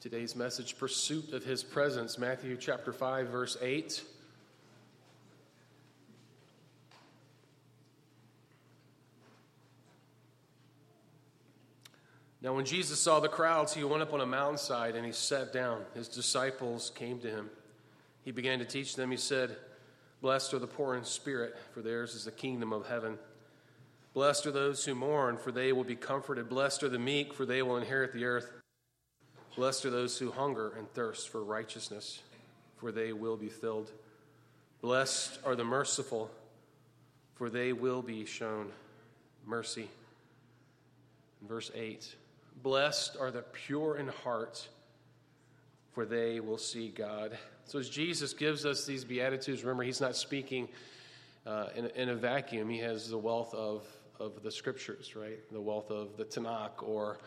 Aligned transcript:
Today's 0.00 0.34
message, 0.34 0.78
Pursuit 0.78 1.34
of 1.34 1.44
His 1.44 1.62
Presence, 1.62 2.16
Matthew 2.16 2.56
chapter 2.56 2.90
5, 2.90 3.28
verse 3.28 3.58
8. 3.60 4.02
Now, 12.40 12.54
when 12.54 12.64
Jesus 12.64 12.98
saw 12.98 13.20
the 13.20 13.28
crowds, 13.28 13.74
he 13.74 13.84
went 13.84 14.00
up 14.00 14.14
on 14.14 14.22
a 14.22 14.26
mountainside 14.26 14.96
and 14.96 15.04
he 15.04 15.12
sat 15.12 15.52
down. 15.52 15.82
His 15.92 16.08
disciples 16.08 16.92
came 16.94 17.18
to 17.18 17.28
him. 17.28 17.50
He 18.24 18.30
began 18.30 18.58
to 18.58 18.64
teach 18.64 18.96
them. 18.96 19.10
He 19.10 19.18
said, 19.18 19.54
Blessed 20.22 20.54
are 20.54 20.58
the 20.58 20.66
poor 20.66 20.96
in 20.96 21.04
spirit, 21.04 21.58
for 21.74 21.82
theirs 21.82 22.14
is 22.14 22.24
the 22.24 22.30
kingdom 22.30 22.72
of 22.72 22.86
heaven. 22.86 23.18
Blessed 24.14 24.46
are 24.46 24.50
those 24.50 24.82
who 24.82 24.94
mourn, 24.94 25.36
for 25.36 25.52
they 25.52 25.74
will 25.74 25.84
be 25.84 25.94
comforted. 25.94 26.48
Blessed 26.48 26.84
are 26.84 26.88
the 26.88 26.98
meek, 26.98 27.34
for 27.34 27.44
they 27.44 27.60
will 27.60 27.76
inherit 27.76 28.14
the 28.14 28.24
earth. 28.24 28.59
Blessed 29.60 29.84
are 29.84 29.90
those 29.90 30.16
who 30.16 30.30
hunger 30.30 30.72
and 30.78 30.90
thirst 30.94 31.28
for 31.28 31.44
righteousness, 31.44 32.22
for 32.78 32.90
they 32.90 33.12
will 33.12 33.36
be 33.36 33.50
filled. 33.50 33.92
Blessed 34.80 35.38
are 35.44 35.54
the 35.54 35.64
merciful, 35.64 36.30
for 37.34 37.50
they 37.50 37.74
will 37.74 38.00
be 38.00 38.24
shown 38.24 38.72
mercy. 39.44 39.90
Verse 41.46 41.70
8 41.74 42.14
Blessed 42.62 43.18
are 43.20 43.30
the 43.30 43.42
pure 43.42 43.98
in 43.98 44.08
heart, 44.08 44.66
for 45.92 46.06
they 46.06 46.40
will 46.40 46.56
see 46.56 46.88
God. 46.88 47.36
So, 47.66 47.78
as 47.78 47.90
Jesus 47.90 48.32
gives 48.32 48.64
us 48.64 48.86
these 48.86 49.04
Beatitudes, 49.04 49.62
remember, 49.62 49.82
he's 49.82 50.00
not 50.00 50.16
speaking 50.16 50.70
uh, 51.46 51.66
in, 51.76 51.84
in, 51.88 52.08
a 52.08 52.14
vacuum. 52.14 52.70
He 52.70 52.78
has 52.78 53.10
the 53.10 53.18
wealth 53.18 53.52
of, 53.52 53.84
of 54.18 54.42
the 54.42 54.50
scriptures, 54.50 55.14
right? 55.14 55.38
The 55.52 55.60
wealth 55.60 55.90
of 55.90 56.16
the 56.16 56.24
Tanakh 56.24 56.82
or 56.82 57.18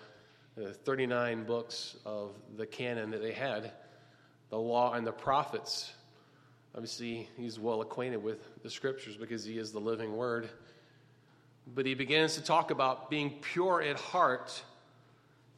the 0.56 0.72
39 0.72 1.46
books 1.46 1.96
of 2.06 2.32
the 2.58 2.66
canon 2.66 3.12
that 3.12 3.22
they 3.22 3.32
had, 3.32 3.72
the 4.50 4.58
law 4.58 4.94
and 4.94 5.06
the 5.06 5.12
prophets. 5.12 5.92
Obviously, 6.76 7.28
he's 7.38 7.60
well 7.60 7.82
acquainted 7.82 8.22
with 8.22 8.62
the 8.62 8.70
scriptures 8.70 9.18
because 9.18 9.44
he 9.44 9.58
is 9.58 9.72
the 9.72 9.80
living 9.80 10.16
word. 10.16 10.50
But 11.74 11.86
he 11.86 11.96
begins 11.96 12.36
to 12.36 12.44
talk 12.44 12.72
about 12.72 13.10
being 13.10 13.32
pure 13.42 13.82
at 13.82 13.98
heart 13.98 14.64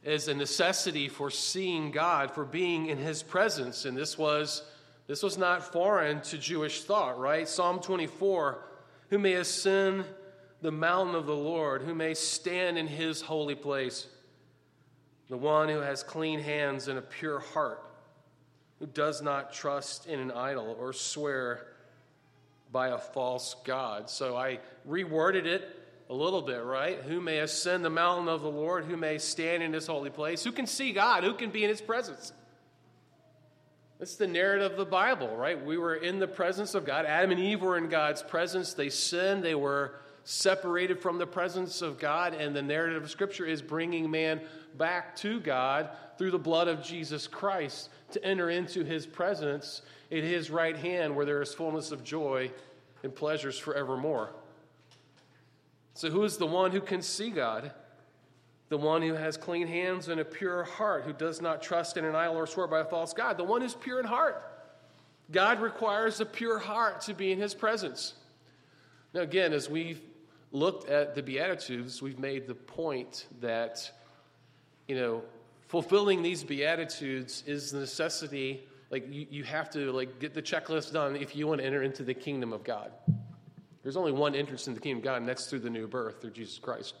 as 0.04 0.28
a 0.28 0.34
necessity 0.34 1.08
for 1.08 1.30
seeing 1.30 1.90
God, 1.90 2.30
for 2.30 2.44
being 2.44 2.86
in 2.86 2.96
his 2.96 3.22
presence. 3.22 3.84
And 3.84 3.96
this 3.96 4.16
was, 4.16 4.62
this 5.08 5.22
was 5.22 5.36
not 5.36 5.72
foreign 5.72 6.22
to 6.22 6.38
Jewish 6.38 6.84
thought, 6.84 7.18
right? 7.18 7.46
Psalm 7.48 7.80
24 7.80 8.62
Who 9.10 9.18
may 9.18 9.34
ascend 9.34 10.04
the 10.62 10.72
mountain 10.72 11.14
of 11.14 11.26
the 11.26 11.36
Lord, 11.36 11.82
who 11.82 11.94
may 11.94 12.14
stand 12.14 12.78
in 12.78 12.86
his 12.86 13.20
holy 13.20 13.56
place? 13.56 14.06
The 15.28 15.36
one 15.36 15.68
who 15.68 15.80
has 15.80 16.02
clean 16.02 16.40
hands 16.40 16.88
and 16.88 16.98
a 16.98 17.02
pure 17.02 17.40
heart, 17.40 17.82
who 18.78 18.86
does 18.86 19.22
not 19.22 19.52
trust 19.52 20.06
in 20.06 20.20
an 20.20 20.30
idol 20.30 20.76
or 20.78 20.92
swear 20.92 21.66
by 22.70 22.88
a 22.88 22.98
false 22.98 23.56
God. 23.64 24.10
So 24.10 24.36
I 24.36 24.60
reworded 24.88 25.46
it 25.46 25.82
a 26.08 26.14
little 26.14 26.42
bit, 26.42 26.62
right? 26.62 27.00
Who 27.02 27.20
may 27.20 27.38
ascend 27.38 27.84
the 27.84 27.90
mountain 27.90 28.28
of 28.28 28.42
the 28.42 28.50
Lord? 28.50 28.84
Who 28.84 28.96
may 28.96 29.18
stand 29.18 29.62
in 29.62 29.72
his 29.72 29.86
holy 29.86 30.10
place? 30.10 30.44
Who 30.44 30.52
can 30.52 30.66
see 30.66 30.92
God? 30.92 31.24
Who 31.24 31.34
can 31.34 31.50
be 31.50 31.64
in 31.64 31.70
his 31.70 31.80
presence? 31.80 32.32
That's 33.98 34.16
the 34.16 34.26
narrative 34.26 34.72
of 34.72 34.78
the 34.78 34.84
Bible, 34.84 35.34
right? 35.36 35.64
We 35.64 35.78
were 35.78 35.94
in 35.94 36.18
the 36.18 36.28
presence 36.28 36.74
of 36.74 36.84
God. 36.84 37.06
Adam 37.06 37.30
and 37.30 37.40
Eve 37.40 37.62
were 37.62 37.78
in 37.78 37.88
God's 37.88 38.22
presence. 38.22 38.74
They 38.74 38.90
sinned. 38.90 39.42
They 39.42 39.54
were 39.54 39.94
separated 40.26 41.00
from 41.00 41.18
the 41.18 41.26
presence 41.26 41.82
of 41.82 41.98
God. 41.98 42.34
And 42.34 42.54
the 42.54 42.60
narrative 42.60 43.04
of 43.04 43.10
Scripture 43.10 43.46
is 43.46 43.62
bringing 43.62 44.10
man 44.10 44.40
back 44.76 45.14
to 45.16 45.38
God 45.40 45.90
through 46.18 46.32
the 46.32 46.38
blood 46.38 46.66
of 46.66 46.82
Jesus 46.82 47.28
Christ 47.28 47.90
to 48.10 48.22
enter 48.24 48.50
into 48.50 48.84
his 48.84 49.06
presence 49.06 49.82
at 50.10 50.24
his 50.24 50.50
right 50.50 50.76
hand 50.76 51.14
where 51.14 51.24
there 51.24 51.40
is 51.40 51.54
fullness 51.54 51.92
of 51.92 52.02
joy 52.02 52.50
and 53.04 53.14
pleasures 53.14 53.56
forevermore. 53.56 54.30
So, 55.94 56.10
who 56.10 56.24
is 56.24 56.36
the 56.36 56.46
one 56.46 56.72
who 56.72 56.80
can 56.80 57.02
see 57.02 57.30
God? 57.30 57.72
The 58.68 58.76
one 58.76 59.02
who 59.02 59.14
has 59.14 59.36
clean 59.36 59.68
hands 59.68 60.08
and 60.08 60.20
a 60.20 60.24
pure 60.24 60.64
heart, 60.64 61.04
who 61.04 61.12
does 61.12 61.40
not 61.40 61.62
trust 61.62 61.96
in 61.96 62.04
an 62.04 62.16
idol 62.16 62.34
or 62.34 62.48
swear 62.48 62.66
by 62.66 62.80
a 62.80 62.84
false 62.84 63.12
God. 63.12 63.38
The 63.38 63.44
one 63.44 63.62
who's 63.62 63.74
pure 63.74 64.00
in 64.00 64.06
heart. 64.06 64.42
God 65.30 65.60
requires 65.60 66.20
a 66.20 66.26
pure 66.26 66.58
heart 66.58 67.02
to 67.02 67.14
be 67.14 67.30
in 67.30 67.38
his 67.38 67.54
presence. 67.54 68.14
Now, 69.14 69.20
again, 69.20 69.52
as 69.52 69.70
we've 69.70 70.00
looked 70.52 70.88
at 70.88 71.14
the 71.14 71.22
Beatitudes, 71.22 72.00
we've 72.00 72.18
made 72.18 72.46
the 72.46 72.54
point 72.54 73.26
that, 73.40 73.90
you 74.88 74.96
know, 74.96 75.22
fulfilling 75.68 76.22
these 76.22 76.44
Beatitudes 76.44 77.42
is 77.46 77.72
the 77.72 77.80
necessity. 77.80 78.62
Like, 78.90 79.12
you, 79.12 79.26
you 79.30 79.44
have 79.44 79.70
to, 79.70 79.92
like, 79.92 80.20
get 80.20 80.34
the 80.34 80.42
checklist 80.42 80.92
done 80.92 81.16
if 81.16 81.34
you 81.34 81.46
want 81.46 81.60
to 81.60 81.66
enter 81.66 81.82
into 81.82 82.02
the 82.02 82.14
kingdom 82.14 82.52
of 82.52 82.62
God. 82.62 82.92
There's 83.82 83.96
only 83.96 84.12
one 84.12 84.34
entrance 84.34 84.66
in 84.68 84.74
the 84.74 84.80
kingdom 84.80 84.98
of 84.98 85.04
God, 85.04 85.16
and 85.18 85.28
that's 85.28 85.46
through 85.46 85.60
the 85.60 85.70
new 85.70 85.86
birth, 85.86 86.20
through 86.20 86.30
Jesus 86.30 86.58
Christ. 86.58 86.94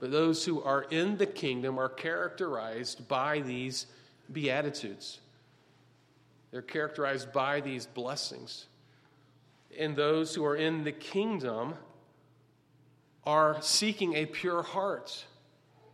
But 0.00 0.10
those 0.10 0.44
who 0.44 0.62
are 0.62 0.82
in 0.90 1.16
the 1.16 1.26
kingdom 1.26 1.78
are 1.78 1.88
characterized 1.88 3.08
by 3.08 3.40
these 3.40 3.86
beatitudes. 4.32 5.20
They're 6.50 6.62
characterized 6.62 7.32
by 7.32 7.60
these 7.60 7.86
blessings. 7.86 8.66
And 9.78 9.96
those 9.96 10.34
who 10.34 10.44
are 10.44 10.56
in 10.56 10.84
the 10.84 10.92
kingdom 10.92 11.74
are 13.24 13.60
seeking 13.60 14.14
a 14.14 14.26
pure 14.26 14.62
heart. 14.62 15.24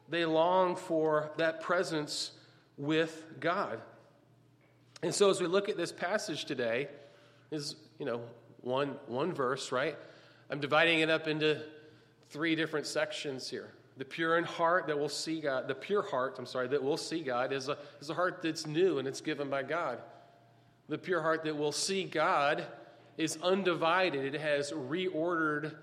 They 0.08 0.24
long 0.24 0.76
for 0.76 1.30
that 1.36 1.60
presence 1.60 2.32
with 2.76 3.24
God. 3.40 3.80
And 5.02 5.14
so 5.14 5.30
as 5.30 5.40
we 5.40 5.46
look 5.46 5.68
at 5.68 5.76
this 5.76 5.92
passage 5.92 6.44
today, 6.44 6.88
is 7.50 7.76
you 7.98 8.06
know 8.06 8.22
one 8.60 8.96
one 9.06 9.32
verse, 9.32 9.72
right? 9.72 9.96
I'm 10.50 10.60
dividing 10.60 11.00
it 11.00 11.10
up 11.10 11.26
into 11.26 11.62
three 12.30 12.54
different 12.54 12.86
sections 12.86 13.48
here. 13.48 13.70
The 13.96 14.04
pure 14.04 14.38
in 14.38 14.44
heart 14.44 14.88
that 14.88 14.98
will 14.98 15.08
see 15.08 15.40
God, 15.40 15.68
the 15.68 15.74
pure 15.74 16.02
heart, 16.02 16.36
I'm 16.38 16.46
sorry, 16.46 16.68
that 16.68 16.82
will 16.82 16.96
see 16.96 17.20
God 17.20 17.52
is 17.52 17.68
a, 17.68 17.78
is 18.00 18.10
a 18.10 18.14
heart 18.14 18.40
that's 18.42 18.66
new 18.66 18.98
and 18.98 19.06
it's 19.06 19.20
given 19.20 19.48
by 19.48 19.62
God. 19.62 20.00
The 20.88 20.98
pure 20.98 21.22
heart 21.22 21.44
that 21.44 21.56
will 21.56 21.72
see 21.72 22.04
God 22.04 22.66
is 23.16 23.38
undivided, 23.42 24.34
it 24.34 24.40
has 24.40 24.72
reordered, 24.72 25.74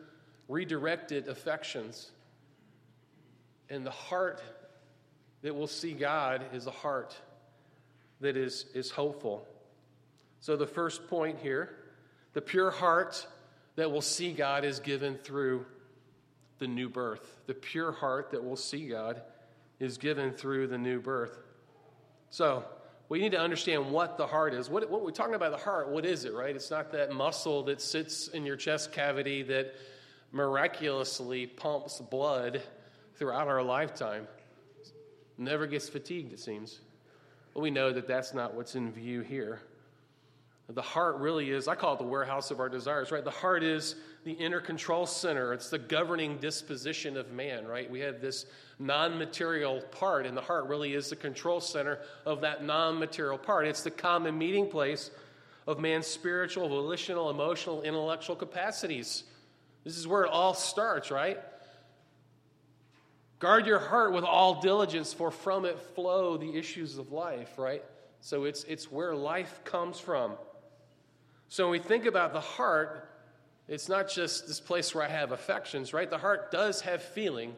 redirected 0.51 1.29
affections. 1.29 2.11
And 3.69 3.85
the 3.85 3.91
heart 3.91 4.41
that 5.41 5.55
will 5.55 5.67
see 5.67 5.93
God 5.93 6.43
is 6.53 6.67
a 6.67 6.71
heart 6.71 7.15
that 8.19 8.35
is, 8.35 8.65
is 8.75 8.91
hopeful. 8.91 9.47
So, 10.41 10.55
the 10.55 10.67
first 10.67 11.07
point 11.07 11.39
here 11.41 11.77
the 12.33 12.41
pure 12.41 12.71
heart 12.71 13.25
that 13.75 13.91
will 13.91 14.01
see 14.01 14.31
God 14.31 14.63
is 14.63 14.79
given 14.79 15.17
through 15.17 15.65
the 16.59 16.67
new 16.67 16.87
birth. 16.87 17.39
The 17.47 17.53
pure 17.53 17.91
heart 17.91 18.31
that 18.31 18.43
will 18.43 18.55
see 18.55 18.87
God 18.87 19.21
is 19.79 19.97
given 19.97 20.31
through 20.31 20.67
the 20.67 20.77
new 20.77 20.99
birth. 20.99 21.39
So, 22.29 22.63
we 23.09 23.19
need 23.19 23.33
to 23.33 23.39
understand 23.39 23.91
what 23.91 24.17
the 24.17 24.25
heart 24.25 24.53
is. 24.53 24.69
What, 24.69 24.89
what 24.89 25.03
we're 25.03 25.11
talking 25.11 25.35
about 25.35 25.51
the 25.51 25.57
heart, 25.57 25.89
what 25.89 26.05
is 26.05 26.23
it, 26.23 26.33
right? 26.33 26.55
It's 26.55 26.71
not 26.71 26.93
that 26.93 27.11
muscle 27.11 27.63
that 27.63 27.81
sits 27.81 28.29
in 28.29 28.45
your 28.45 28.55
chest 28.55 28.93
cavity 28.93 29.43
that 29.43 29.73
miraculously 30.31 31.47
pumps 31.47 31.99
blood 31.99 32.61
throughout 33.15 33.47
our 33.47 33.61
lifetime. 33.61 34.27
Never 35.37 35.67
gets 35.67 35.89
fatigued, 35.89 36.33
it 36.33 36.39
seems. 36.39 36.79
But 37.53 37.61
we 37.61 37.71
know 37.71 37.91
that 37.91 38.07
that's 38.07 38.33
not 38.33 38.53
what's 38.53 38.75
in 38.75 38.91
view 38.91 39.21
here. 39.21 39.61
The 40.69 40.81
heart 40.81 41.17
really 41.17 41.51
is, 41.51 41.67
I 41.67 41.75
call 41.75 41.95
it 41.95 41.99
the 41.99 42.05
warehouse 42.05 42.49
of 42.49 42.61
our 42.61 42.69
desires, 42.69 43.11
right? 43.11 43.25
The 43.25 43.31
heart 43.31 43.61
is 43.61 43.95
the 44.23 44.31
inner 44.31 44.61
control 44.61 45.05
center. 45.05 45.51
It's 45.53 45.69
the 45.69 45.79
governing 45.79 46.37
disposition 46.37 47.17
of 47.17 47.31
man, 47.31 47.67
right? 47.67 47.89
We 47.89 47.99
have 48.01 48.21
this 48.21 48.45
non 48.79 49.17
material 49.17 49.81
part, 49.91 50.25
and 50.25 50.37
the 50.37 50.41
heart 50.41 50.67
really 50.67 50.93
is 50.93 51.09
the 51.09 51.15
control 51.15 51.59
center 51.59 51.99
of 52.25 52.39
that 52.41 52.63
non 52.63 52.99
material 52.99 53.37
part. 53.37 53.67
It's 53.67 53.83
the 53.83 53.91
common 53.91 54.37
meeting 54.37 54.69
place 54.69 55.11
of 55.67 55.79
man's 55.79 56.07
spiritual, 56.07 56.69
volitional, 56.69 57.29
emotional, 57.29 57.81
intellectual 57.81 58.35
capacities. 58.35 59.25
This 59.83 59.97
is 59.97 60.07
where 60.07 60.23
it 60.23 60.29
all 60.29 60.53
starts, 60.53 61.11
right? 61.11 61.39
Guard 63.39 63.65
your 63.65 63.79
heart 63.79 64.13
with 64.13 64.23
all 64.23 64.61
diligence, 64.61 65.13
for 65.13 65.31
from 65.31 65.65
it 65.65 65.79
flow 65.95 66.37
the 66.37 66.55
issues 66.55 66.97
of 66.99 67.11
life, 67.11 67.57
right? 67.57 67.83
So 68.19 68.43
it's, 68.43 68.63
it's 68.65 68.91
where 68.91 69.15
life 69.15 69.61
comes 69.63 69.99
from. 69.99 70.33
So 71.49 71.65
when 71.65 71.71
we 71.71 71.79
think 71.79 72.05
about 72.05 72.33
the 72.33 72.39
heart, 72.39 73.09
it's 73.67 73.89
not 73.89 74.09
just 74.09 74.47
this 74.47 74.59
place 74.59 74.93
where 74.93 75.03
I 75.03 75.09
have 75.09 75.31
affections, 75.31 75.91
right? 75.91 76.09
The 76.09 76.19
heart 76.19 76.51
does 76.51 76.81
have 76.81 77.01
feeling, 77.01 77.55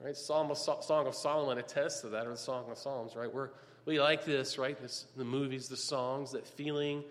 right? 0.00 0.16
Psalm 0.16 0.50
of, 0.50 0.56
Song 0.56 1.06
of 1.06 1.14
Solomon 1.14 1.58
attests 1.58 2.00
to 2.00 2.08
that, 2.08 2.26
or 2.26 2.30
the 2.30 2.36
Song 2.36 2.64
of 2.70 2.78
Psalms, 2.78 3.14
right? 3.14 3.32
We're, 3.32 3.50
we 3.84 4.00
like 4.00 4.24
this, 4.24 4.56
right? 4.56 4.80
This, 4.80 5.06
the 5.16 5.24
movies, 5.24 5.68
the 5.68 5.76
songs, 5.76 6.32
that 6.32 6.46
feeling, 6.46 7.04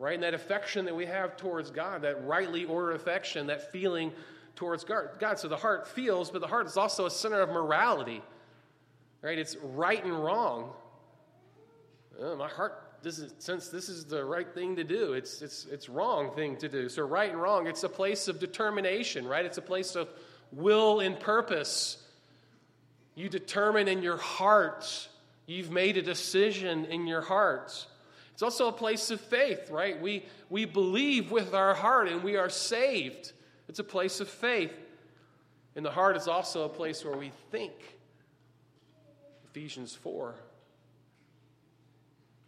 right? 0.00 0.14
And 0.14 0.22
that 0.22 0.34
affection 0.34 0.86
that 0.86 0.96
we 0.96 1.06
have 1.06 1.36
towards 1.36 1.70
God, 1.70 2.02
that 2.02 2.26
rightly 2.26 2.64
ordered 2.64 2.94
affection, 2.94 3.46
that 3.48 3.70
feeling 3.70 4.10
towards 4.56 4.82
God. 4.82 5.38
So 5.38 5.46
the 5.46 5.58
heart 5.58 5.86
feels, 5.86 6.30
but 6.30 6.40
the 6.40 6.46
heart 6.46 6.66
is 6.66 6.78
also 6.78 7.04
a 7.04 7.10
center 7.10 7.40
of 7.40 7.50
morality, 7.50 8.22
right? 9.20 9.38
It's 9.38 9.56
right 9.62 10.02
and 10.02 10.24
wrong. 10.24 10.72
uh, 12.20 12.34
my 12.34 12.48
heart 12.48 13.02
doesn't 13.02 13.42
sense 13.42 13.68
this 13.68 13.88
is 13.88 14.06
the 14.06 14.24
right 14.24 14.52
thing 14.52 14.76
to 14.76 14.84
do. 14.84 15.12
It's, 15.12 15.42
it's, 15.42 15.66
it's 15.70 15.88
wrong 15.88 16.34
thing 16.34 16.56
to 16.56 16.68
do. 16.68 16.88
So, 16.88 17.02
right 17.02 17.30
and 17.30 17.40
wrong, 17.40 17.66
it's 17.66 17.84
a 17.84 17.88
place 17.88 18.26
of 18.26 18.40
determination, 18.40 19.26
right? 19.26 19.44
It's 19.44 19.58
a 19.58 19.62
place 19.62 19.96
of 19.96 20.08
will 20.50 21.00
and 21.00 21.18
purpose. 21.20 22.02
You 23.14 23.28
determine 23.28 23.86
in 23.86 24.02
your 24.02 24.16
heart, 24.16 25.08
you've 25.46 25.70
made 25.70 25.98
a 25.98 26.02
decision 26.02 26.86
in 26.86 27.06
your 27.06 27.20
heart. 27.20 27.86
It's 28.40 28.42
also 28.42 28.68
a 28.68 28.72
place 28.72 29.10
of 29.10 29.20
faith, 29.20 29.70
right? 29.70 30.00
We, 30.00 30.24
we 30.48 30.64
believe 30.64 31.30
with 31.30 31.52
our 31.52 31.74
heart 31.74 32.08
and 32.08 32.22
we 32.22 32.36
are 32.36 32.48
saved. 32.48 33.32
It's 33.68 33.80
a 33.80 33.84
place 33.84 34.18
of 34.18 34.30
faith. 34.30 34.72
And 35.76 35.84
the 35.84 35.90
heart 35.90 36.16
is 36.16 36.26
also 36.26 36.64
a 36.64 36.68
place 36.70 37.04
where 37.04 37.18
we 37.18 37.32
think. 37.50 37.74
Ephesians 39.44 39.94
4. 39.94 40.34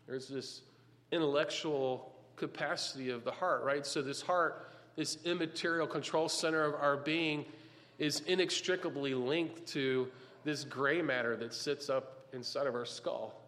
There's 0.07 0.29
this 0.29 0.63
intellectual 1.11 2.15
capacity 2.37 3.11
of 3.11 3.23
the 3.23 3.33
heart, 3.33 3.63
right? 3.63 3.85
So, 3.85 4.01
this 4.01 4.23
heart, 4.23 4.73
this 4.97 5.19
immaterial 5.27 5.87
control 5.87 6.31
center 6.31 6.65
of 6.65 6.73
our 6.81 6.97
being, 6.97 7.45
is 7.99 8.21
inextricably 8.21 9.13
linked 9.13 9.67
to 9.67 10.09
this 10.43 10.65
gray 10.65 11.03
matter 11.03 11.37
that 11.37 11.53
sits 11.53 11.91
up 11.91 12.29
inside 12.33 12.67
of 12.67 12.75
our 12.75 12.87
skull. 12.87 13.42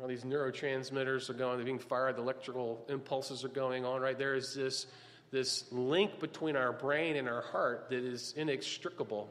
All 0.00 0.06
these 0.06 0.24
neurotransmitters 0.24 1.28
are 1.28 1.34
going, 1.34 1.56
they're 1.56 1.64
being 1.64 1.78
fired, 1.78 2.16
the 2.16 2.22
electrical 2.22 2.84
impulses 2.88 3.44
are 3.44 3.48
going 3.48 3.84
on, 3.84 4.00
right? 4.00 4.16
There 4.16 4.34
is 4.34 4.54
this, 4.54 4.86
this 5.32 5.64
link 5.72 6.20
between 6.20 6.54
our 6.54 6.72
brain 6.72 7.16
and 7.16 7.28
our 7.28 7.42
heart 7.42 7.88
that 7.90 8.04
is 8.04 8.32
inextricable 8.36 9.28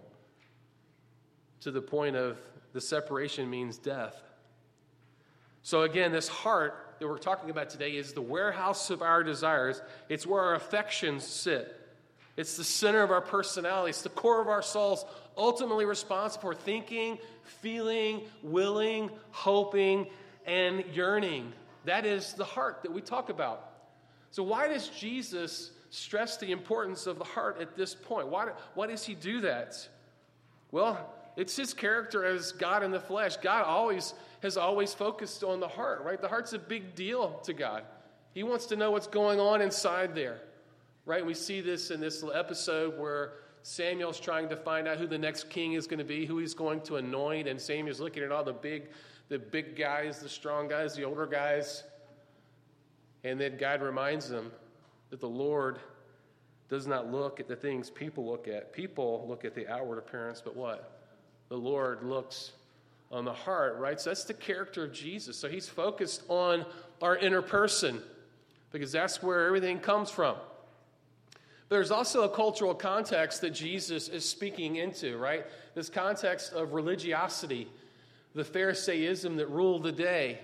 to 1.62 1.72
the 1.72 1.82
point 1.82 2.18
of 2.18 2.38
the 2.74 2.82
separation 2.82 3.50
means 3.50 3.78
death. 3.78 4.22
So, 5.64 5.84
again, 5.84 6.12
this 6.12 6.28
heart 6.28 6.96
that 7.00 7.08
we're 7.08 7.18
talking 7.18 7.50
about 7.50 7.70
today 7.70 7.96
is 7.96 8.14
the 8.14 8.22
warehouse 8.22 8.90
of 8.90 9.02
our 9.02 9.24
desires. 9.24 9.82
It's 10.10 10.26
where 10.26 10.42
our 10.42 10.56
affections 10.56 11.26
sit. 11.26 11.74
It's 12.36 12.58
the 12.58 12.64
center 12.64 13.04
of 13.04 13.12
our 13.12 13.22
personality. 13.22 13.90
It's 13.92 14.02
the 14.02 14.10
core 14.10 14.42
of 14.42 14.48
our 14.48 14.62
souls, 14.62 15.06
ultimately 15.38 15.86
responsible 15.86 16.54
for 16.54 16.56
thinking, 16.56 17.18
feeling, 17.44 18.22
willing, 18.44 19.10
hoping, 19.32 20.08
and 20.48 20.84
yearning. 20.94 21.54
That 21.86 22.06
is 22.06 22.34
the 22.34 22.46
heart 22.46 22.80
that 22.84 22.92
we 22.92 23.02
talk 23.02 23.30
about. 23.30 23.72
So, 24.32 24.44
why 24.44 24.68
does 24.68 24.88
Jesus 24.90 25.72
stress 25.90 26.38
the 26.38 26.52
importance 26.52 27.08
of 27.08 27.18
the 27.18 27.24
heart 27.24 27.62
at 27.62 27.78
this 27.78 27.94
point? 27.94 28.28
Why, 28.28 28.50
why 28.74 28.88
does 28.88 29.06
he 29.06 29.14
do 29.14 29.42
that? 29.42 29.88
Well, 30.72 31.14
it's 31.36 31.56
his 31.56 31.74
character 31.74 32.26
as 32.26 32.52
God 32.52 32.84
in 32.84 32.92
the 32.92 33.00
flesh. 33.00 33.38
God 33.38 33.64
always 33.64 34.14
has 34.42 34.58
always 34.58 34.94
focused 34.94 35.44
on 35.44 35.60
the 35.60 35.68
heart, 35.68 36.04
right? 36.04 36.22
The 36.22 36.28
heart's 36.28 36.54
a 36.54 36.60
big 36.60 36.96
deal 36.96 37.40
to 37.44 37.54
God. 37.54 37.84
He 38.34 38.44
wants 38.44 38.68
to 38.68 38.76
know 38.76 38.92
what's 38.92 39.08
going 39.08 39.40
on 39.40 39.62
inside 39.62 40.14
there, 40.14 40.42
right? 41.06 41.20
And 41.20 41.28
We 41.28 41.34
see 41.34 41.62
this 41.62 41.90
in 41.90 42.00
this 42.00 42.22
little 42.22 42.38
episode 42.38 43.00
where 43.00 43.34
Samuel's 43.64 44.20
trying 44.20 44.48
to 44.50 44.56
find 44.56 44.88
out 44.88 44.98
who 44.98 45.08
the 45.08 45.18
next 45.18 45.50
king 45.50 45.74
is 45.74 45.88
going 45.88 46.00
to 46.00 46.06
be, 46.06 46.26
who 46.26 46.38
he's 46.38 46.54
going 46.54 46.82
to 46.82 46.98
anoint, 46.98 47.48
and 47.48 47.60
Samuel's 47.60 48.00
looking 48.00 48.24
at 48.24 48.32
all 48.32 48.44
the 48.44 48.54
big, 48.54 48.90
the 49.30 49.40
big 49.40 49.76
guys, 49.76 50.20
the 50.20 50.30
strong 50.30 50.68
guys, 50.68 50.96
the 50.96 51.04
older 51.04 51.26
guys, 51.26 51.84
and 53.24 53.40
then 53.40 53.58
God 53.58 53.82
reminds 53.82 54.30
them 54.30 54.52
that 55.10 55.20
the 55.20 55.28
Lord 55.28 55.80
does 56.70 56.88
not 56.88 57.12
look 57.12 57.40
at 57.40 57.48
the 57.48 57.56
things 57.56 57.90
people 57.90 58.26
look 58.26 58.48
at. 58.48 58.74
People 58.74 59.26
look 59.28 59.46
at 59.46 59.56
the 59.56 59.68
outward 59.68 59.98
appearance, 59.98 60.42
but 60.44 60.56
what? 60.56 61.00
The 61.50 61.58
Lord 61.58 62.04
looks 62.04 62.52
on 63.12 63.24
the 63.24 63.34
heart, 63.34 63.78
right? 63.78 64.00
So 64.00 64.10
that's 64.10 64.26
the 64.26 64.34
character 64.34 64.84
of 64.86 64.94
Jesus. 64.94 65.38
So 65.38 65.48
he's 65.48 65.68
focused 65.68 66.24
on 66.28 66.66
our 67.02 67.16
inner 67.18 67.42
person 67.42 68.02
because 68.72 68.92
that's 68.92 69.24
where 69.24 69.46
everything 69.48 69.80
comes 69.80 70.10
from. 70.10 70.36
There's 71.70 71.92
also 71.92 72.24
a 72.24 72.30
cultural 72.30 72.74
context 72.74 73.42
that 73.42 73.52
Jesus 73.52 74.08
is 74.08 74.28
speaking 74.28 74.78
into, 74.78 75.18
right? 75.18 75.46
This 75.74 75.90
context 75.90 76.54
of 76.54 76.74
religiosity, 76.74 77.68
the 78.38 78.44
Pharisaism 78.44 79.38
that 79.38 79.50
ruled 79.50 79.82
the 79.82 79.92
day, 79.92 80.40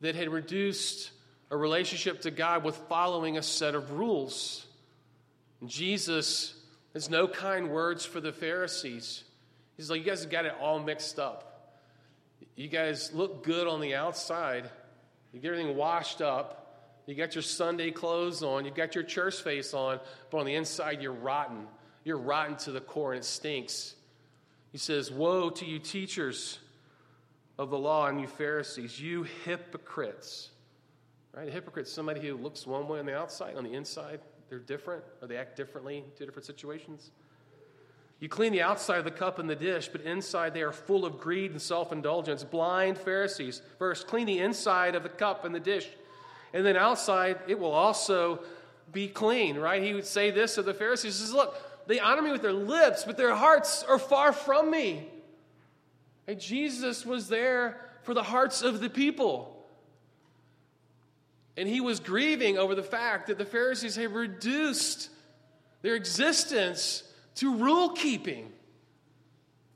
that 0.00 0.14
had 0.14 0.30
reduced 0.30 1.10
a 1.50 1.56
relationship 1.56 2.22
to 2.22 2.30
God 2.30 2.64
with 2.64 2.74
following 2.88 3.36
a 3.36 3.42
set 3.42 3.74
of 3.74 3.92
rules. 3.92 4.66
Jesus 5.66 6.54
has 6.94 7.10
no 7.10 7.28
kind 7.28 7.70
words 7.70 8.06
for 8.06 8.20
the 8.20 8.32
Pharisees. 8.32 9.24
He's 9.76 9.90
like, 9.90 10.00
You 10.00 10.06
guys 10.06 10.24
got 10.24 10.46
it 10.46 10.54
all 10.58 10.78
mixed 10.78 11.18
up. 11.18 11.76
You 12.56 12.68
guys 12.68 13.12
look 13.12 13.44
good 13.44 13.66
on 13.68 13.80
the 13.80 13.94
outside, 13.94 14.70
you 15.32 15.40
get 15.40 15.52
everything 15.52 15.76
washed 15.76 16.22
up. 16.22 16.62
You 17.04 17.14
got 17.14 17.36
your 17.36 17.42
Sunday 17.42 17.92
clothes 17.92 18.42
on, 18.42 18.64
you 18.64 18.70
got 18.70 18.94
your 18.94 19.04
church 19.04 19.36
face 19.36 19.74
on, 19.74 20.00
but 20.30 20.38
on 20.38 20.46
the 20.46 20.54
inside, 20.54 21.02
you're 21.02 21.12
rotten. 21.12 21.66
You're 22.04 22.18
rotten 22.18 22.56
to 22.58 22.72
the 22.72 22.80
core 22.80 23.12
and 23.12 23.20
it 23.20 23.24
stinks. 23.24 23.95
He 24.76 24.78
says, 24.78 25.10
Woe 25.10 25.48
to 25.48 25.64
you, 25.64 25.78
teachers 25.78 26.58
of 27.58 27.70
the 27.70 27.78
law, 27.78 28.08
and 28.08 28.20
you 28.20 28.26
Pharisees, 28.26 29.00
you 29.00 29.22
hypocrites. 29.46 30.50
Right? 31.32 31.48
A 31.48 31.50
hypocrite 31.50 31.88
somebody 31.88 32.20
who 32.20 32.36
looks 32.36 32.66
one 32.66 32.86
way 32.86 32.98
on 32.98 33.06
the 33.06 33.16
outside, 33.16 33.56
on 33.56 33.64
the 33.64 33.72
inside, 33.72 34.20
they're 34.50 34.58
different, 34.58 35.02
or 35.22 35.28
they 35.28 35.38
act 35.38 35.56
differently 35.56 35.96
in 35.96 36.04
two 36.18 36.26
different 36.26 36.44
situations. 36.44 37.10
You 38.20 38.28
clean 38.28 38.52
the 38.52 38.60
outside 38.60 38.98
of 38.98 39.06
the 39.06 39.10
cup 39.10 39.38
and 39.38 39.48
the 39.48 39.56
dish, 39.56 39.88
but 39.88 40.02
inside 40.02 40.52
they 40.52 40.60
are 40.60 40.72
full 40.72 41.06
of 41.06 41.18
greed 41.18 41.52
and 41.52 41.62
self 41.62 41.90
indulgence. 41.90 42.44
Blind 42.44 42.98
Pharisees. 42.98 43.62
First, 43.78 44.06
clean 44.06 44.26
the 44.26 44.40
inside 44.40 44.94
of 44.94 45.02
the 45.02 45.08
cup 45.08 45.46
and 45.46 45.54
the 45.54 45.58
dish, 45.58 45.88
and 46.52 46.66
then 46.66 46.76
outside 46.76 47.38
it 47.48 47.58
will 47.58 47.72
also 47.72 48.40
be 48.92 49.08
clean, 49.08 49.56
right? 49.56 49.82
He 49.82 49.94
would 49.94 50.04
say 50.04 50.30
this 50.30 50.58
of 50.58 50.66
the 50.66 50.74
Pharisees. 50.74 51.18
He 51.18 51.24
says, 51.24 51.32
Look, 51.32 51.56
they 51.86 52.00
honor 52.00 52.22
me 52.22 52.32
with 52.32 52.42
their 52.42 52.52
lips, 52.52 53.04
but 53.04 53.16
their 53.16 53.34
hearts 53.34 53.82
are 53.82 53.98
far 53.98 54.32
from 54.32 54.70
me. 54.70 55.08
And 56.26 56.40
Jesus 56.40 57.06
was 57.06 57.28
there 57.28 57.80
for 58.02 58.14
the 58.14 58.22
hearts 58.22 58.62
of 58.62 58.80
the 58.80 58.90
people. 58.90 59.52
And 61.56 61.68
he 61.68 61.80
was 61.80 62.00
grieving 62.00 62.58
over 62.58 62.74
the 62.74 62.82
fact 62.82 63.28
that 63.28 63.38
the 63.38 63.44
Pharisees 63.44 63.96
had 63.96 64.12
reduced 64.12 65.10
their 65.82 65.94
existence 65.94 67.02
to 67.36 67.54
rule 67.56 67.90
keeping 67.90 68.52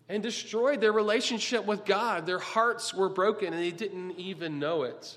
and 0.08 0.22
destroyed 0.22 0.80
their 0.80 0.92
relationship 0.92 1.64
with 1.64 1.84
God. 1.84 2.26
Their 2.26 2.40
hearts 2.40 2.92
were 2.92 3.08
broken 3.08 3.52
and 3.54 3.62
they 3.62 3.70
didn't 3.70 4.18
even 4.18 4.58
know 4.58 4.82
it. 4.82 5.16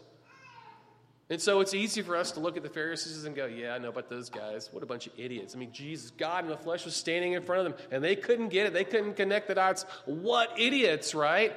And 1.30 1.42
so 1.42 1.62
it's 1.62 1.74
easy 1.74 2.02
for 2.02 2.16
us 2.16 2.32
to 2.34 2.40
look 2.40 2.58
at 2.58 2.64
the 2.64 2.70
Pharisees 2.70 3.24
and 3.26 3.36
go, 3.36 3.46
Yeah, 3.46 3.74
I 3.74 3.78
know 3.78 3.90
about 3.90 4.10
those 4.10 4.30
guys. 4.30 4.70
What 4.72 4.84
a 4.84 4.86
bunch 4.86 5.08
of 5.08 5.14
idiots. 5.18 5.56
I 5.56 5.60
mean, 5.60 5.72
Jesus, 5.72 6.12
God 6.12 6.44
in 6.44 6.50
the 6.50 6.58
flesh 6.58 6.86
was 6.86 6.96
standing 6.96 7.34
in 7.34 7.42
front 7.44 7.66
of 7.66 7.72
them 7.72 7.88
and 7.92 8.04
they 8.04 8.16
couldn't 8.16 8.50
get 8.50 8.66
it. 8.66 8.74
They 8.74 8.84
couldn't 8.84 9.16
connect 9.16 9.48
the 9.48 9.56
dots. 9.56 9.86
What 10.06 10.60
idiots, 10.60 11.16
right? 11.16 11.56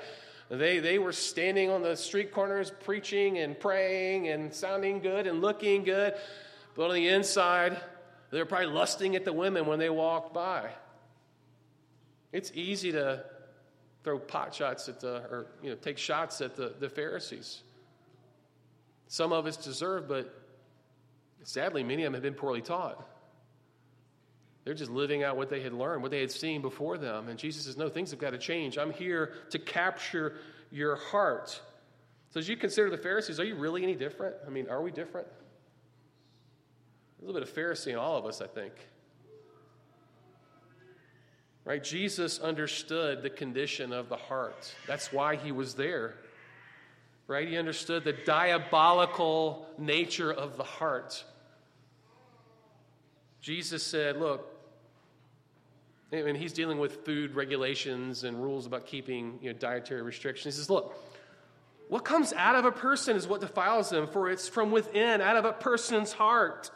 They, 0.49 0.79
they 0.79 0.99
were 0.99 1.13
standing 1.13 1.71
on 1.71 1.83
the 1.83 1.97
street 1.97 2.33
corners 2.33 2.71
preaching 2.85 3.39
and 3.39 3.59
praying 3.59 4.29
and 4.29 4.55
sounding 4.55 5.01
good 5.01 5.27
and 5.27 5.41
looking 5.41 5.83
good. 5.83 6.15
But 6.77 6.91
on 6.91 6.95
the 6.95 7.09
inside, 7.09 7.81
they 8.31 8.39
were 8.39 8.47
probably 8.47 8.69
lusting 8.69 9.17
at 9.17 9.25
the 9.25 9.33
women 9.33 9.67
when 9.67 9.81
they 9.81 9.91
walked 9.91 10.33
by. 10.33 10.71
It's 12.33 12.53
easy 12.55 12.93
to 12.93 13.25
throw 14.05 14.19
pot 14.21 14.55
shots 14.55 14.89
at 14.89 15.01
the, 15.01 15.17
or, 15.31 15.47
you 15.63 15.71
know, 15.71 15.77
take 15.77 15.99
shots 15.99 16.41
at 16.41 16.55
the, 16.55 16.75
the 16.79 16.89
Pharisees. 16.89 17.63
Some 19.09 19.33
of 19.33 19.47
us 19.47 19.57
deserve, 19.57 20.09
but 20.09 20.33
sadly, 21.43 21.83
many 21.83 22.03
of 22.03 22.07
them 22.07 22.15
have 22.15 22.23
been 22.23 22.35
poorly 22.35 22.61
taught. 22.61 23.07
They're 24.65 24.75
just 24.75 24.91
living 24.91 25.23
out 25.23 25.37
what 25.37 25.49
they 25.49 25.61
had 25.61 25.73
learned, 25.73 26.03
what 26.03 26.11
they 26.11 26.21
had 26.21 26.33
seen 26.33 26.61
before 26.61 26.99
them. 26.99 27.29
And 27.29 27.39
Jesus 27.39 27.67
says, 27.67 27.77
No, 27.77 27.89
things 27.89 28.11
have 28.11 28.19
got 28.19 28.31
to 28.31 28.39
change. 28.39 28.79
I'm 28.79 28.93
here 28.93 29.35
to 29.51 29.61
capture 29.61 30.39
your 30.73 30.97
heart. 30.97 31.61
So, 32.31 32.41
as 32.41 32.49
you 32.49 32.57
consider 32.57 32.91
the 32.91 32.99
Pharisees, 32.99 33.39
are 33.39 33.45
you 33.45 33.55
really 33.55 33.85
any 33.85 33.95
different? 33.95 34.35
I 34.45 34.51
mean, 34.51 34.69
are 34.69 34.83
we 34.83 34.91
different? 34.91 35.29
a 37.19 37.25
little 37.25 37.41
bit 37.41 37.49
of 37.49 37.55
Pharisee 37.55 37.93
in 37.93 37.97
all 37.97 38.17
of 38.17 38.27
us, 38.27 38.41
I 38.41 38.47
think. 38.47 38.73
Right? 41.65 41.83
Jesus 41.83 42.39
understood 42.39 43.23
the 43.23 43.31
condition 43.31 43.93
of 43.93 44.09
the 44.09 44.17
heart. 44.17 44.73
That's 44.87 45.13
why 45.13 45.37
he 45.37 45.51
was 45.51 45.75
there. 45.75 46.15
Right? 47.29 47.49
He 47.49 47.57
understood 47.57 48.05
the 48.05 48.13
diabolical 48.13 49.67
nature 49.79 50.33
of 50.33 50.57
the 50.57 50.63
heart. 50.63 51.25
Jesus 53.41 53.83
said, 53.83 54.19
Look, 54.19 54.53
and 56.13 56.37
he's 56.37 56.53
dealing 56.53 56.79
with 56.79 57.05
food 57.05 57.35
regulations 57.35 58.23
and 58.23 58.41
rules 58.41 58.67
about 58.67 58.87
keeping 58.87 59.39
you 59.43 59.53
know, 59.53 59.59
dietary 59.59 60.03
restrictions. 60.03 60.55
He 60.55 60.59
says, 60.59 60.71
Look, 60.71 60.97
what 61.89 62.05
comes 62.05 62.33
out 62.33 62.55
of 62.55 62.65
a 62.65 62.73
person 62.73 63.17
is 63.17 63.27
what 63.27 63.41
defiles 63.41 63.91
them, 63.91 64.09
for 64.09 64.31
it's 64.31 64.49
from 64.49 64.71
within, 64.71 65.21
out 65.21 65.37
of 65.37 65.45
a 65.45 65.53
person's 65.53 66.13
heart 66.13 66.71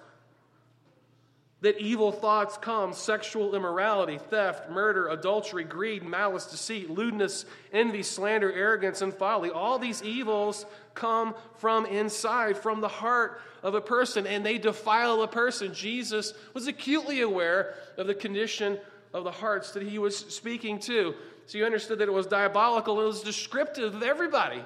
that 1.62 1.78
evil 1.78 2.10
thoughts 2.10 2.56
come 2.56 2.92
sexual 2.92 3.54
immorality, 3.54 4.18
theft, 4.18 4.70
murder, 4.70 5.08
adultery, 5.08 5.64
greed, 5.64 6.02
malice, 6.02 6.46
deceit, 6.46 6.88
lewdness, 6.88 7.44
envy, 7.72 8.02
slander, 8.02 8.50
arrogance, 8.52 9.02
and 9.02 9.12
folly. 9.12 9.50
All 9.50 9.78
these 9.78 10.02
evils 10.02 10.64
come 10.94 11.34
from 11.56 11.84
inside, 11.86 12.56
from 12.56 12.80
the 12.80 12.88
heart 12.88 13.42
of 13.62 13.74
a 13.74 13.80
person, 13.80 14.26
and 14.26 14.44
they 14.44 14.56
defile 14.56 15.22
a 15.22 15.28
person. 15.28 15.74
Jesus 15.74 16.32
was 16.54 16.66
acutely 16.66 17.20
aware 17.20 17.74
of 17.98 18.06
the 18.06 18.14
condition 18.14 18.78
of 19.12 19.24
the 19.24 19.30
hearts 19.30 19.72
that 19.72 19.82
he 19.82 19.98
was 19.98 20.16
speaking 20.16 20.78
to. 20.78 21.14
So 21.44 21.58
you 21.58 21.66
understood 21.66 21.98
that 21.98 22.08
it 22.08 22.12
was 22.12 22.26
diabolical, 22.26 23.00
it 23.00 23.04
was 23.04 23.22
descriptive 23.22 23.94
of 23.94 24.02
everybody. 24.02 24.64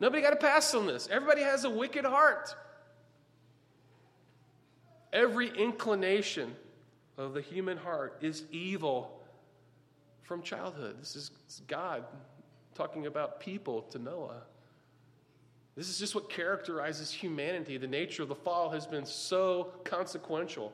Nobody 0.00 0.22
got 0.22 0.32
a 0.32 0.36
pass 0.36 0.74
on 0.74 0.86
this. 0.86 1.08
Everybody 1.12 1.42
has 1.42 1.64
a 1.64 1.70
wicked 1.70 2.04
heart. 2.04 2.56
Every 5.12 5.48
inclination 5.48 6.54
of 7.18 7.34
the 7.34 7.40
human 7.40 7.76
heart 7.76 8.18
is 8.22 8.44
evil 8.50 9.20
from 10.22 10.42
childhood. 10.42 10.96
This 11.00 11.16
is 11.16 11.30
God 11.66 12.04
talking 12.74 13.06
about 13.06 13.40
people 13.40 13.82
to 13.82 13.98
Noah. 13.98 14.42
This 15.76 15.88
is 15.88 15.98
just 15.98 16.14
what 16.14 16.30
characterizes 16.30 17.10
humanity. 17.10 17.76
The 17.76 17.86
nature 17.86 18.22
of 18.22 18.28
the 18.28 18.34
fall 18.34 18.70
has 18.70 18.86
been 18.86 19.06
so 19.06 19.72
consequential, 19.84 20.72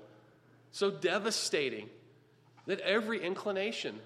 so 0.73 0.91
devastating, 0.91 1.89
that 2.67 2.81
every 2.81 3.25
inclination 3.25 3.99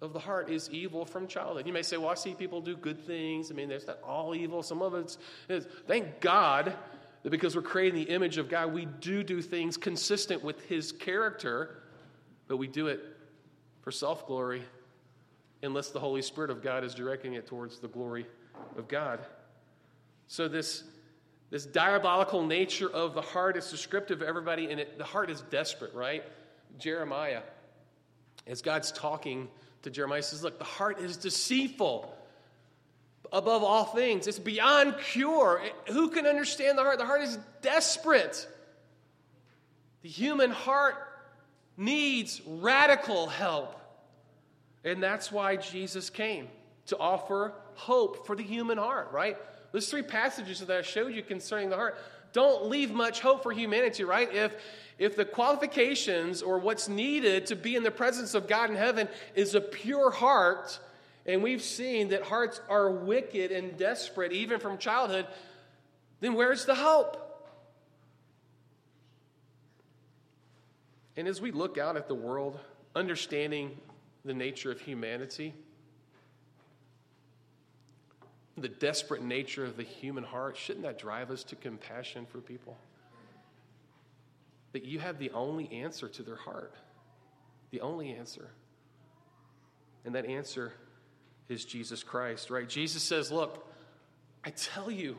of 0.00 0.12
the 0.12 0.18
heart 0.18 0.50
is 0.50 0.70
evil 0.70 1.04
from 1.04 1.26
childhood. 1.26 1.66
You 1.66 1.72
may 1.72 1.82
say, 1.82 1.96
Well, 1.96 2.10
I 2.10 2.14
see 2.14 2.34
people 2.34 2.60
do 2.60 2.76
good 2.76 3.04
things. 3.06 3.50
I 3.50 3.54
mean, 3.54 3.68
there's 3.68 3.86
not 3.86 4.00
all 4.02 4.34
evil. 4.34 4.62
Some 4.62 4.82
of 4.82 4.94
it's, 4.94 5.18
it's 5.48 5.66
thank 5.86 6.20
God 6.20 6.76
that 7.28 7.32
because 7.32 7.54
we're 7.54 7.60
creating 7.60 7.94
the 7.94 8.10
image 8.10 8.38
of 8.38 8.48
God, 8.48 8.72
we 8.72 8.86
do 8.86 9.22
do 9.22 9.42
things 9.42 9.76
consistent 9.76 10.42
with 10.42 10.64
His 10.64 10.92
character, 10.92 11.82
but 12.46 12.56
we 12.56 12.66
do 12.66 12.86
it 12.86 13.00
for 13.82 13.90
self 13.90 14.26
glory 14.26 14.62
unless 15.62 15.90
the 15.90 16.00
Holy 16.00 16.22
Spirit 16.22 16.50
of 16.50 16.62
God 16.62 16.84
is 16.84 16.94
directing 16.94 17.34
it 17.34 17.46
towards 17.46 17.80
the 17.80 17.88
glory 17.88 18.26
of 18.78 18.88
God. 18.88 19.20
So, 20.26 20.48
this, 20.48 20.84
this 21.50 21.66
diabolical 21.66 22.46
nature 22.46 22.88
of 22.88 23.12
the 23.12 23.20
heart 23.20 23.58
is 23.58 23.70
descriptive 23.70 24.22
of 24.22 24.26
everybody, 24.26 24.70
and 24.70 24.80
it, 24.80 24.96
the 24.96 25.04
heart 25.04 25.28
is 25.28 25.42
desperate, 25.50 25.92
right? 25.92 26.24
Jeremiah, 26.78 27.42
as 28.46 28.62
God's 28.62 28.90
talking 28.90 29.48
to 29.82 29.90
Jeremiah, 29.90 30.22
says, 30.22 30.42
Look, 30.42 30.58
the 30.58 30.64
heart 30.64 30.98
is 30.98 31.18
deceitful 31.18 32.14
above 33.32 33.62
all 33.62 33.84
things. 33.84 34.26
It's 34.26 34.38
beyond 34.38 34.96
cure. 34.98 35.62
Who 35.88 36.08
can 36.08 36.26
understand 36.26 36.78
the 36.78 36.82
heart? 36.82 36.98
The 36.98 37.06
heart 37.06 37.22
is 37.22 37.38
desperate. 37.62 38.48
The 40.02 40.08
human 40.08 40.50
heart 40.50 40.96
needs 41.76 42.40
radical 42.46 43.28
help. 43.28 43.74
And 44.84 45.02
that's 45.02 45.30
why 45.30 45.56
Jesus 45.56 46.10
came 46.10 46.48
to 46.86 46.98
offer 46.98 47.52
hope 47.74 48.26
for 48.26 48.34
the 48.34 48.42
human 48.42 48.78
heart, 48.78 49.10
right? 49.12 49.36
Those 49.72 49.90
three 49.90 50.02
passages 50.02 50.60
that 50.60 50.70
I 50.70 50.82
showed 50.82 51.14
you 51.14 51.22
concerning 51.22 51.70
the 51.70 51.76
heart 51.76 51.98
don't 52.32 52.66
leave 52.66 52.90
much 52.90 53.20
hope 53.20 53.42
for 53.42 53.52
humanity, 53.52 54.04
right? 54.04 54.32
If 54.32 54.54
if 54.98 55.14
the 55.14 55.24
qualifications 55.24 56.42
or 56.42 56.58
what's 56.58 56.88
needed 56.88 57.46
to 57.46 57.56
be 57.56 57.76
in 57.76 57.84
the 57.84 57.90
presence 57.90 58.34
of 58.34 58.48
God 58.48 58.68
in 58.68 58.76
heaven 58.76 59.08
is 59.36 59.54
a 59.54 59.60
pure 59.60 60.10
heart, 60.10 60.80
and 61.28 61.42
we've 61.42 61.62
seen 61.62 62.08
that 62.08 62.22
hearts 62.22 62.58
are 62.70 62.90
wicked 62.90 63.52
and 63.52 63.76
desperate 63.76 64.32
even 64.32 64.58
from 64.58 64.78
childhood, 64.78 65.26
then 66.20 66.32
where's 66.32 66.64
the 66.64 66.74
hope? 66.74 67.24
And 71.18 71.28
as 71.28 71.40
we 71.40 71.52
look 71.52 71.76
out 71.76 71.98
at 71.98 72.08
the 72.08 72.14
world, 72.14 72.58
understanding 72.96 73.78
the 74.24 74.32
nature 74.32 74.72
of 74.72 74.80
humanity, 74.80 75.52
the 78.56 78.68
desperate 78.68 79.22
nature 79.22 79.66
of 79.66 79.76
the 79.76 79.82
human 79.82 80.24
heart, 80.24 80.56
shouldn't 80.56 80.84
that 80.84 80.98
drive 80.98 81.30
us 81.30 81.44
to 81.44 81.56
compassion 81.56 82.24
for 82.24 82.38
people? 82.38 82.78
That 84.72 84.84
you 84.84 84.98
have 84.98 85.18
the 85.18 85.30
only 85.32 85.70
answer 85.72 86.08
to 86.08 86.22
their 86.22 86.36
heart. 86.36 86.72
The 87.70 87.82
only 87.82 88.12
answer. 88.12 88.48
And 90.06 90.14
that 90.14 90.24
answer 90.24 90.72
is 91.48 91.64
Jesus 91.64 92.02
Christ, 92.02 92.50
right? 92.50 92.68
Jesus 92.68 93.02
says, 93.02 93.32
Look, 93.32 93.66
I 94.44 94.50
tell 94.50 94.90
you, 94.90 95.16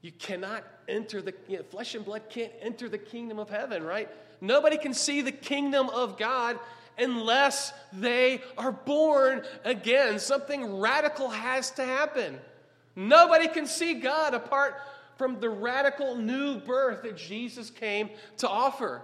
you 0.00 0.12
cannot 0.12 0.64
enter 0.88 1.22
the 1.22 1.34
you 1.48 1.58
know, 1.58 1.62
flesh 1.64 1.94
and 1.94 2.04
blood 2.04 2.22
can't 2.28 2.52
enter 2.60 2.88
the 2.88 2.98
kingdom 2.98 3.38
of 3.38 3.48
heaven, 3.48 3.82
right? 3.82 4.08
Nobody 4.40 4.76
can 4.76 4.94
see 4.94 5.20
the 5.20 5.32
kingdom 5.32 5.88
of 5.90 6.18
God 6.18 6.58
unless 6.98 7.72
they 7.92 8.42
are 8.58 8.72
born 8.72 9.42
again. 9.64 10.18
Something 10.18 10.80
radical 10.80 11.30
has 11.30 11.70
to 11.72 11.84
happen. 11.84 12.38
Nobody 12.94 13.48
can 13.48 13.66
see 13.66 13.94
God 13.94 14.34
apart 14.34 14.74
from 15.16 15.40
the 15.40 15.48
radical 15.48 16.16
new 16.16 16.58
birth 16.58 17.02
that 17.04 17.16
Jesus 17.16 17.70
came 17.70 18.10
to 18.38 18.48
offer. 18.48 19.02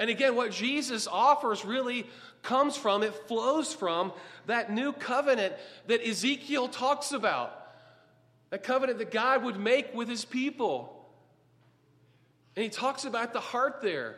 And 0.00 0.08
again, 0.08 0.34
what 0.34 0.50
Jesus 0.50 1.06
offers 1.06 1.62
really 1.62 2.06
comes 2.42 2.74
from, 2.74 3.02
it 3.02 3.14
flows 3.28 3.74
from 3.74 4.14
that 4.46 4.72
new 4.72 4.92
covenant 4.94 5.52
that 5.88 6.00
Ezekiel 6.00 6.68
talks 6.68 7.12
about. 7.12 7.54
That 8.48 8.62
covenant 8.62 8.98
that 8.98 9.10
God 9.10 9.44
would 9.44 9.60
make 9.60 9.92
with 9.94 10.08
his 10.08 10.24
people. 10.24 11.06
And 12.56 12.64
he 12.64 12.70
talks 12.70 13.04
about 13.04 13.34
the 13.34 13.40
heart 13.40 13.80
there. 13.82 14.16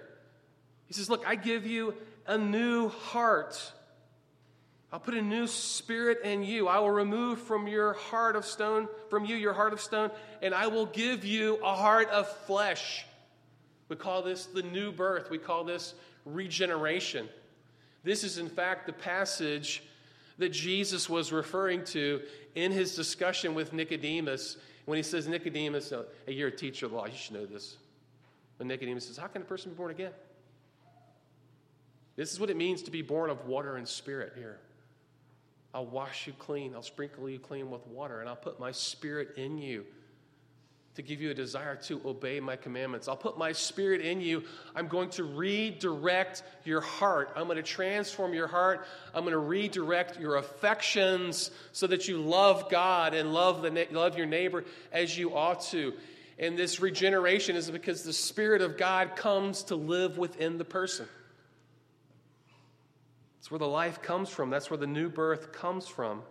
He 0.86 0.94
says, 0.94 1.10
Look, 1.10 1.26
I 1.26 1.34
give 1.34 1.66
you 1.66 1.94
a 2.28 2.38
new 2.38 2.88
heart. 2.88 3.72
I'll 4.92 5.00
put 5.00 5.14
a 5.14 5.22
new 5.22 5.48
spirit 5.48 6.20
in 6.22 6.44
you. 6.44 6.68
I 6.68 6.78
will 6.78 6.92
remove 6.92 7.40
from 7.40 7.66
your 7.66 7.94
heart 7.94 8.36
of 8.36 8.44
stone, 8.44 8.86
from 9.10 9.24
you 9.24 9.34
your 9.34 9.52
heart 9.52 9.72
of 9.72 9.80
stone, 9.80 10.12
and 10.42 10.54
I 10.54 10.68
will 10.68 10.86
give 10.86 11.24
you 11.24 11.56
a 11.56 11.74
heart 11.74 12.08
of 12.10 12.28
flesh. 12.46 13.04
We 13.92 13.96
call 13.96 14.22
this 14.22 14.46
the 14.46 14.62
new 14.62 14.90
birth. 14.90 15.28
We 15.28 15.36
call 15.36 15.64
this 15.64 15.92
regeneration. 16.24 17.28
This 18.02 18.24
is, 18.24 18.38
in 18.38 18.48
fact, 18.48 18.86
the 18.86 18.94
passage 18.94 19.82
that 20.38 20.48
Jesus 20.48 21.10
was 21.10 21.30
referring 21.30 21.84
to 21.84 22.22
in 22.54 22.72
his 22.72 22.96
discussion 22.96 23.54
with 23.54 23.74
Nicodemus 23.74 24.56
when 24.86 24.96
he 24.96 25.02
says, 25.02 25.28
Nicodemus, 25.28 25.92
uh, 25.92 26.04
hey, 26.24 26.32
you're 26.32 26.48
a 26.48 26.56
teacher 26.56 26.86
of 26.86 26.92
law, 26.94 27.04
you 27.04 27.12
should 27.14 27.34
know 27.34 27.44
this. 27.44 27.76
When 28.56 28.66
Nicodemus 28.66 29.08
says, 29.08 29.18
How 29.18 29.26
can 29.26 29.42
a 29.42 29.44
person 29.44 29.72
be 29.72 29.76
born 29.76 29.90
again? 29.90 30.12
This 32.16 32.32
is 32.32 32.40
what 32.40 32.48
it 32.48 32.56
means 32.56 32.80
to 32.84 32.90
be 32.90 33.02
born 33.02 33.28
of 33.28 33.46
water 33.46 33.76
and 33.76 33.86
spirit 33.86 34.32
here. 34.38 34.58
I'll 35.74 35.84
wash 35.84 36.26
you 36.26 36.32
clean, 36.38 36.74
I'll 36.74 36.80
sprinkle 36.80 37.28
you 37.28 37.38
clean 37.38 37.70
with 37.70 37.86
water, 37.88 38.20
and 38.20 38.28
I'll 38.30 38.36
put 38.36 38.58
my 38.58 38.72
spirit 38.72 39.34
in 39.36 39.58
you 39.58 39.84
to 40.94 41.02
give 41.02 41.22
you 41.22 41.30
a 41.30 41.34
desire 41.34 41.76
to 41.76 42.00
obey 42.04 42.38
my 42.38 42.54
commandments. 42.54 43.08
I'll 43.08 43.16
put 43.16 43.38
my 43.38 43.52
spirit 43.52 44.02
in 44.02 44.20
you. 44.20 44.44
I'm 44.76 44.88
going 44.88 45.08
to 45.10 45.24
redirect 45.24 46.42
your 46.64 46.82
heart. 46.82 47.30
I'm 47.34 47.44
going 47.44 47.56
to 47.56 47.62
transform 47.62 48.34
your 48.34 48.46
heart. 48.46 48.86
I'm 49.14 49.22
going 49.22 49.32
to 49.32 49.38
redirect 49.38 50.20
your 50.20 50.36
affections 50.36 51.50
so 51.72 51.86
that 51.86 52.08
you 52.08 52.18
love 52.18 52.70
God 52.70 53.14
and 53.14 53.32
love, 53.32 53.62
the, 53.62 53.88
love 53.90 54.18
your 54.18 54.26
neighbor 54.26 54.64
as 54.92 55.16
you 55.16 55.34
ought 55.34 55.62
to. 55.70 55.94
And 56.38 56.58
this 56.58 56.80
regeneration 56.80 57.56
is 57.56 57.70
because 57.70 58.02
the 58.02 58.12
Spirit 58.12 58.60
of 58.60 58.76
God 58.76 59.16
comes 59.16 59.62
to 59.64 59.76
live 59.76 60.18
within 60.18 60.58
the 60.58 60.64
person. 60.64 61.06
That's 63.38 63.50
where 63.50 63.58
the 63.58 63.66
life 63.66 64.02
comes 64.02 64.28
from, 64.28 64.50
that's 64.50 64.70
where 64.70 64.78
the 64.78 64.86
new 64.86 65.08
birth 65.08 65.52
comes 65.52 65.88
from. 65.88 66.22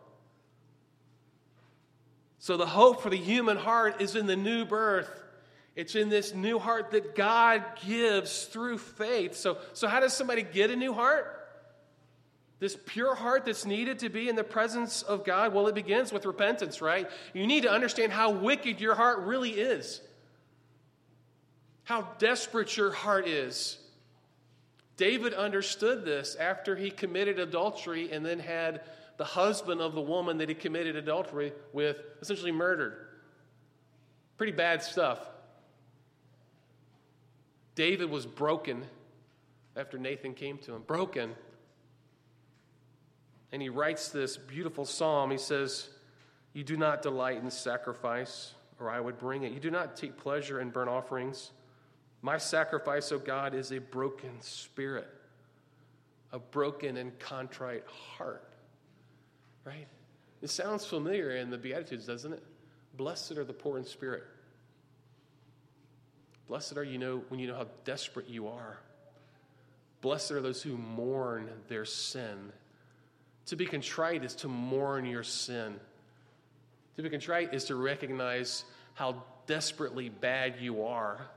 So, 2.41 2.57
the 2.57 2.65
hope 2.65 3.03
for 3.03 3.11
the 3.11 3.17
human 3.17 3.55
heart 3.55 4.01
is 4.01 4.15
in 4.15 4.25
the 4.25 4.35
new 4.35 4.65
birth. 4.65 5.07
It's 5.75 5.93
in 5.93 6.09
this 6.09 6.33
new 6.33 6.57
heart 6.57 6.89
that 6.89 7.15
God 7.15 7.63
gives 7.85 8.45
through 8.45 8.79
faith. 8.79 9.35
So, 9.35 9.59
so 9.73 9.87
how 9.87 9.99
does 9.99 10.13
somebody 10.13 10.41
get 10.41 10.71
a 10.71 10.75
new 10.75 10.91
heart? 10.91 11.37
This 12.57 12.75
pure 12.87 13.13
heart 13.13 13.45
that's 13.45 13.63
needed 13.63 13.99
to 13.99 14.09
be 14.09 14.27
in 14.27 14.35
the 14.35 14.43
presence 14.43 15.03
of 15.03 15.23
God? 15.23 15.53
Well, 15.53 15.67
it 15.67 15.75
begins 15.75 16.11
with 16.11 16.25
repentance, 16.25 16.81
right? 16.81 17.07
You 17.35 17.45
need 17.45 17.61
to 17.61 17.71
understand 17.71 18.11
how 18.11 18.31
wicked 18.31 18.81
your 18.81 18.95
heart 18.95 19.19
really 19.19 19.51
is, 19.51 20.01
how 21.83 22.09
desperate 22.17 22.75
your 22.75 22.91
heart 22.91 23.27
is. 23.27 23.77
David 24.97 25.35
understood 25.35 26.05
this 26.05 26.35
after 26.35 26.75
he 26.75 26.89
committed 26.89 27.37
adultery 27.37 28.11
and 28.11 28.25
then 28.25 28.39
had 28.39 28.81
the 29.21 29.25
husband 29.25 29.81
of 29.81 29.93
the 29.93 30.01
woman 30.01 30.39
that 30.39 30.49
he 30.49 30.55
committed 30.55 30.95
adultery 30.95 31.53
with 31.73 31.95
essentially 32.23 32.51
murdered. 32.51 33.05
Pretty 34.35 34.51
bad 34.51 34.81
stuff. 34.81 35.19
David 37.75 38.09
was 38.09 38.25
broken 38.25 38.83
after 39.75 39.99
Nathan 39.99 40.33
came 40.33 40.57
to 40.57 40.73
him. 40.73 40.81
Broken. 40.81 41.35
And 43.51 43.61
he 43.61 43.69
writes 43.69 44.09
this 44.09 44.37
beautiful 44.37 44.85
psalm. 44.85 45.29
He 45.29 45.37
says, 45.37 45.89
You 46.53 46.63
do 46.63 46.75
not 46.75 47.03
delight 47.03 47.43
in 47.43 47.51
sacrifice, 47.51 48.55
or 48.79 48.89
I 48.89 48.99
would 48.99 49.19
bring 49.19 49.43
it. 49.43 49.51
You 49.51 49.59
do 49.59 49.69
not 49.69 49.95
take 49.95 50.17
pleasure 50.17 50.61
in 50.61 50.71
burnt 50.71 50.89
offerings. 50.89 51.51
My 52.23 52.39
sacrifice, 52.39 53.11
O 53.11 53.19
God, 53.19 53.53
is 53.53 53.71
a 53.71 53.77
broken 53.77 54.41
spirit, 54.41 55.09
a 56.31 56.39
broken 56.39 56.97
and 56.97 57.19
contrite 57.19 57.85
heart. 57.85 58.50
Right? 59.63 59.87
It 60.41 60.49
sounds 60.49 60.85
familiar 60.85 61.31
in 61.31 61.49
the 61.49 61.57
Beatitudes, 61.57 62.05
doesn't 62.05 62.33
it? 62.33 62.43
Blessed 62.95 63.33
are 63.33 63.43
the 63.43 63.53
poor 63.53 63.77
in 63.77 63.85
spirit. 63.85 64.23
Blessed 66.47 66.77
are 66.77 66.83
you 66.83 66.97
know 66.97 67.23
when 67.29 67.39
you 67.39 67.47
know 67.47 67.55
how 67.55 67.67
desperate 67.85 68.27
you 68.27 68.47
are. 68.47 68.77
Blessed 70.01 70.31
are 70.31 70.41
those 70.41 70.61
who 70.61 70.75
mourn 70.75 71.49
their 71.69 71.85
sin. 71.85 72.51
To 73.47 73.55
be 73.55 73.65
contrite 73.65 74.23
is 74.23 74.35
to 74.35 74.47
mourn 74.47 75.05
your 75.05 75.23
sin. 75.23 75.79
To 76.95 77.03
be 77.03 77.09
contrite 77.09 77.53
is 77.53 77.65
to 77.65 77.75
recognize 77.75 78.65
how 78.95 79.23
desperately 79.47 80.09
bad 80.09 80.55
you 80.59 80.83
are 80.85 81.27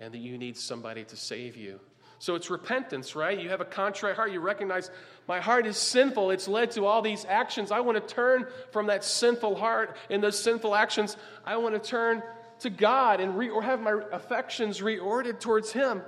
and 0.00 0.12
that 0.12 0.18
you 0.18 0.36
need 0.36 0.56
somebody 0.56 1.04
to 1.04 1.16
save 1.16 1.56
you. 1.56 1.80
So 2.20 2.34
it's 2.34 2.50
repentance, 2.50 3.16
right? 3.16 3.40
You 3.40 3.48
have 3.48 3.62
a 3.62 3.64
contrite 3.64 4.14
heart. 4.14 4.30
You 4.30 4.40
recognize 4.40 4.90
my 5.26 5.40
heart 5.40 5.66
is 5.66 5.78
sinful. 5.78 6.30
It's 6.32 6.46
led 6.46 6.70
to 6.72 6.84
all 6.84 7.00
these 7.00 7.24
actions. 7.24 7.72
I 7.72 7.80
want 7.80 7.96
to 7.96 8.14
turn 8.14 8.46
from 8.72 8.88
that 8.88 9.04
sinful 9.04 9.56
heart 9.56 9.96
and 10.10 10.22
those 10.22 10.38
sinful 10.38 10.74
actions. 10.74 11.16
I 11.46 11.56
want 11.56 11.82
to 11.82 11.90
turn 11.90 12.22
to 12.58 12.68
God 12.68 13.20
and 13.20 13.38
re- 13.38 13.48
or 13.48 13.62
have 13.62 13.80
my 13.80 14.02
affections 14.12 14.80
reordered 14.80 15.40
towards 15.40 15.72
Him. 15.72 16.02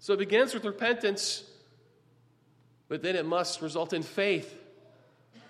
So 0.00 0.14
it 0.14 0.18
begins 0.18 0.52
with 0.52 0.64
repentance, 0.64 1.44
but 2.88 3.02
then 3.02 3.14
it 3.14 3.24
must 3.24 3.62
result 3.62 3.92
in 3.92 4.02
faith. 4.02 4.52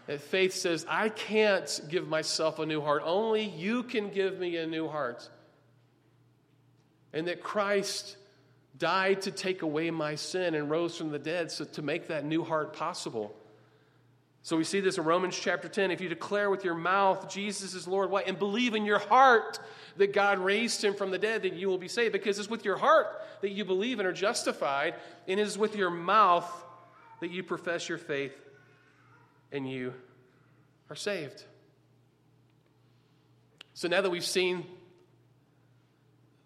That 0.08 0.20
faith 0.20 0.52
says, 0.52 0.84
I 0.86 1.08
can't 1.08 1.80
give 1.88 2.06
myself 2.06 2.58
a 2.58 2.66
new 2.66 2.82
heart. 2.82 3.02
Only 3.02 3.44
you 3.44 3.82
can 3.82 4.10
give 4.10 4.38
me 4.38 4.58
a 4.58 4.66
new 4.66 4.88
heart. 4.88 5.26
And 7.14 7.28
that 7.28 7.42
Christ 7.42 8.18
died 8.82 9.22
to 9.22 9.30
take 9.30 9.62
away 9.62 9.92
my 9.92 10.16
sin 10.16 10.56
and 10.56 10.68
rose 10.68 10.96
from 10.96 11.12
the 11.12 11.18
dead 11.18 11.52
so 11.52 11.64
to 11.64 11.82
make 11.82 12.08
that 12.08 12.24
new 12.24 12.42
heart 12.42 12.72
possible. 12.72 13.32
So 14.42 14.56
we 14.56 14.64
see 14.64 14.80
this 14.80 14.98
in 14.98 15.04
Romans 15.04 15.38
chapter 15.38 15.68
10. 15.68 15.92
If 15.92 16.00
you 16.00 16.08
declare 16.08 16.50
with 16.50 16.64
your 16.64 16.74
mouth 16.74 17.32
Jesus 17.32 17.74
is 17.74 17.86
Lord, 17.86 18.10
what? 18.10 18.26
And 18.26 18.36
believe 18.36 18.74
in 18.74 18.84
your 18.84 18.98
heart 18.98 19.60
that 19.98 20.12
God 20.12 20.40
raised 20.40 20.82
him 20.82 20.94
from 20.94 21.12
the 21.12 21.18
dead, 21.18 21.44
then 21.44 21.56
you 21.56 21.68
will 21.68 21.78
be 21.78 21.86
saved. 21.86 22.12
Because 22.12 22.40
it's 22.40 22.50
with 22.50 22.64
your 22.64 22.76
heart 22.76 23.06
that 23.40 23.52
you 23.52 23.64
believe 23.64 24.00
and 24.00 24.08
are 24.08 24.12
justified, 24.12 24.96
and 25.28 25.38
it 25.38 25.46
is 25.46 25.56
with 25.56 25.76
your 25.76 25.90
mouth 25.90 26.50
that 27.20 27.30
you 27.30 27.44
profess 27.44 27.88
your 27.88 27.98
faith 27.98 28.34
and 29.52 29.70
you 29.70 29.94
are 30.90 30.96
saved. 30.96 31.44
So 33.74 33.86
now 33.86 34.00
that 34.00 34.10
we've 34.10 34.24
seen 34.24 34.66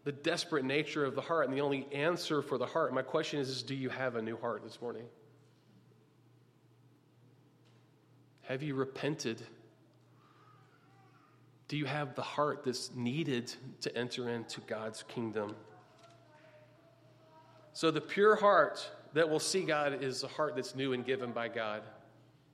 the 0.07 0.13
desperate 0.13 0.65
nature 0.65 1.05
of 1.05 1.17
the 1.17 1.21
heart 1.21 1.49
and 1.49 1.57
the 1.57 1.61
only 1.61 1.89
answer 1.93 2.41
for 2.41 2.59
the 2.59 2.65
heart, 2.65 2.95
my 2.95 3.03
question 3.03 3.41
is, 3.41 3.49
is 3.49 3.65
do 3.65 3.75
you 3.75 3.89
have 3.89 4.15
a 4.15 4.23
new 4.23 4.37
heart 4.37 4.63
this 4.63 4.81
morning? 4.81 5.03
Have 8.43 8.63
you 8.63 8.77
repented? 8.77 9.43
Do 11.67 11.77
you 11.77 11.87
have 11.87 12.15
the 12.15 12.23
heart 12.23 12.63
that's 12.65 12.95
needed 12.95 13.53
to 13.81 13.99
enter 13.99 14.29
into 14.29 14.61
God's 14.61 15.03
kingdom? 15.03 15.57
So, 17.73 17.91
the 17.91 18.01
pure 18.01 18.37
heart 18.37 18.89
that 19.13 19.29
will 19.29 19.41
see 19.41 19.63
God 19.63 20.05
is 20.05 20.23
a 20.23 20.29
heart 20.29 20.55
that's 20.55 20.77
new 20.77 20.93
and 20.93 21.05
given 21.05 21.33
by 21.33 21.49
God. 21.49 21.83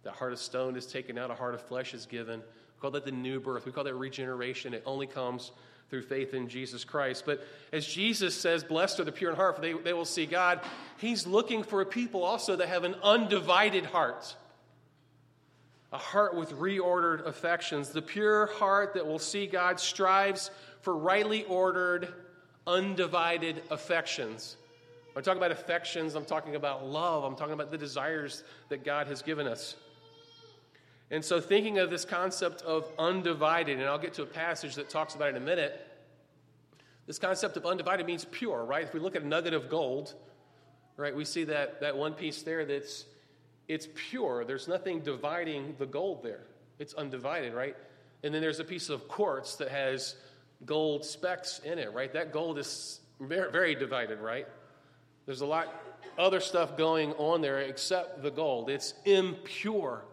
That 0.04 0.14
heart 0.14 0.32
of 0.32 0.38
stone 0.38 0.74
is 0.74 0.86
taken 0.86 1.18
out, 1.18 1.30
a 1.30 1.34
heart 1.34 1.52
of 1.52 1.60
flesh 1.60 1.92
is 1.92 2.06
given. 2.06 2.40
We 2.40 2.80
call 2.80 2.92
that 2.92 3.04
the 3.04 3.12
new 3.12 3.40
birth. 3.40 3.66
We 3.66 3.72
call 3.72 3.84
that 3.84 3.94
regeneration. 3.94 4.72
It 4.72 4.82
only 4.86 5.06
comes 5.06 5.52
through 5.92 6.00
faith 6.00 6.32
in 6.32 6.48
Jesus 6.48 6.84
Christ. 6.84 7.24
But 7.26 7.46
as 7.70 7.86
Jesus 7.86 8.34
says, 8.34 8.64
Blessed 8.64 8.98
are 9.00 9.04
the 9.04 9.12
pure 9.12 9.28
in 9.28 9.36
heart, 9.36 9.56
for 9.56 9.60
they, 9.60 9.74
they 9.74 9.92
will 9.92 10.06
see 10.06 10.24
God, 10.24 10.62
He's 10.96 11.26
looking 11.26 11.62
for 11.62 11.82
a 11.82 11.86
people 11.86 12.24
also 12.24 12.56
that 12.56 12.68
have 12.68 12.84
an 12.84 12.94
undivided 13.02 13.84
heart 13.84 14.34
a 15.92 15.98
heart 15.98 16.34
with 16.34 16.52
reordered 16.52 17.26
affections. 17.26 17.90
The 17.90 18.00
pure 18.00 18.46
heart 18.46 18.94
that 18.94 19.06
will 19.06 19.18
see 19.18 19.46
God 19.46 19.78
strives 19.78 20.50
for 20.80 20.96
rightly 20.96 21.44
ordered, 21.44 22.08
undivided 22.66 23.62
affections. 23.70 24.56
When 25.12 25.22
I 25.22 25.24
talk 25.24 25.36
about 25.36 25.50
affections, 25.50 26.14
I'm 26.14 26.24
talking 26.24 26.56
about 26.56 26.86
love. 26.86 27.24
I'm 27.24 27.36
talking 27.36 27.52
about 27.52 27.70
the 27.70 27.76
desires 27.76 28.42
that 28.70 28.84
God 28.84 29.06
has 29.08 29.20
given 29.20 29.46
us. 29.46 29.76
And 31.12 31.22
so, 31.22 31.42
thinking 31.42 31.78
of 31.78 31.90
this 31.90 32.06
concept 32.06 32.62
of 32.62 32.90
undivided, 32.98 33.78
and 33.78 33.86
I'll 33.86 33.98
get 33.98 34.14
to 34.14 34.22
a 34.22 34.26
passage 34.26 34.76
that 34.76 34.88
talks 34.88 35.14
about 35.14 35.28
it 35.28 35.36
in 35.36 35.42
a 35.42 35.44
minute. 35.44 35.86
This 37.06 37.18
concept 37.18 37.58
of 37.58 37.66
undivided 37.66 38.06
means 38.06 38.24
pure, 38.24 38.64
right? 38.64 38.82
If 38.82 38.94
we 38.94 39.00
look 39.00 39.14
at 39.14 39.22
a 39.22 39.26
nugget 39.26 39.52
of 39.52 39.68
gold, 39.68 40.14
right, 40.96 41.14
we 41.14 41.26
see 41.26 41.44
that, 41.44 41.82
that 41.82 41.96
one 41.96 42.14
piece 42.14 42.42
there 42.42 42.64
that's 42.64 43.04
it's 43.68 43.88
pure. 43.94 44.44
There's 44.46 44.68
nothing 44.68 45.00
dividing 45.00 45.74
the 45.78 45.84
gold 45.84 46.22
there. 46.22 46.44
It's 46.78 46.94
undivided, 46.94 47.52
right? 47.52 47.76
And 48.22 48.32
then 48.32 48.40
there's 48.40 48.60
a 48.60 48.64
piece 48.64 48.88
of 48.88 49.06
quartz 49.06 49.56
that 49.56 49.68
has 49.68 50.16
gold 50.64 51.04
specks 51.04 51.60
in 51.60 51.78
it, 51.78 51.92
right? 51.92 52.12
That 52.12 52.32
gold 52.32 52.58
is 52.58 53.00
very, 53.20 53.52
very 53.52 53.74
divided, 53.74 54.18
right? 54.18 54.46
There's 55.26 55.42
a 55.42 55.46
lot 55.46 55.68
other 56.18 56.40
stuff 56.40 56.76
going 56.76 57.12
on 57.14 57.42
there 57.42 57.60
except 57.60 58.22
the 58.22 58.30
gold. 58.30 58.70
It's 58.70 58.94
impure. 59.04 60.04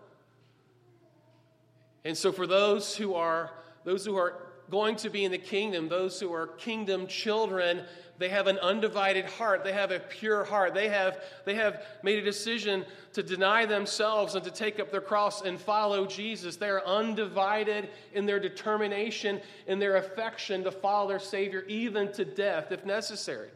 And 2.05 2.17
so 2.17 2.31
for 2.31 2.47
those 2.47 2.95
who 2.95 3.13
are 3.15 3.51
those 3.83 4.05
who 4.05 4.17
are 4.17 4.49
going 4.69 4.95
to 4.97 5.09
be 5.09 5.25
in 5.25 5.31
the 5.31 5.37
kingdom, 5.37 5.89
those 5.89 6.19
who 6.19 6.31
are 6.33 6.47
kingdom 6.47 7.07
children, 7.07 7.83
they 8.19 8.29
have 8.29 8.47
an 8.47 8.59
undivided 8.59 9.25
heart. 9.25 9.63
They 9.63 9.71
have 9.71 9.91
a 9.91 9.99
pure 9.99 10.43
heart. 10.43 10.73
They 10.73 10.89
have, 10.89 11.23
they 11.45 11.55
have 11.55 11.83
made 12.03 12.19
a 12.19 12.21
decision 12.21 12.85
to 13.13 13.23
deny 13.23 13.65
themselves 13.65 14.35
and 14.35 14.43
to 14.43 14.51
take 14.51 14.79
up 14.79 14.91
their 14.91 15.01
cross 15.01 15.41
and 15.41 15.59
follow 15.59 16.05
Jesus. 16.05 16.57
They 16.57 16.69
are 16.69 16.85
undivided 16.85 17.89
in 18.13 18.25
their 18.25 18.39
determination, 18.39 19.41
in 19.67 19.79
their 19.79 19.95
affection 19.95 20.65
to 20.65 20.71
follow 20.71 21.07
their 21.07 21.19
Savior, 21.19 21.63
even 21.67 22.11
to 22.13 22.25
death 22.25 22.71
if 22.71 22.85
necessary. 22.85 23.49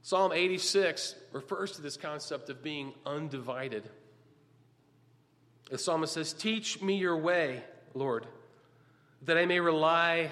Psalm 0.00 0.32
86 0.32 1.16
refers 1.32 1.72
to 1.72 1.82
this 1.82 1.96
concept 1.96 2.48
of 2.48 2.62
being 2.62 2.94
undivided. 3.04 3.90
The 5.70 5.78
psalmist 5.78 6.14
says, 6.14 6.32
Teach 6.32 6.80
me 6.80 6.96
your 6.96 7.16
way, 7.16 7.62
Lord, 7.94 8.26
that 9.22 9.36
I 9.36 9.46
may 9.46 9.60
rely 9.60 10.30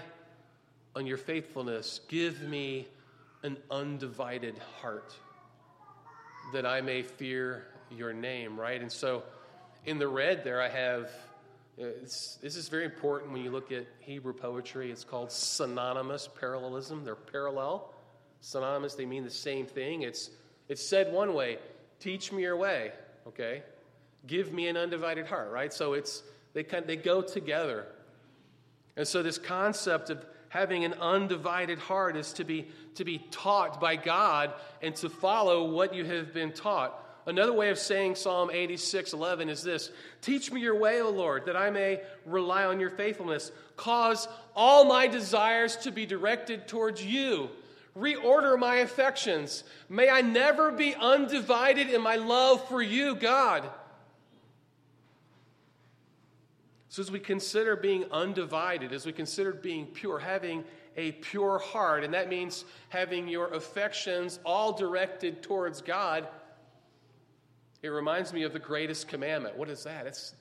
on 0.95 1.07
your 1.07 1.17
faithfulness. 1.17 2.01
Give 2.09 2.41
me 2.43 2.87
an 3.43 3.57
undivided 3.71 4.59
heart, 4.81 5.15
that 6.53 6.65
I 6.65 6.81
may 6.81 7.03
fear 7.03 7.67
your 7.91 8.13
name, 8.13 8.59
right? 8.59 8.81
And 8.81 8.91
so 8.91 9.23
in 9.85 9.99
the 9.99 10.09
red 10.09 10.45
there, 10.45 10.63
I 10.63 10.69
have 10.69 11.11
uh, 11.77 11.87
this 12.03 12.39
is 12.43 12.69
very 12.69 12.85
important 12.85 13.33
when 13.33 13.43
you 13.43 13.51
look 13.51 13.73
at 13.73 13.87
Hebrew 13.99 14.33
poetry. 14.33 14.93
It's 14.93 15.03
called 15.03 15.33
synonymous 15.33 16.29
parallelism. 16.39 17.05
They're 17.05 17.17
parallel. 17.17 17.93
Synonymous, 18.41 18.95
they 18.95 19.07
mean 19.07 19.25
the 19.25 19.31
same 19.31 19.67
thing. 19.67 20.03
It's, 20.03 20.31
it's 20.69 20.87
said 20.87 21.13
one 21.13 21.35
way 21.35 21.59
teach 21.99 22.31
me 22.31 22.43
your 22.43 22.57
way, 22.57 22.93
okay? 23.27 23.63
Give 24.27 24.53
me 24.53 24.69
an 24.69 24.77
undivided 24.77 25.27
heart, 25.27 25.51
right? 25.51 25.73
So 25.73 25.93
it's 25.93 26.23
they 26.53 26.63
kind 26.63 26.87
they 26.87 26.97
go 26.97 27.23
together. 27.23 27.87
And 28.97 29.07
so 29.07 29.23
this 29.23 29.39
concept 29.39 30.11
of 30.11 30.25
having 30.49 30.85
an 30.85 30.95
undivided 30.95 31.79
heart 31.79 32.17
is 32.17 32.33
to 32.35 32.45
be 32.45 32.69
to 32.95 33.05
be 33.05 33.19
taught 33.31 33.81
by 33.81 33.97
God 33.97 34.53
and 34.83 34.95
to 34.97 35.09
follow 35.09 35.71
what 35.71 35.95
you 35.95 36.05
have 36.05 36.33
been 36.33 36.53
taught. 36.53 37.01
Another 37.27 37.55
way 37.55 37.71
of 37.71 37.79
saying 37.79 38.17
Psalm 38.17 38.51
86 38.53 39.13
11 39.13 39.49
is 39.49 39.63
this 39.63 39.91
Teach 40.21 40.53
me 40.53 40.61
your 40.61 40.79
way, 40.79 41.01
O 41.01 41.11
Lord, 41.11 41.47
that 41.47 41.57
I 41.57 41.71
may 41.71 42.01
rely 42.27 42.65
on 42.65 42.81
your 42.81 42.91
faithfulness. 42.91 43.51
Cause 43.77 44.29
all 44.55 44.85
my 44.85 45.07
desires 45.07 45.77
to 45.79 45.91
be 45.91 46.07
directed 46.07 46.69
towards 46.69 47.05
you. 47.05 47.51
Reorder 47.99 48.59
my 48.59 48.77
affections. 48.77 49.65
May 49.89 50.11
I 50.11 50.21
never 50.21 50.73
be 50.73 50.95
undivided 50.95 51.91
in 51.91 52.03
my 52.03 52.17
love 52.17 52.69
for 52.69 52.83
you, 52.83 53.15
God. 53.15 53.69
So, 56.95 57.03
as 57.03 57.11
we 57.11 57.19
consider 57.19 57.75
being 57.75 58.05
undivided, 58.13 58.93
as 58.93 59.05
we 59.05 59.11
consider 59.13 59.53
being 59.53 59.85
pure, 59.85 60.21
having 60.21 60.63
a 60.97 61.11
pure 61.11 61.59
heart, 61.59 62.05
and 62.05 62.15
that 62.15 62.29
means 62.29 62.65
having 62.89 63.27
your 63.27 63.49
affections 63.49 64.39
all 64.45 64.73
directed 64.73 65.43
towards 65.43 65.83
God, 65.83 66.29
it 67.83 67.89
reminds 67.89 68.33
me 68.33 68.45
of 68.45 68.53
the 68.53 68.61
greatest 68.61 69.09
commandment. 69.09 69.57
What 69.57 69.69
is 69.69 69.83
that? 69.83 70.07
It's 70.07 70.37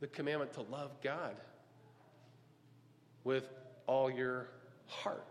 the 0.00 0.06
commandment 0.06 0.52
to 0.52 0.60
love 0.60 0.90
God 1.02 1.36
with 3.24 3.48
all 3.86 4.10
your 4.10 4.50
heart. 4.86 5.24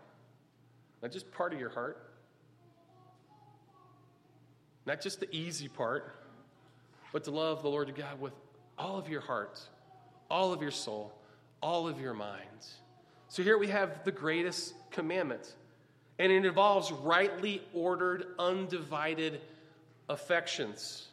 Not 1.02 1.12
just 1.12 1.30
part 1.30 1.54
of 1.54 1.60
your 1.60 1.70
heart, 1.70 2.04
not 4.86 5.00
just 5.00 5.20
the 5.20 5.32
easy 5.32 5.68
part, 5.68 6.16
but 7.12 7.22
to 7.22 7.30
love 7.30 7.62
the 7.62 7.68
Lord 7.68 7.86
your 7.86 7.96
God 7.96 8.20
with 8.20 8.34
all 8.76 8.98
of 8.98 9.08
your 9.08 9.20
heart 9.20 9.60
all 10.34 10.52
of 10.52 10.60
your 10.60 10.72
soul, 10.72 11.12
all 11.62 11.86
of 11.86 12.00
your 12.00 12.12
minds. 12.12 12.74
So 13.28 13.44
here 13.44 13.56
we 13.56 13.68
have 13.68 14.02
the 14.02 14.10
greatest 14.10 14.74
commandment, 14.90 15.54
and 16.18 16.32
it 16.32 16.44
involves 16.44 16.90
rightly 16.90 17.62
ordered, 17.72 18.26
undivided 18.36 19.40
affections. 20.08 21.06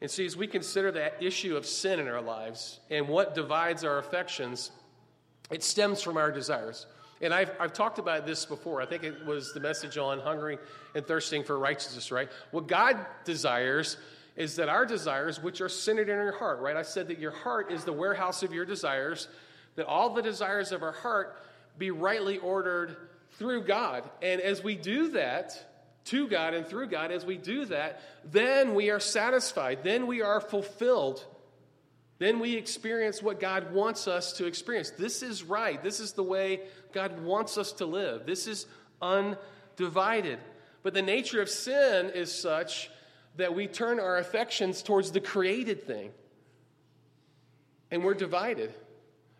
And 0.00 0.08
see, 0.08 0.24
as 0.24 0.36
we 0.36 0.46
consider 0.46 0.92
that 0.92 1.20
issue 1.20 1.56
of 1.56 1.66
sin 1.66 1.98
in 1.98 2.06
our 2.06 2.22
lives 2.22 2.78
and 2.88 3.08
what 3.08 3.34
divides 3.34 3.82
our 3.82 3.98
affections, 3.98 4.70
it 5.50 5.64
stems 5.64 6.02
from 6.02 6.16
our 6.16 6.30
desires. 6.30 6.86
And 7.20 7.34
I've, 7.34 7.50
I've 7.58 7.72
talked 7.72 7.98
about 7.98 8.26
this 8.26 8.46
before. 8.46 8.80
I 8.80 8.86
think 8.86 9.02
it 9.02 9.26
was 9.26 9.52
the 9.54 9.60
message 9.60 9.98
on 9.98 10.20
hungering 10.20 10.58
and 10.94 11.04
thirsting 11.04 11.42
for 11.42 11.58
righteousness, 11.58 12.12
right? 12.12 12.30
What 12.52 12.68
God 12.68 13.04
desires 13.24 13.96
is 14.36 14.56
that 14.56 14.68
our 14.68 14.86
desires, 14.86 15.42
which 15.42 15.60
are 15.60 15.68
centered 15.68 16.08
in 16.08 16.16
your 16.16 16.36
heart, 16.36 16.60
right? 16.60 16.76
I 16.76 16.82
said 16.82 17.08
that 17.08 17.18
your 17.18 17.30
heart 17.30 17.70
is 17.70 17.84
the 17.84 17.92
warehouse 17.92 18.42
of 18.42 18.52
your 18.52 18.64
desires, 18.64 19.28
that 19.76 19.86
all 19.86 20.14
the 20.14 20.22
desires 20.22 20.72
of 20.72 20.82
our 20.82 20.92
heart 20.92 21.36
be 21.78 21.90
rightly 21.90 22.38
ordered 22.38 22.96
through 23.32 23.64
God. 23.64 24.08
And 24.22 24.40
as 24.40 24.62
we 24.62 24.76
do 24.76 25.10
that, 25.10 25.68
to 26.06 26.26
God 26.26 26.54
and 26.54 26.66
through 26.66 26.88
God, 26.88 27.12
as 27.12 27.24
we 27.24 27.36
do 27.36 27.64
that, 27.66 28.00
then 28.24 28.74
we 28.74 28.90
are 28.90 29.00
satisfied. 29.00 29.84
Then 29.84 30.06
we 30.06 30.22
are 30.22 30.40
fulfilled. 30.40 31.24
Then 32.18 32.40
we 32.40 32.56
experience 32.56 33.22
what 33.22 33.40
God 33.40 33.72
wants 33.72 34.08
us 34.08 34.32
to 34.34 34.46
experience. 34.46 34.90
This 34.90 35.22
is 35.22 35.42
right. 35.42 35.82
This 35.82 36.00
is 36.00 36.12
the 36.12 36.22
way 36.22 36.60
God 36.92 37.22
wants 37.22 37.56
us 37.58 37.72
to 37.74 37.86
live. 37.86 38.26
This 38.26 38.46
is 38.46 38.66
undivided. 39.00 40.38
But 40.82 40.94
the 40.94 41.02
nature 41.02 41.40
of 41.40 41.48
sin 41.48 42.10
is 42.10 42.32
such 42.32 42.90
that 43.36 43.54
we 43.54 43.66
turn 43.66 43.98
our 43.98 44.18
affections 44.18 44.82
towards 44.82 45.12
the 45.12 45.20
created 45.20 45.86
thing. 45.86 46.10
And 47.90 48.04
we're 48.04 48.14
divided. 48.14 48.72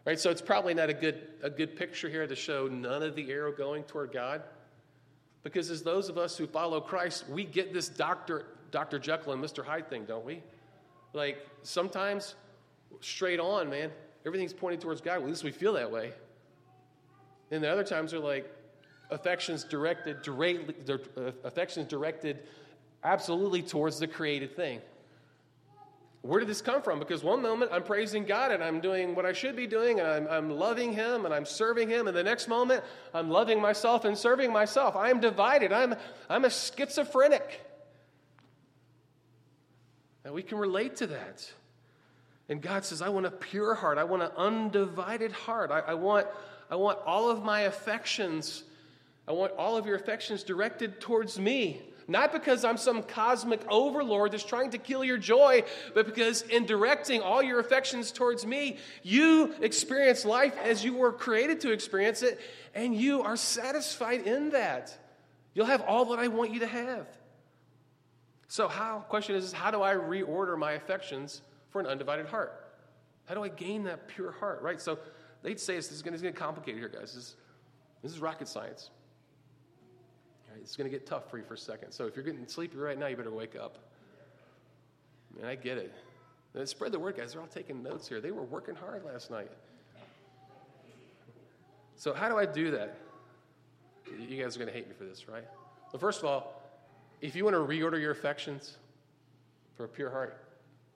Right? 0.04 0.18
So 0.18 0.30
it's 0.30 0.42
probably 0.42 0.74
not 0.74 0.90
a 0.90 0.94
good, 0.94 1.22
a 1.42 1.50
good 1.50 1.76
picture 1.76 2.08
here 2.08 2.26
to 2.26 2.34
show 2.34 2.66
none 2.66 3.02
of 3.02 3.14
the 3.14 3.30
arrow 3.30 3.52
going 3.52 3.84
toward 3.84 4.12
God. 4.12 4.42
Because 5.42 5.70
as 5.70 5.82
those 5.82 6.08
of 6.08 6.18
us 6.18 6.36
who 6.36 6.46
follow 6.46 6.80
Christ, 6.80 7.28
we 7.28 7.44
get 7.44 7.72
this 7.72 7.88
Dr. 7.88 8.46
Dr. 8.70 8.98
Jekyll 8.98 9.32
and 9.32 9.42
Mr. 9.42 9.64
Hyde 9.64 9.88
thing, 9.88 10.04
don't 10.04 10.24
we? 10.24 10.42
Like 11.12 11.46
sometimes 11.62 12.34
straight 13.00 13.40
on, 13.40 13.68
man, 13.68 13.90
everything's 14.24 14.52
pointing 14.52 14.80
towards 14.80 15.00
God. 15.00 15.16
At 15.16 15.26
least 15.26 15.44
we 15.44 15.50
feel 15.50 15.74
that 15.74 15.90
way. 15.90 16.12
And 17.50 17.62
the 17.62 17.70
other 17.70 17.84
times 17.84 18.14
are 18.14 18.18
like 18.18 18.50
affections 19.10 19.62
directed, 19.64 20.22
directly, 20.22 20.74
uh, 20.88 21.32
affections 21.44 21.86
directed 21.86 22.40
absolutely 23.04 23.62
towards 23.62 23.98
the 23.98 24.06
created 24.06 24.56
thing. 24.56 24.80
Where 26.22 26.38
did 26.38 26.48
this 26.48 26.62
come 26.62 26.82
from? 26.82 27.00
Because 27.00 27.24
one 27.24 27.42
moment 27.42 27.72
I'm 27.74 27.82
praising 27.82 28.24
God 28.24 28.52
and 28.52 28.62
I'm 28.62 28.80
doing 28.80 29.16
what 29.16 29.26
I 29.26 29.32
should 29.32 29.56
be 29.56 29.66
doing 29.66 29.98
and 29.98 30.08
I'm, 30.08 30.28
I'm 30.28 30.50
loving 30.50 30.92
Him 30.92 31.24
and 31.24 31.34
I'm 31.34 31.44
serving 31.44 31.88
Him, 31.88 32.06
and 32.06 32.16
the 32.16 32.22
next 32.22 32.46
moment 32.46 32.84
I'm 33.12 33.28
loving 33.28 33.60
myself 33.60 34.04
and 34.04 34.16
serving 34.16 34.52
myself. 34.52 34.94
I'm 34.94 35.18
divided. 35.18 35.72
I'm, 35.72 35.96
I'm 36.30 36.44
a 36.44 36.50
schizophrenic. 36.50 37.60
And 40.24 40.32
we 40.32 40.44
can 40.44 40.58
relate 40.58 40.96
to 40.96 41.08
that. 41.08 41.52
And 42.48 42.62
God 42.62 42.84
says, 42.84 43.02
I 43.02 43.08
want 43.08 43.26
a 43.26 43.30
pure 43.30 43.74
heart. 43.74 43.98
I 43.98 44.04
want 44.04 44.22
an 44.22 44.30
undivided 44.36 45.32
heart. 45.32 45.72
I, 45.72 45.80
I, 45.80 45.94
want, 45.94 46.28
I 46.70 46.76
want 46.76 46.98
all 47.04 47.30
of 47.30 47.42
my 47.42 47.62
affections, 47.62 48.62
I 49.26 49.32
want 49.32 49.52
all 49.52 49.76
of 49.76 49.86
your 49.86 49.96
affections 49.96 50.44
directed 50.44 51.00
towards 51.00 51.36
me. 51.38 51.82
Not 52.12 52.30
because 52.30 52.62
I'm 52.62 52.76
some 52.76 53.02
cosmic 53.02 53.62
overlord 53.70 54.32
that's 54.32 54.44
trying 54.44 54.72
to 54.72 54.78
kill 54.78 55.02
your 55.02 55.16
joy, 55.16 55.64
but 55.94 56.04
because 56.04 56.42
in 56.42 56.66
directing 56.66 57.22
all 57.22 57.42
your 57.42 57.58
affections 57.58 58.12
towards 58.12 58.44
me, 58.44 58.76
you 59.02 59.54
experience 59.62 60.26
life 60.26 60.54
as 60.62 60.84
you 60.84 60.92
were 60.92 61.10
created 61.10 61.60
to 61.60 61.72
experience 61.72 62.20
it, 62.22 62.38
and 62.74 62.94
you 62.94 63.22
are 63.22 63.34
satisfied 63.34 64.26
in 64.26 64.50
that. 64.50 64.94
You'll 65.54 65.64
have 65.64 65.80
all 65.80 66.04
that 66.06 66.18
I 66.18 66.28
want 66.28 66.52
you 66.52 66.60
to 66.60 66.66
have. 66.66 67.06
So, 68.46 68.68
how? 68.68 68.98
Question 69.08 69.34
is, 69.34 69.50
how 69.50 69.70
do 69.70 69.80
I 69.80 69.94
reorder 69.94 70.58
my 70.58 70.72
affections 70.72 71.40
for 71.70 71.80
an 71.80 71.86
undivided 71.86 72.26
heart? 72.26 72.74
How 73.24 73.34
do 73.34 73.42
I 73.42 73.48
gain 73.48 73.84
that 73.84 74.06
pure 74.08 74.32
heart? 74.32 74.60
Right. 74.60 74.82
So, 74.82 74.98
they'd 75.42 75.58
say 75.58 75.76
this 75.76 75.90
is 75.90 76.02
going 76.02 76.14
to 76.14 76.20
get 76.20 76.36
complicated 76.36 76.78
here, 76.78 76.90
guys. 76.90 77.14
This 77.14 77.16
is, 77.16 77.36
this 78.02 78.12
is 78.12 78.18
rocket 78.20 78.48
science. 78.48 78.90
It's 80.60 80.76
going 80.76 80.90
to 80.90 80.96
get 80.96 81.06
tough 81.06 81.30
for 81.30 81.38
you 81.38 81.44
for 81.44 81.54
a 81.54 81.58
second. 81.58 81.92
So 81.92 82.06
if 82.06 82.16
you're 82.16 82.24
getting 82.24 82.46
sleepy 82.46 82.76
right 82.76 82.98
now, 82.98 83.06
you 83.06 83.16
better 83.16 83.30
wake 83.30 83.56
up. 83.56 83.78
Man, 85.36 85.46
I 85.46 85.54
get 85.54 85.78
it. 85.78 85.92
And 86.54 86.68
spread 86.68 86.92
the 86.92 86.98
word, 86.98 87.16
guys. 87.16 87.32
They're 87.32 87.40
all 87.40 87.46
taking 87.46 87.82
notes 87.82 88.08
here. 88.08 88.20
They 88.20 88.30
were 88.30 88.42
working 88.42 88.74
hard 88.74 89.04
last 89.04 89.30
night. 89.30 89.50
So, 91.96 92.12
how 92.12 92.28
do 92.28 92.36
I 92.36 92.46
do 92.46 92.72
that? 92.72 92.98
You 94.28 94.42
guys 94.42 94.56
are 94.56 94.58
going 94.58 94.70
to 94.70 94.74
hate 94.74 94.88
me 94.88 94.94
for 94.94 95.04
this, 95.04 95.28
right? 95.28 95.44
Well, 95.92 96.00
first 96.00 96.18
of 96.18 96.26
all, 96.26 96.60
if 97.20 97.36
you 97.36 97.44
want 97.44 97.54
to 97.54 97.60
reorder 97.60 98.00
your 98.00 98.10
affections 98.10 98.76
for 99.76 99.84
a 99.84 99.88
pure 99.88 100.10
heart, 100.10 100.44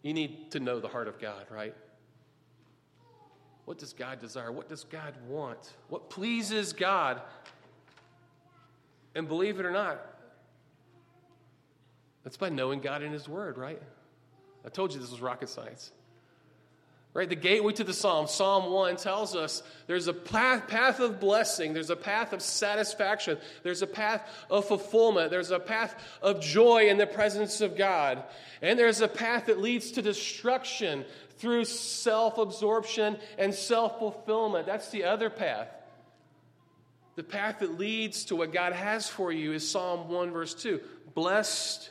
you 0.03 0.13
need 0.13 0.51
to 0.51 0.61
know 0.61 0.81
the 0.81 0.89
heart 0.89 1.09
of 1.09 1.19
God, 1.19 1.47
right? 1.51 1.75
What 3.65 3.79
does 3.79 3.93
God 3.93 4.21
desire? 4.21 4.53
What 4.53 4.69
does 4.69 4.85
God 4.85 5.15
want? 5.29 5.73
What 5.89 6.11
pleases 6.11 6.73
God? 6.73 7.21
And 9.17 9.27
believe 9.27 9.59
it 9.59 9.65
or 9.65 9.71
not, 9.71 9.99
that's 12.23 12.37
by 12.37 12.51
knowing 12.51 12.81
God 12.81 13.03
in 13.03 13.13
His 13.13 13.27
Word, 13.27 13.57
right? 13.57 13.81
I 14.63 14.69
told 14.69 14.93
you 14.93 15.01
this 15.01 15.11
was 15.11 15.23
rocket 15.23 15.49
science. 15.49 15.91
Right? 17.15 17.27
The 17.27 17.35
gateway 17.35 17.73
to 17.73 17.85
the 17.85 17.95
Psalm, 17.95 18.27
Psalm 18.27 18.71
1 18.71 18.97
tells 18.97 19.35
us 19.35 19.63
there's 19.87 20.07
a 20.07 20.13
path, 20.13 20.69
path 20.69 21.01
of 21.01 21.19
blessing, 21.19 21.73
there's 21.73 21.89
a 21.89 21.97
path 21.97 22.35
of 22.35 22.43
satisfaction, 22.43 23.39
there's 23.63 23.81
a 23.81 23.87
path 23.87 24.21
of 24.51 24.67
fulfillment, 24.67 25.31
there's 25.31 25.51
a 25.51 25.59
path 25.59 25.95
of 26.21 26.43
joy 26.43 26.91
in 26.91 26.99
the 26.99 27.07
presence 27.07 27.63
of 27.63 27.75
God, 27.75 28.23
and 28.61 28.79
there's 28.79 29.01
a 29.01 29.09
path 29.09 29.47
that 29.47 29.59
leads 29.59 29.93
to 29.93 30.03
destruction 30.03 31.07
through 31.39 31.65
self 31.65 32.37
absorption 32.37 33.17
and 33.39 33.55
self 33.55 33.99
fulfillment. 33.99 34.67
That's 34.67 34.91
the 34.91 35.05
other 35.05 35.31
path. 35.31 35.69
The 37.17 37.25
path 37.25 37.61
that 37.61 37.79
leads 37.79 38.27
to 38.27 38.37
what 38.37 38.53
God 38.53 38.75
has 38.75 39.09
for 39.09 39.33
you 39.33 39.53
is 39.53 39.69
Psalm 39.69 40.09
1, 40.09 40.31
verse 40.31 40.55
2. 40.55 40.81
Blessed, 41.15 41.91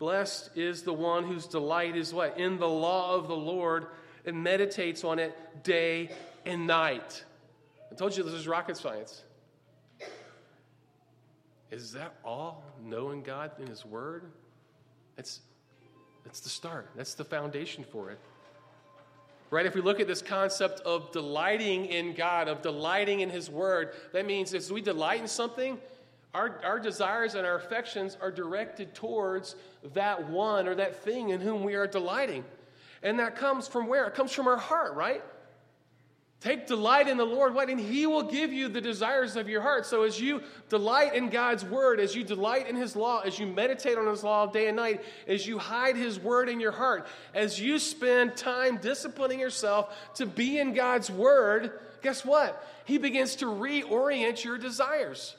blessed 0.00 0.50
is 0.56 0.82
the 0.82 0.92
one 0.92 1.24
whose 1.24 1.46
delight 1.46 1.96
is 1.96 2.12
what? 2.12 2.38
In 2.38 2.58
the 2.58 2.68
law 2.68 3.14
of 3.14 3.28
the 3.28 3.36
Lord 3.36 3.86
and 4.26 4.42
meditates 4.42 5.04
on 5.04 5.20
it 5.20 5.36
day 5.62 6.10
and 6.44 6.66
night. 6.66 7.24
I 7.90 7.94
told 7.94 8.16
you 8.16 8.24
this 8.24 8.34
is 8.34 8.48
rocket 8.48 8.76
science. 8.76 9.22
Is 11.70 11.92
that 11.92 12.14
all 12.24 12.64
knowing 12.82 13.22
God 13.22 13.52
in 13.60 13.68
His 13.68 13.84
Word? 13.84 14.24
That's, 15.14 15.40
that's 16.24 16.40
the 16.40 16.48
start, 16.48 16.90
that's 16.96 17.14
the 17.14 17.24
foundation 17.24 17.84
for 17.84 18.10
it. 18.10 18.18
Right? 19.50 19.66
If 19.66 19.74
we 19.74 19.80
look 19.80 20.00
at 20.00 20.06
this 20.06 20.22
concept 20.22 20.80
of 20.80 21.12
delighting 21.12 21.86
in 21.86 22.14
God, 22.14 22.48
of 22.48 22.62
delighting 22.62 23.20
in 23.20 23.30
His 23.30 23.50
Word, 23.50 23.92
that 24.12 24.26
means 24.26 24.52
as 24.54 24.72
we 24.72 24.80
delight 24.80 25.20
in 25.20 25.28
something, 25.28 25.78
our, 26.34 26.60
our 26.64 26.80
desires 26.80 27.34
and 27.36 27.46
our 27.46 27.56
affections 27.56 28.18
are 28.20 28.32
directed 28.32 28.94
towards 28.94 29.54
that 29.92 30.28
one 30.28 30.66
or 30.66 30.74
that 30.74 31.04
thing 31.04 31.30
in 31.30 31.40
whom 31.40 31.62
we 31.62 31.74
are 31.74 31.86
delighting. 31.86 32.44
And 33.02 33.18
that 33.20 33.36
comes 33.36 33.68
from 33.68 33.86
where? 33.86 34.06
It 34.06 34.14
comes 34.14 34.32
from 34.32 34.48
our 34.48 34.56
heart, 34.56 34.94
right? 34.94 35.22
Take 36.44 36.66
delight 36.66 37.08
in 37.08 37.16
the 37.16 37.24
Lord, 37.24 37.54
what? 37.54 37.70
And 37.70 37.80
He 37.80 38.06
will 38.06 38.24
give 38.24 38.52
you 38.52 38.68
the 38.68 38.82
desires 38.82 39.34
of 39.34 39.48
your 39.48 39.62
heart. 39.62 39.86
So 39.86 40.02
as 40.02 40.20
you 40.20 40.42
delight 40.68 41.14
in 41.14 41.30
God's 41.30 41.64
word, 41.64 41.98
as 41.98 42.14
you 42.14 42.22
delight 42.22 42.68
in 42.68 42.76
His 42.76 42.94
law, 42.94 43.20
as 43.20 43.38
you 43.38 43.46
meditate 43.46 43.96
on 43.96 44.06
His 44.06 44.22
law 44.22 44.44
day 44.44 44.66
and 44.68 44.76
night, 44.76 45.02
as 45.26 45.46
you 45.46 45.58
hide 45.58 45.96
His 45.96 46.20
word 46.20 46.50
in 46.50 46.60
your 46.60 46.70
heart, 46.70 47.06
as 47.32 47.58
you 47.58 47.78
spend 47.78 48.36
time 48.36 48.76
disciplining 48.76 49.40
yourself 49.40 49.96
to 50.16 50.26
be 50.26 50.58
in 50.58 50.74
God's 50.74 51.10
word, 51.10 51.72
guess 52.02 52.26
what? 52.26 52.62
He 52.84 52.98
begins 52.98 53.36
to 53.36 53.46
reorient 53.46 54.44
your 54.44 54.58
desires. 54.58 55.34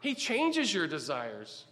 He 0.00 0.16
changes 0.16 0.74
your 0.74 0.88
desires. 0.88 1.66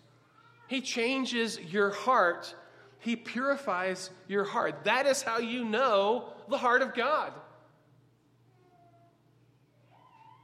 He 0.68 0.80
changes 0.80 1.58
your 1.58 1.90
heart. 1.90 2.54
He 3.00 3.16
purifies 3.16 4.10
your 4.28 4.44
heart. 4.44 4.84
That 4.84 5.06
is 5.06 5.22
how 5.22 5.38
you 5.38 5.64
know 5.64 6.28
the 6.48 6.58
heart 6.58 6.82
of 6.82 6.94
God. 6.94 7.32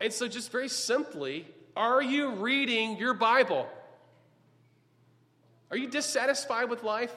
And 0.03 0.13
so, 0.13 0.27
just 0.27 0.51
very 0.51 0.69
simply, 0.69 1.47
are 1.77 2.03
you 2.03 2.31
reading 2.31 2.97
your 2.99 3.15
Bible? 3.15 3.69
Are 5.71 5.77
you 5.77 5.89
dissatisfied 5.89 6.69
with 6.69 6.83
life? 6.83 7.15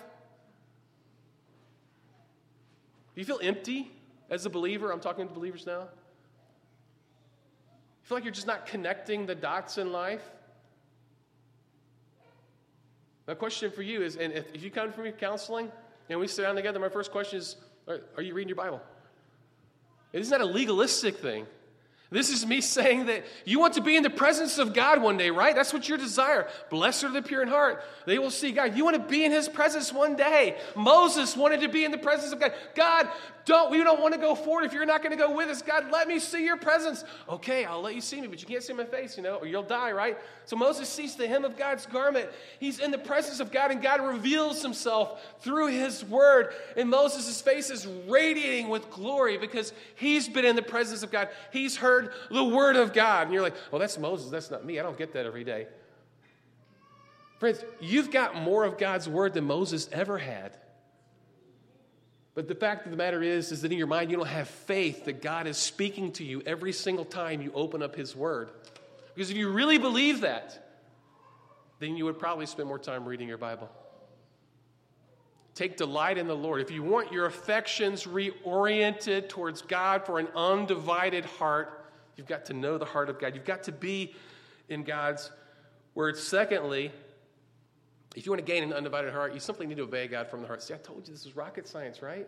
Do 3.16 3.22
you 3.22 3.26
feel 3.26 3.40
empty 3.42 3.92
as 4.30 4.46
a 4.46 4.52
believer? 4.52 4.92
I'm 4.92 5.00
talking 5.00 5.28
to 5.28 5.34
believers 5.34 5.66
now. 5.66 5.80
You 5.82 5.88
feel 8.04 8.18
like 8.18 8.24
you're 8.24 8.32
just 8.32 8.46
not 8.46 8.68
connecting 8.68 9.26
the 9.26 9.34
dots 9.34 9.80
in 9.80 9.92
life? 9.92 10.22
My 13.28 13.34
question 13.34 13.72
for 13.72 13.82
you 13.82 14.04
is, 14.04 14.16
and 14.16 14.32
if, 14.32 14.46
if 14.54 14.62
you 14.62 14.70
come 14.70 14.92
for 14.92 15.02
me 15.02 15.12
counseling 15.12 15.72
and 16.08 16.20
we 16.20 16.28
sit 16.28 16.44
down 16.44 16.54
together, 16.54 16.80
my 16.80 16.90
first 16.90 17.12
question 17.12 17.40
is, 17.40 17.56
are, 17.88 18.02
are 18.16 18.22
you 18.22 18.36
reading 18.36 18.50
your 18.50 18.58
Bible? 18.58 18.80
It 20.14 20.20
is 20.22 20.30
not 20.30 20.38
that 20.38 20.46
a 20.46 20.52
legalistic 20.52 21.18
thing. 21.18 21.48
This 22.12 22.30
is 22.30 22.46
me 22.46 22.62
saying 22.62 23.08
that 23.08 23.26
you 23.46 23.60
want 23.60 23.74
to 23.74 23.82
be 23.82 23.96
in 23.96 24.04
the 24.04 24.12
presence 24.12 24.60
of 24.60 24.74
God 24.74 25.02
one 25.02 25.18
day, 25.18 25.32
right? 25.32 25.56
That's 25.56 25.74
what 25.74 25.90
your 25.90 25.98
desire. 25.98 26.48
Blessed 26.70 27.06
are 27.06 27.12
the 27.12 27.22
pure 27.22 27.42
in 27.42 27.48
heart. 27.48 27.84
They 28.06 28.20
will 28.20 28.30
see 28.30 28.52
God. 28.52 28.78
You 28.78 28.86
want 28.86 28.96
to 28.96 29.10
be 29.10 29.26
in 29.26 29.32
his 29.32 29.50
presence 29.50 29.92
one 29.92 30.16
day. 30.16 30.58
Moses 30.76 31.36
wanted 31.36 31.62
to 31.62 31.68
be 31.68 31.84
in 31.84 31.92
the 31.92 31.98
presence 31.98 32.32
of 32.32 32.40
God. 32.40 32.54
God, 32.76 33.10
don't 33.46 33.72
we 33.72 33.84
don't 33.84 34.02
want 34.02 34.14
to 34.14 34.20
go 34.20 34.36
forward 34.36 34.66
if 34.66 34.74
you're 34.74 34.86
not 34.86 35.02
going 35.02 35.12
to 35.12 35.18
go 35.18 35.36
with 35.36 35.50
us. 35.50 35.62
God, 35.62 35.92
let 35.92 36.08
me 36.08 36.20
see 36.20 36.44
your 36.44 36.58
presence. 36.58 37.04
Okay, 37.30 37.66
I'll 37.66 37.82
let 37.82 37.96
you 37.96 38.02
see 38.02 38.22
me, 38.22 38.28
but 38.28 38.40
you 38.40 38.48
can't 38.48 38.64
see 38.64 38.74
my 38.74 38.86
face, 38.86 39.18
you 39.18 39.24
know, 39.24 39.36
or 39.36 39.48
you'll 39.48 39.64
die, 39.64 39.92
right? 39.92 40.18
So 40.46 40.56
Moses 40.56 40.90
sees 40.90 41.16
the 41.16 41.28
hem 41.28 41.44
of 41.44 41.58
God's 41.58 41.86
garment. 41.88 42.30
He's 42.60 42.80
in 42.80 42.92
the 42.92 42.98
presence 42.98 43.40
of 43.40 43.52
God, 43.52 43.72
and 43.72 43.82
God 43.82 44.02
reveals 44.02 44.62
himself 44.62 45.22
through 45.42 45.68
his 45.68 46.04
word. 46.06 46.54
And 46.78 46.90
Moses' 46.90 47.42
face 47.42 47.70
is 47.70 47.88
radiating 48.08 48.70
with 48.70 48.90
glory 48.92 49.38
because 49.38 49.74
he's 49.96 50.28
been 50.28 50.46
in 50.46 50.56
the 50.56 50.62
presence 50.62 51.04
of 51.04 51.12
God. 51.12 51.30
He's 51.52 51.78
heard 51.78 51.95
the 52.32 52.44
word 52.44 52.76
of 52.76 52.94
God. 52.94 53.24
And 53.24 53.34
you're 53.34 53.42
like, 53.42 53.56
well, 53.72 53.80
that's 53.80 53.98
Moses, 53.98 54.30
that's 54.30 54.52
not 54.52 54.66
me. 54.66 54.80
I 54.80 54.84
don't 54.84 54.98
get 54.98 55.14
that 55.14 55.26
every 55.26 55.44
day. 55.44 55.68
Friends, 57.40 57.64
you've 57.80 58.12
got 58.12 58.36
more 58.36 58.64
of 58.64 58.78
God's 58.78 59.10
word 59.10 59.34
than 59.34 59.46
Moses 59.46 59.90
ever 59.92 60.18
had. 60.18 60.58
But 62.34 62.48
the 62.48 62.56
fact 62.56 62.86
of 62.86 62.92
the 62.92 62.98
matter 62.98 63.24
is, 63.24 63.52
is 63.52 63.62
that 63.62 63.72
in 63.72 63.78
your 63.78 63.88
mind 63.88 64.12
you 64.12 64.18
don't 64.18 64.28
have 64.28 64.50
faith 64.50 65.06
that 65.06 65.22
God 65.22 65.48
is 65.48 65.58
speaking 65.58 66.12
to 66.14 66.24
you 66.24 66.42
every 66.46 66.74
single 66.74 67.06
time 67.06 67.42
you 67.42 67.52
open 67.54 67.82
up 67.82 67.96
His 67.96 68.16
Word. 68.16 68.50
Because 69.14 69.32
if 69.32 69.38
you 69.38 69.50
really 69.50 69.78
believe 69.78 70.22
that, 70.22 70.62
then 71.80 71.96
you 71.96 72.06
would 72.06 72.20
probably 72.20 72.46
spend 72.46 72.68
more 72.68 72.80
time 72.80 73.06
reading 73.06 73.28
your 73.28 73.38
Bible. 73.38 73.70
Take 75.54 75.78
delight 75.78 76.18
in 76.18 76.28
the 76.28 76.36
Lord. 76.36 76.60
If 76.60 76.70
you 76.70 76.84
want 76.84 77.14
your 77.14 77.26
affections 77.26 78.04
reoriented 78.04 79.30
towards 79.30 79.62
God 79.62 80.06
for 80.06 80.20
an 80.20 80.28
undivided 80.36 81.24
heart, 81.24 81.85
you've 82.16 82.28
got 82.28 82.46
to 82.46 82.54
know 82.54 82.78
the 82.78 82.86
heart 82.86 83.10
of 83.10 83.20
God. 83.20 83.36
You've 83.36 83.46
got 83.46 83.64
to 83.64 83.72
be 83.72 84.16
in 84.70 84.84
God's 84.84 85.32
Word. 85.94 86.18
Secondly, 86.18 86.92
if 88.16 88.26
you 88.26 88.32
want 88.32 88.46
to 88.46 88.52
gain 88.52 88.64
an 88.64 88.74
undivided 88.74 89.14
heart, 89.14 89.34
you 89.34 89.40
simply 89.40 89.68
need 89.68 89.78
to 89.78 89.84
obey 89.84 90.08
God 90.08 90.30
from 90.30 90.42
the 90.42 90.48
heart. 90.48 90.64
See, 90.64 90.74
I 90.74 90.78
told 90.78 91.08
you 91.08 91.14
this 91.14 91.26
is 91.26 91.36
rocket 91.36 91.68
science, 91.68 92.02
right? 92.02 92.28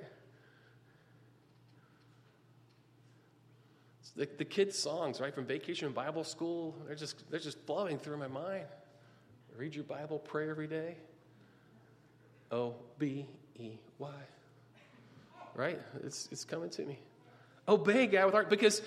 The, 4.16 4.28
the 4.38 4.46
kids' 4.46 4.78
songs, 4.78 5.22
right, 5.22 5.34
from 5.34 5.46
vacation 5.46 5.92
Bible 5.92 6.24
school, 6.24 6.76
they're 6.88 6.96
just, 6.96 7.30
they're 7.30 7.40
just 7.40 7.60
flowing 7.68 8.00
through 8.00 8.18
my 8.18 8.28
mind. 8.28 8.66
Read 9.56 9.76
your 9.76 9.84
Bible, 9.84 10.18
pray 10.20 10.50
every 10.50 10.68
day. 10.68 10.96
O 12.52 12.76
B 12.98 13.26
E 13.60 13.72
Y. 14.00 14.10
Right? 15.56 15.80
It's, 16.04 16.30
it's 16.32 16.46
coming 16.46 16.70
to 16.72 16.86
me. 16.86 17.00
Obey 17.68 18.08
God 18.08 18.26
with 18.26 18.34
heart. 18.34 18.50
Because 18.50 18.82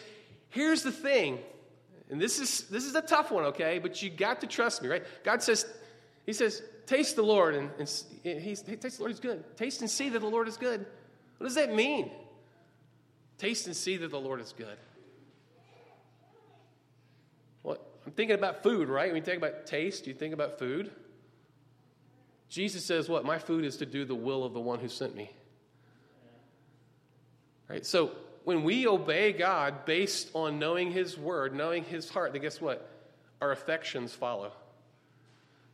here's 0.51 0.83
the 0.83 0.93
thing, 0.93 1.39
and 2.11 2.21
this 2.21 2.39
is 2.39 2.69
this 2.69 2.85
is 2.85 2.95
a 2.95 3.03
tough 3.03 3.31
one, 3.31 3.45
okay? 3.47 3.79
But 3.79 4.03
you 4.03 4.11
got 4.11 4.41
to 4.43 4.47
trust 4.47 4.83
me, 4.83 4.89
right? 4.89 5.05
God 5.25 5.43
says, 5.43 5.67
He 6.27 6.33
says, 6.33 6.63
Taste 6.87 7.15
the 7.15 7.23
Lord, 7.23 7.55
and, 7.55 7.71
and 7.79 8.41
he's, 8.41 8.63
taste 8.63 8.97
the 8.97 9.03
Lord 9.03 9.13
is 9.13 9.21
good. 9.21 9.57
Taste 9.57 9.81
and 9.81 9.89
see 9.89 10.09
that 10.09 10.19
the 10.19 10.27
Lord 10.27 10.49
is 10.49 10.57
good. 10.57 10.85
What 11.39 11.47
does 11.47 11.55
that 11.55 11.73
mean? 11.73 12.11
Taste 13.39 13.67
and 13.67 13.77
see 13.77 13.97
that 13.97 14.11
the 14.11 14.21
Lord 14.21 14.41
is 14.41 14.53
good. 14.59 14.77
What 17.63 17.81
I'm 18.05 18.11
thinking 18.13 18.35
about 18.35 18.65
food, 18.65 18.89
right? 18.89 19.07
When 19.07 19.17
you 19.17 19.23
think 19.23 19.39
about 19.39 19.67
taste, 19.67 20.09
you 20.09 20.15
think 20.15 20.35
about 20.35 20.59
food. 20.59 20.91
Jesus 22.49 22.85
says, 22.85 23.09
What? 23.09 23.25
My 23.25 23.39
food 23.39 23.65
is 23.65 23.77
to 23.77 23.87
do 23.87 24.05
the 24.05 24.17
will 24.17 24.43
of 24.43 24.53
the 24.53 24.61
one 24.61 24.81
who 24.81 24.89
sent 24.89 25.15
me. 25.15 25.31
Right? 27.69 27.87
So 27.87 28.11
when 28.45 28.63
we 28.63 28.87
obey 28.87 29.33
God 29.33 29.85
based 29.85 30.31
on 30.35 30.59
knowing 30.59 30.91
His 30.91 31.19
word, 31.19 31.55
knowing 31.55 31.85
His 31.85 32.09
heart, 32.09 32.33
then 32.33 32.43
guess 32.43 32.61
what? 32.61 32.89
Our 33.41 33.53
affections 33.53 34.13
follow. 34.13 34.53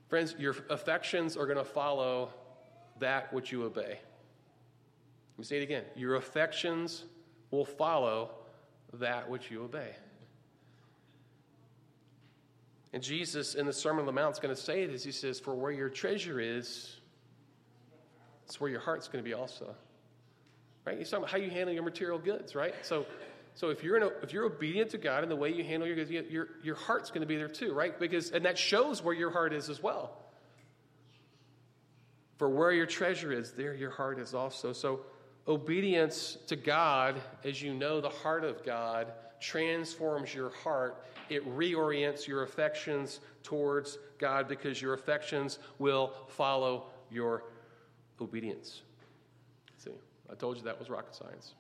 Friends, 0.08 0.34
your 0.38 0.54
affections 0.70 1.36
are 1.36 1.46
going 1.46 1.58
to 1.58 1.64
follow 1.64 2.30
that 3.00 3.32
which 3.32 3.52
you 3.52 3.64
obey. 3.64 3.98
Let 5.36 5.38
me 5.38 5.44
say 5.44 5.58
it 5.58 5.62
again. 5.62 5.84
Your 5.94 6.16
affections 6.16 7.04
will 7.50 7.64
follow 7.64 8.30
that 8.94 9.28
which 9.28 9.50
you 9.50 9.64
obey. 9.64 9.90
And 12.92 13.02
Jesus 13.02 13.54
in 13.54 13.66
the 13.66 13.72
Sermon 13.72 14.00
on 14.00 14.06
the 14.06 14.12
Mount 14.12 14.34
is 14.34 14.38
going 14.40 14.54
to 14.54 14.60
say 14.60 14.86
this. 14.86 15.04
He 15.04 15.12
says, 15.12 15.38
For 15.38 15.54
where 15.54 15.72
your 15.72 15.90
treasure 15.90 16.40
is, 16.40 16.98
it's 18.46 18.60
where 18.60 18.70
your 18.70 18.80
heart's 18.80 19.08
going 19.08 19.22
to 19.22 19.28
be 19.28 19.34
also. 19.34 19.74
Right? 20.86 20.98
He's 20.98 21.10
talking 21.10 21.24
about 21.24 21.32
how 21.32 21.38
you 21.38 21.50
handle 21.50 21.74
your 21.74 21.82
material 21.82 22.18
goods, 22.18 22.54
right? 22.54 22.74
So 22.82 23.06
so 23.56 23.70
if 23.70 23.82
you're, 23.82 23.96
a, 23.96 24.08
if 24.22 24.34
you're 24.34 24.44
obedient 24.44 24.90
to 24.90 24.98
God 24.98 25.22
in 25.22 25.30
the 25.30 25.36
way 25.36 25.50
you 25.50 25.64
handle 25.64 25.88
your, 25.88 25.96
goods, 25.96 26.10
your, 26.10 26.48
your 26.62 26.74
heart's 26.74 27.08
going 27.08 27.22
to 27.22 27.26
be 27.26 27.36
there 27.36 27.48
too, 27.48 27.72
right? 27.72 27.98
Because, 27.98 28.30
and 28.30 28.44
that 28.44 28.58
shows 28.58 29.02
where 29.02 29.14
your 29.14 29.30
heart 29.30 29.54
is 29.54 29.70
as 29.70 29.82
well. 29.82 30.18
For 32.36 32.50
where 32.50 32.70
your 32.70 32.84
treasure 32.84 33.32
is, 33.32 33.52
there 33.52 33.74
your 33.74 33.90
heart 33.90 34.18
is 34.18 34.34
also. 34.34 34.74
So 34.74 35.00
obedience 35.48 36.36
to 36.48 36.56
God, 36.56 37.18
as 37.44 37.62
you 37.62 37.72
know 37.72 38.02
the 38.02 38.10
heart 38.10 38.44
of 38.44 38.62
God, 38.62 39.10
transforms 39.40 40.34
your 40.34 40.50
heart. 40.50 41.02
It 41.30 41.48
reorients 41.56 42.26
your 42.26 42.42
affections 42.42 43.20
towards 43.42 43.96
God 44.18 44.48
because 44.48 44.82
your 44.82 44.92
affections 44.92 45.58
will 45.78 46.12
follow 46.28 46.88
your 47.10 47.44
obedience. 48.20 48.82
I 50.30 50.34
told 50.34 50.56
you 50.56 50.62
that 50.64 50.78
was 50.78 50.90
rocket 50.90 51.14
science. 51.14 51.54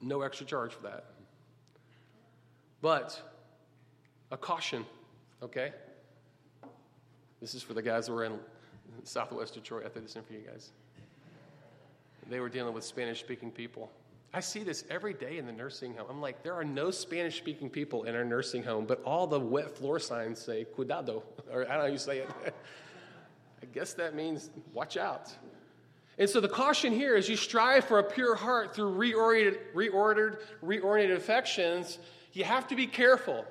No 0.00 0.22
extra 0.22 0.46
charge 0.46 0.72
for 0.72 0.82
that. 0.84 1.04
But 2.80 3.20
a 4.30 4.36
caution, 4.36 4.86
okay? 5.42 5.72
This 7.40 7.54
is 7.54 7.62
for 7.62 7.74
the 7.74 7.82
guys 7.82 8.06
who 8.06 8.16
are 8.16 8.24
in 8.24 8.38
Southwest 9.04 9.54
Detroit. 9.54 9.84
I 9.84 9.88
threw 9.88 10.02
this 10.02 10.16
in 10.16 10.22
for 10.22 10.32
you 10.32 10.40
guys. 10.40 10.70
They 12.28 12.40
were 12.40 12.48
dealing 12.48 12.74
with 12.74 12.84
Spanish 12.84 13.20
speaking 13.20 13.50
people. 13.50 13.90
I 14.32 14.38
see 14.38 14.62
this 14.62 14.84
every 14.88 15.12
day 15.12 15.38
in 15.38 15.46
the 15.46 15.52
nursing 15.52 15.94
home. 15.94 16.06
I'm 16.08 16.20
like, 16.20 16.44
there 16.44 16.54
are 16.54 16.64
no 16.64 16.92
Spanish 16.92 17.36
speaking 17.36 17.68
people 17.68 18.04
in 18.04 18.14
our 18.14 18.24
nursing 18.24 18.62
home, 18.62 18.84
but 18.86 19.02
all 19.02 19.26
the 19.26 19.40
wet 19.40 19.76
floor 19.76 19.98
signs 19.98 20.38
say 20.38 20.64
cuidado, 20.64 21.24
or 21.52 21.62
I 21.62 21.70
don't 21.70 21.76
know 21.78 21.80
how 21.80 21.86
you 21.86 21.98
say 21.98 22.18
it. 22.18 22.30
I 23.62 23.66
guess 23.66 23.92
that 23.94 24.14
means 24.14 24.50
watch 24.72 24.96
out. 24.96 25.32
And 26.20 26.28
so 26.28 26.38
the 26.38 26.48
caution 26.48 26.92
here 26.92 27.16
is 27.16 27.30
you 27.30 27.36
strive 27.36 27.86
for 27.86 27.98
a 27.98 28.04
pure 28.04 28.34
heart 28.34 28.74
through 28.74 28.94
reoriented, 28.94 29.58
reordered, 29.74 30.40
reoriented 30.62 31.16
affections. 31.16 31.98
You 32.34 32.44
have 32.44 32.68
to 32.68 32.76
be 32.76 32.86
careful. 32.86 33.46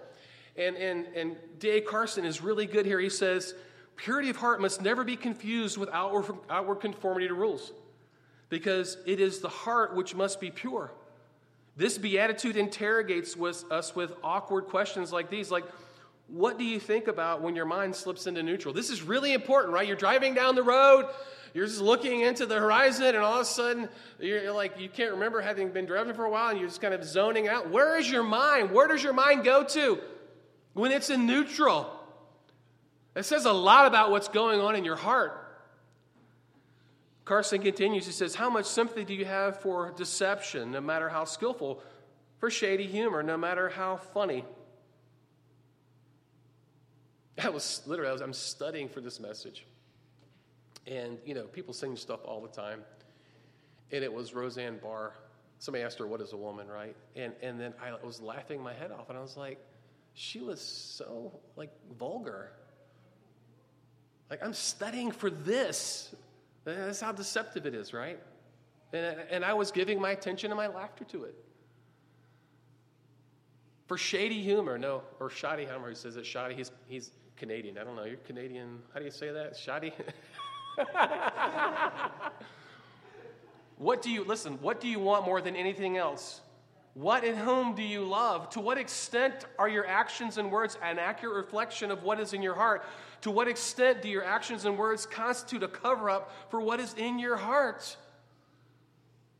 And, 0.56 0.78
and, 0.78 1.08
and 1.16 1.36
D.A. 1.58 1.82
Carson 1.82 2.26
is 2.26 2.42
really 2.42 2.68
good 2.68 2.86
here. 2.86 3.00
He 3.00 3.10
says, 3.10 3.56
purity 3.96 4.30
of 4.30 4.36
heart 4.36 4.62
must 4.62 4.84
never 4.84 5.04
be 5.04 5.16
confused 5.16 5.78
with 5.80 5.90
outward, 5.92 6.32
outward 6.48 6.76
conformity 6.76 7.28
to 7.28 7.34
rules 7.34 7.72
because 8.50 8.98
it 9.08 9.20
is 9.20 9.40
the 9.40 9.50
heart 9.50 9.96
which 9.96 10.14
must 10.14 10.40
be 10.40 10.52
pure. 10.52 10.92
This 11.76 11.98
beatitude 11.98 12.56
interrogates 12.56 13.36
us 13.72 13.96
with 13.96 14.14
awkward 14.24 14.66
questions 14.66 15.12
like 15.12 15.32
these, 15.32 15.50
like, 15.50 15.66
what 16.28 16.60
do 16.60 16.66
you 16.66 16.80
think 16.80 17.08
about 17.08 17.42
when 17.42 17.56
your 17.56 17.66
mind 17.66 17.96
slips 17.96 18.28
into 18.28 18.44
neutral? 18.44 18.76
This 18.76 18.92
is 18.92 19.02
really 19.02 19.34
important, 19.34 19.74
right? 19.74 19.88
You're 19.88 19.96
driving 19.96 20.36
down 20.36 20.54
the 20.54 20.62
road, 20.62 21.08
you're 21.54 21.66
just 21.66 21.82
looking 21.82 22.22
into 22.22 22.46
the 22.46 22.56
horizon, 22.56 23.08
and 23.08 23.18
all 23.18 23.36
of 23.36 23.42
a 23.42 23.46
sudden, 23.46 23.90
you're 24.20 24.52
like, 24.52 24.80
you 24.80 24.90
can't 24.90 25.12
remember 25.12 25.42
having 25.42 25.70
been 25.72 25.86
driving 25.86 26.14
for 26.14 26.26
a 26.26 26.30
while, 26.30 26.50
and 26.50 26.60
you're 26.60 26.68
just 26.68 26.82
kind 26.82 26.94
of 26.94 27.04
zoning 27.04 27.48
out. 27.48 27.70
Where 27.70 27.98
is 27.98 28.10
your 28.10 28.24
mind? 28.24 28.72
Where 28.72 28.88
does 28.88 29.04
your 29.04 29.14
mind 29.14 29.44
go 29.44 29.64
to 29.64 30.00
when 30.74 30.92
it's 30.92 31.10
in 31.10 31.26
neutral? 31.26 31.92
It 33.16 33.24
says 33.24 33.46
a 33.46 33.54
lot 33.54 33.86
about 33.86 34.12
what's 34.12 34.28
going 34.28 34.60
on 34.60 34.76
in 34.76 34.86
your 34.86 34.96
heart. 34.96 35.36
Carson 37.26 37.62
continues, 37.62 38.06
he 38.06 38.12
says, 38.12 38.34
How 38.34 38.50
much 38.50 38.66
sympathy 38.66 39.06
do 39.06 39.14
you 39.14 39.26
have 39.26 39.60
for 39.62 39.92
deception, 39.96 40.72
no 40.72 40.82
matter 40.82 41.10
how 41.10 41.26
skillful, 41.26 41.82
for 42.40 42.50
shady 42.50 42.88
humor, 42.88 43.22
no 43.22 43.38
matter 43.38 43.70
how 43.70 43.98
funny? 43.98 44.46
I 47.42 47.50
was 47.50 47.82
literally, 47.86 48.10
I 48.10 48.14
was, 48.14 48.22
I'm 48.22 48.34
studying 48.34 48.90
for 48.90 49.02
this 49.02 49.20
message. 49.20 49.66
And, 50.88 51.18
you 51.26 51.34
know, 51.34 51.44
people 51.44 51.74
sing 51.74 51.96
stuff 51.96 52.22
all 52.26 52.42
the 52.42 52.48
time. 52.48 52.82
And 53.92 54.04
it 54.04 54.12
was 54.12 54.34
Roseanne 54.34 54.80
Barr. 54.82 55.14
Somebody 55.60 55.84
asked 55.84 56.00
her, 56.00 56.08
What 56.08 56.22
is 56.22 56.34
a 56.34 56.38
woman, 56.38 56.68
right? 56.68 56.96
And, 57.16 57.34
and 57.42 57.60
then 57.60 57.74
I 57.82 57.94
was 58.04 58.22
laughing 58.22 58.62
my 58.62 58.74
head 58.74 58.92
off, 58.92 59.10
and 59.10 59.18
I 59.18 59.22
was 59.22 59.36
like, 59.36 59.60
She 60.14 60.40
was 60.40 60.62
so, 60.62 61.40
like, 61.56 61.72
vulgar. 61.98 62.52
Like, 64.30 64.44
I'm 64.44 64.54
studying 64.54 65.12
for 65.12 65.30
this. 65.30 66.14
That's 66.64 67.02
how 67.02 67.12
deceptive 67.12 67.66
it 67.66 67.74
is, 67.74 67.94
right? 67.94 68.20
And, 68.94 69.18
and 69.30 69.46
I 69.46 69.54
was 69.54 69.72
giving 69.72 70.00
my 70.00 70.12
attention 70.12 70.52
and 70.52 70.58
my 70.58 70.68
laughter 70.68 71.04
to 71.06 71.24
it. 71.26 71.36
For 73.88 73.98
shady 73.98 74.42
humor, 74.42 74.78
no, 74.78 75.02
or 75.20 75.32
shoddy 75.32 75.66
humor, 75.66 75.90
he 75.90 75.96
says 75.96 76.16
it 76.16 76.26
shoddy. 76.26 76.54
He's, 76.54 76.72
he's 76.88 77.12
Canadian. 77.38 77.78
I 77.78 77.84
don't 77.84 77.96
know. 77.96 78.04
You're 78.04 78.18
Canadian. 78.18 78.80
How 78.94 79.00
do 79.00 79.06
you 79.06 79.12
say 79.12 79.32
that? 79.32 79.58
Shoddy? 79.58 79.94
what 83.78 84.02
do 84.02 84.10
you, 84.10 84.24
listen, 84.24 84.54
what 84.62 84.82
do 84.82 84.88
you 84.88 85.00
want 85.00 85.26
more 85.26 85.42
than 85.42 85.56
anything 85.56 85.98
else? 85.98 86.42
What 86.94 87.24
and 87.24 87.38
whom 87.38 87.76
do 87.76 87.84
you 87.84 88.04
love? 88.04 88.50
To 88.52 88.60
what 88.60 88.78
extent 88.78 89.46
are 89.58 89.70
your 89.70 89.88
actions 89.88 90.38
and 90.38 90.52
words 90.52 90.78
an 90.84 91.00
accurate 91.00 91.36
reflection 91.36 91.92
of 91.92 92.04
what 92.04 92.20
is 92.20 92.34
in 92.34 92.42
your 92.42 92.56
heart? 92.56 92.84
To 93.22 93.32
what 93.32 93.48
extent 93.48 94.02
do 94.02 94.10
your 94.10 94.24
actions 94.24 94.66
and 94.66 94.78
words 94.78 95.06
constitute 95.06 95.64
a 95.64 95.68
cover 95.68 96.10
up 96.10 96.32
for 96.50 96.60
what 96.60 96.80
is 96.80 96.94
in 96.96 97.20
your 97.20 97.38
heart? 97.38 97.96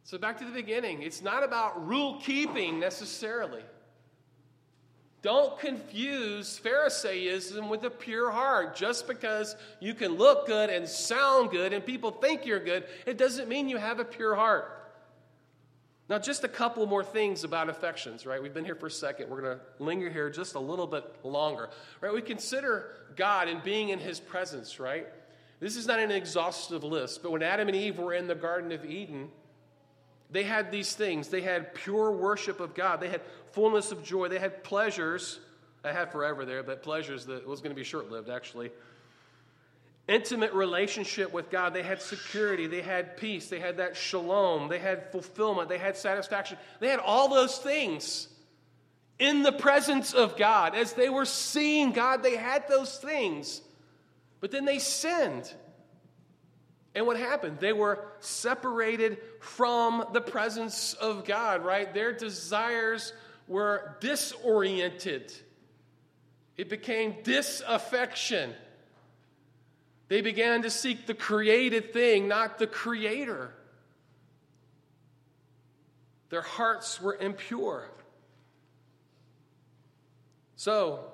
So, 0.04 0.18
back 0.18 0.38
to 0.40 0.46
the 0.46 0.52
beginning, 0.52 1.02
it's 1.02 1.22
not 1.22 1.44
about 1.44 1.86
rule 1.86 2.20
keeping 2.22 2.80
necessarily. 2.80 3.64
Don't 5.22 5.60
confuse 5.60 6.58
Pharisaism 6.58 7.68
with 7.68 7.84
a 7.84 7.90
pure 7.90 8.32
heart. 8.32 8.76
Just 8.76 9.08
because 9.08 9.56
you 9.82 9.94
can 9.94 10.14
look 10.14 10.48
good 10.48 10.70
and 10.70 10.88
sound 10.88 11.52
good 11.52 11.74
and 11.74 11.86
people 11.86 12.12
think 12.12 12.46
you're 12.46 12.64
good, 12.64 12.86
it 13.06 13.18
doesn't 13.18 13.50
mean 13.50 13.68
you 13.68 13.78
have 13.78 14.00
a 14.00 14.06
pure 14.06 14.36
heart. 14.36 14.76
Now, 16.10 16.18
just 16.18 16.44
a 16.44 16.48
couple 16.48 16.86
more 16.88 17.04
things 17.04 17.44
about 17.44 17.70
affections, 17.70 18.26
right? 18.26 18.42
We've 18.42 18.54
been 18.54 18.66
here 18.66 18.76
for 18.76 18.88
a 18.88 18.92
second. 18.92 19.30
We're 19.30 19.42
going 19.42 19.60
to 19.60 19.84
linger 19.84 20.10
here 20.10 20.30
just 20.32 20.56
a 20.56 20.60
little 20.60 20.88
bit 20.88 21.06
longer, 21.24 21.70
right? 22.02 22.12
We 22.12 22.24
consider 22.24 22.96
God 23.16 23.48
and 23.48 23.62
being 23.62 23.90
in 23.90 24.00
His 24.00 24.20
presence, 24.20 24.80
right? 24.80 25.06
This 25.60 25.76
is 25.76 25.86
not 25.86 26.00
an 26.00 26.12
exhaustive 26.12 26.84
list, 26.84 27.22
but 27.22 27.32
when 27.32 27.44
Adam 27.44 27.68
and 27.68 27.78
Eve 27.78 28.00
were 28.00 28.14
in 28.14 28.26
the 28.26 28.34
Garden 28.34 28.72
of 28.72 28.86
Eden, 28.86 29.30
they 30.30 30.44
had 30.44 30.72
these 30.72 30.94
things. 30.94 31.30
They 31.30 31.42
had 31.42 31.74
pure 31.74 32.12
worship 32.12 32.60
of 32.60 32.74
God, 32.74 33.00
they 33.00 33.10
had 33.10 33.22
fullness 33.54 33.92
of 33.92 34.04
joy, 34.04 34.28
they 34.28 34.40
had 34.40 34.64
pleasures. 34.64 35.40
I 35.84 35.94
had 35.94 36.12
forever 36.12 36.44
there, 36.44 36.62
but 36.62 36.84
pleasures 36.84 37.26
that 37.28 37.48
was 37.48 37.62
going 37.62 37.72
to 37.72 37.76
be 37.76 37.86
short 37.86 38.12
lived, 38.12 38.30
actually 38.30 38.72
intimate 40.10 40.52
relationship 40.54 41.32
with 41.32 41.50
God. 41.50 41.74
They 41.74 41.84
had 41.84 42.02
security, 42.02 42.68
they 42.68 42.82
had 42.82 43.16
peace, 43.16 43.48
they 43.48 43.60
had 43.60 43.78
that 43.78 43.96
shalom, 43.96 44.68
they 44.68 44.80
had 44.80 45.12
fulfillment, 45.12 45.70
they 45.70 45.78
had 45.78 45.96
satisfaction. 45.96 46.58
They 46.80 46.90
had 46.90 47.00
all 47.00 47.30
those 47.30 47.60
things 47.60 48.28
in 49.20 49.44
the 49.44 49.52
presence 49.52 50.14
of 50.14 50.36
God. 50.36 50.76
As 50.76 50.94
they 50.94 51.10
were 51.10 51.26
seeing 51.26 51.92
God, 51.92 52.24
they 52.24 52.36
had 52.36 52.68
those 52.68 52.98
things. 52.98 53.62
But 54.42 54.52
then 54.52 54.66
they 54.66 54.80
sinned. 54.80 55.54
And 56.96 57.06
what 57.06 57.18
happened? 57.18 57.60
They 57.60 57.74
were 57.74 58.00
separated 58.20 59.20
from 59.40 60.06
the 60.12 60.22
presence 60.22 60.94
of 60.94 61.26
God, 61.26 61.64
right? 61.64 61.94
Their 61.94 62.14
desires 62.14 63.14
were 63.48 63.96
disoriented. 64.00 65.32
It 66.58 66.70
became 66.70 67.16
disaffection. 67.24 68.54
They 70.08 70.22
began 70.22 70.64
to 70.64 70.70
seek 70.70 71.06
the 71.06 71.14
created 71.14 71.94
thing, 71.94 72.28
not 72.28 72.58
the 72.58 72.68
creator. 72.68 73.54
Their 76.30 76.42
hearts 76.42 77.00
were 77.02 77.16
impure. 77.16 77.90
So, 80.56 81.06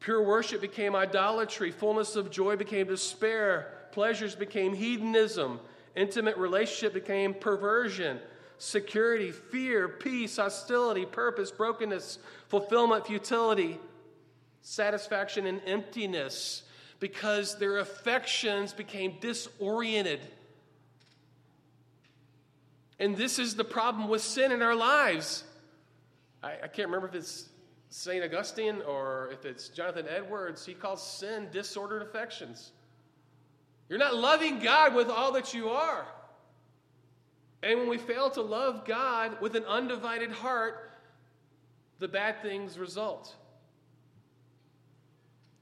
pure 0.00 0.22
worship 0.22 0.60
became 0.60 0.96
idolatry, 0.96 1.70
fullness 1.70 2.16
of 2.16 2.30
joy 2.30 2.56
became 2.56 2.86
despair, 2.86 3.75
pleasures 3.96 4.34
became 4.34 4.74
hedonism, 4.74 5.58
intimate 5.94 6.36
relationship 6.36 6.92
became 6.92 7.32
perversion, 7.32 8.20
security, 8.58 9.30
fear, 9.30 9.88
peace, 9.88 10.36
hostility, 10.36 11.06
purpose, 11.06 11.50
brokenness, 11.50 12.18
fulfillment, 12.48 13.06
futility, 13.06 13.80
satisfaction, 14.60 15.46
and 15.46 15.62
emptiness 15.64 16.64
because 17.00 17.56
their 17.56 17.78
affections 17.78 18.74
became 18.74 19.14
disoriented. 19.18 20.20
And 22.98 23.16
this 23.16 23.38
is 23.38 23.54
the 23.54 23.64
problem 23.64 24.10
with 24.10 24.20
sin 24.20 24.52
in 24.52 24.60
our 24.60 24.76
lives. 24.76 25.42
I, 26.42 26.52
I 26.64 26.68
can't 26.68 26.88
remember 26.88 27.08
if 27.08 27.14
it's 27.14 27.48
St. 27.88 28.22
Augustine 28.22 28.82
or 28.86 29.30
if 29.32 29.46
it's 29.46 29.70
Jonathan 29.70 30.04
Edwards. 30.06 30.66
He 30.66 30.74
calls 30.74 31.02
sin 31.02 31.48
disordered 31.50 32.02
affections. 32.02 32.72
You're 33.88 33.98
not 33.98 34.16
loving 34.16 34.58
God 34.58 34.94
with 34.94 35.08
all 35.08 35.32
that 35.32 35.54
you 35.54 35.68
are. 35.70 36.06
And 37.62 37.80
when 37.80 37.88
we 37.88 37.98
fail 37.98 38.30
to 38.30 38.42
love 38.42 38.84
God 38.84 39.40
with 39.40 39.56
an 39.56 39.64
undivided 39.64 40.30
heart, 40.30 40.90
the 41.98 42.08
bad 42.08 42.42
things 42.42 42.78
result. 42.78 43.34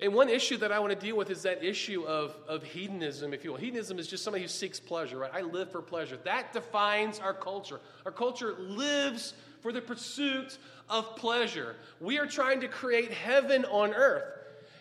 And 0.00 0.12
one 0.12 0.28
issue 0.28 0.56
that 0.58 0.72
I 0.72 0.80
want 0.80 0.92
to 0.92 0.98
deal 0.98 1.16
with 1.16 1.30
is 1.30 1.42
that 1.42 1.62
issue 1.62 2.04
of, 2.04 2.34
of 2.48 2.64
hedonism, 2.64 3.32
if 3.32 3.44
you 3.44 3.52
will. 3.52 3.58
Hedonism 3.58 3.98
is 3.98 4.08
just 4.08 4.24
somebody 4.24 4.42
who 4.42 4.48
seeks 4.48 4.80
pleasure, 4.80 5.18
right? 5.18 5.30
I 5.32 5.42
live 5.42 5.70
for 5.70 5.80
pleasure. 5.80 6.18
That 6.24 6.52
defines 6.52 7.20
our 7.20 7.32
culture. 7.32 7.80
Our 8.04 8.12
culture 8.12 8.54
lives 8.58 9.34
for 9.62 9.72
the 9.72 9.80
pursuit 9.80 10.58
of 10.90 11.16
pleasure. 11.16 11.76
We 12.00 12.18
are 12.18 12.26
trying 12.26 12.60
to 12.62 12.68
create 12.68 13.12
heaven 13.12 13.64
on 13.66 13.94
earth. 13.94 14.24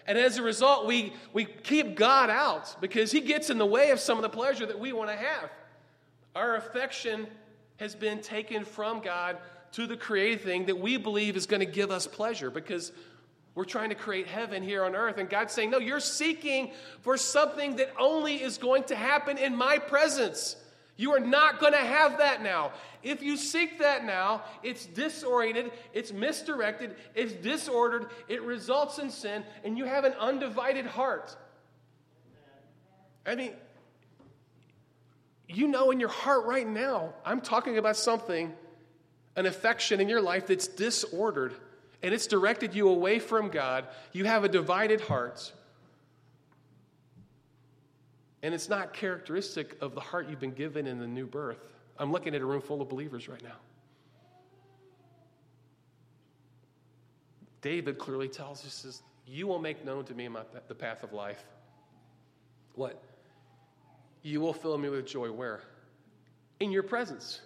And 0.06 0.18
as 0.18 0.38
a 0.38 0.44
result, 0.44 0.86
we, 0.86 1.14
we 1.32 1.46
keep 1.46 1.96
God 1.96 2.30
out 2.30 2.76
because 2.82 3.12
He 3.12 3.22
gets 3.22 3.50
in 3.50 3.58
the 3.58 3.66
way 3.66 3.92
of 3.92 4.00
some 4.00 4.18
of 4.18 4.22
the 4.22 4.30
pleasure 4.30 4.66
that 4.66 4.80
we 4.80 4.94
want 4.94 5.10
to 5.10 5.16
have. 5.16 5.50
Our 6.36 6.56
affection 6.56 7.28
has 7.78 7.96
been 7.96 8.22
taken 8.22 8.66
from 8.66 9.02
God 9.02 9.38
to 9.74 9.88
the 9.88 9.98
created 9.98 10.42
thing 10.42 10.66
that 10.66 10.78
we 10.78 10.98
believe 10.98 11.36
is 11.36 11.46
going 11.46 11.60
to 11.60 11.66
give 11.66 11.92
us 11.92 12.06
pleasure 12.06 12.50
because 12.50 12.92
we're 13.56 13.66
trying 13.66 13.90
to 13.90 13.96
create 13.96 14.28
heaven 14.28 14.64
here 14.64 14.84
on 14.84 14.96
earth. 14.96 15.18
And 15.18 15.30
God's 15.30 15.54
saying, 15.54 15.70
No, 15.70 15.80
you're 15.80 16.00
seeking 16.00 16.72
for 17.02 17.18
something 17.18 17.78
that 17.78 17.92
only 18.00 18.42
is 18.42 18.58
going 18.58 18.84
to 18.86 18.96
happen 18.96 19.38
in 19.38 19.56
my 19.56 19.78
presence. 19.78 20.56
You 20.96 21.14
are 21.14 21.20
not 21.20 21.60
going 21.60 21.74
to 21.74 21.80
have 21.80 22.20
that 22.20 22.44
now. 22.44 22.72
If 23.02 23.24
you 23.24 23.36
seek 23.36 23.80
that 23.80 24.06
now, 24.06 24.44
it's 24.62 24.86
disoriented, 24.86 25.72
it's 25.94 26.14
misdirected, 26.14 26.96
it's 27.16 27.34
disordered, 27.34 28.08
it 28.28 28.42
results 28.44 29.00
in 29.00 29.10
sin, 29.10 29.44
and 29.64 29.78
you 29.78 29.86
have 29.86 30.06
an 30.06 30.14
undivided 30.20 30.86
heart. 30.86 31.36
I 33.26 33.36
mean, 33.36 33.54
you 35.48 35.68
know 35.68 35.92
in 35.92 36.00
your 36.00 36.10
heart 36.10 36.46
right 36.46 36.68
now, 36.68 37.14
I'm 37.26 37.42
talking 37.42 37.78
about 37.78 37.98
something, 37.98 38.54
an 39.36 39.46
affection 39.46 40.00
in 40.00 40.10
your 40.10 40.22
life 40.22 40.48
that's 40.48 40.68
disordered 40.68 41.54
and 42.04 42.14
it's 42.14 42.28
directed 42.28 42.76
you 42.76 42.90
away 42.90 43.18
from 43.18 43.50
God. 43.50 43.88
You 44.12 44.26
have 44.26 44.44
a 44.44 44.50
divided 44.50 45.00
heart. 45.00 45.54
And 48.44 48.54
it's 48.54 48.70
not 48.70 48.94
characteristic 48.94 49.76
of 49.82 49.96
the 49.96 50.02
heart 50.02 50.30
you've 50.30 50.40
been 50.40 50.54
given 50.54 50.86
in 50.86 51.00
the 51.00 51.08
new 51.08 51.26
birth. 51.26 51.58
I'm 51.98 52.12
looking 52.12 52.36
at 52.36 52.42
a 52.42 52.46
room 52.46 52.62
full 52.62 52.82
of 52.82 52.90
believers 52.90 53.28
right 53.28 53.42
now. 53.42 53.56
David 57.62 57.98
clearly 57.98 58.28
tells 58.28 58.66
us, 58.66 58.74
says, 58.74 59.02
You 59.26 59.48
will 59.48 59.60
make 59.60 59.84
known 59.86 60.04
to 60.06 60.14
me 60.14 60.28
my, 60.28 60.42
the 60.68 60.76
path 60.76 61.04
of 61.04 61.14
life. 61.14 61.44
What? 62.76 63.02
You 64.22 64.42
will 64.42 64.54
fill 64.54 64.78
me 64.78 64.90
with 64.90 65.08
joy. 65.08 65.32
Where? 65.32 65.62
In 66.60 66.72
your 66.72 66.84
presence. 66.84 67.42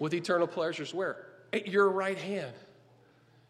With 0.00 0.14
eternal 0.14 0.46
pleasures. 0.46 0.92
Where? 0.92 1.26
at 1.52 1.66
your 1.66 1.88
right 1.88 2.18
hand. 2.18 2.52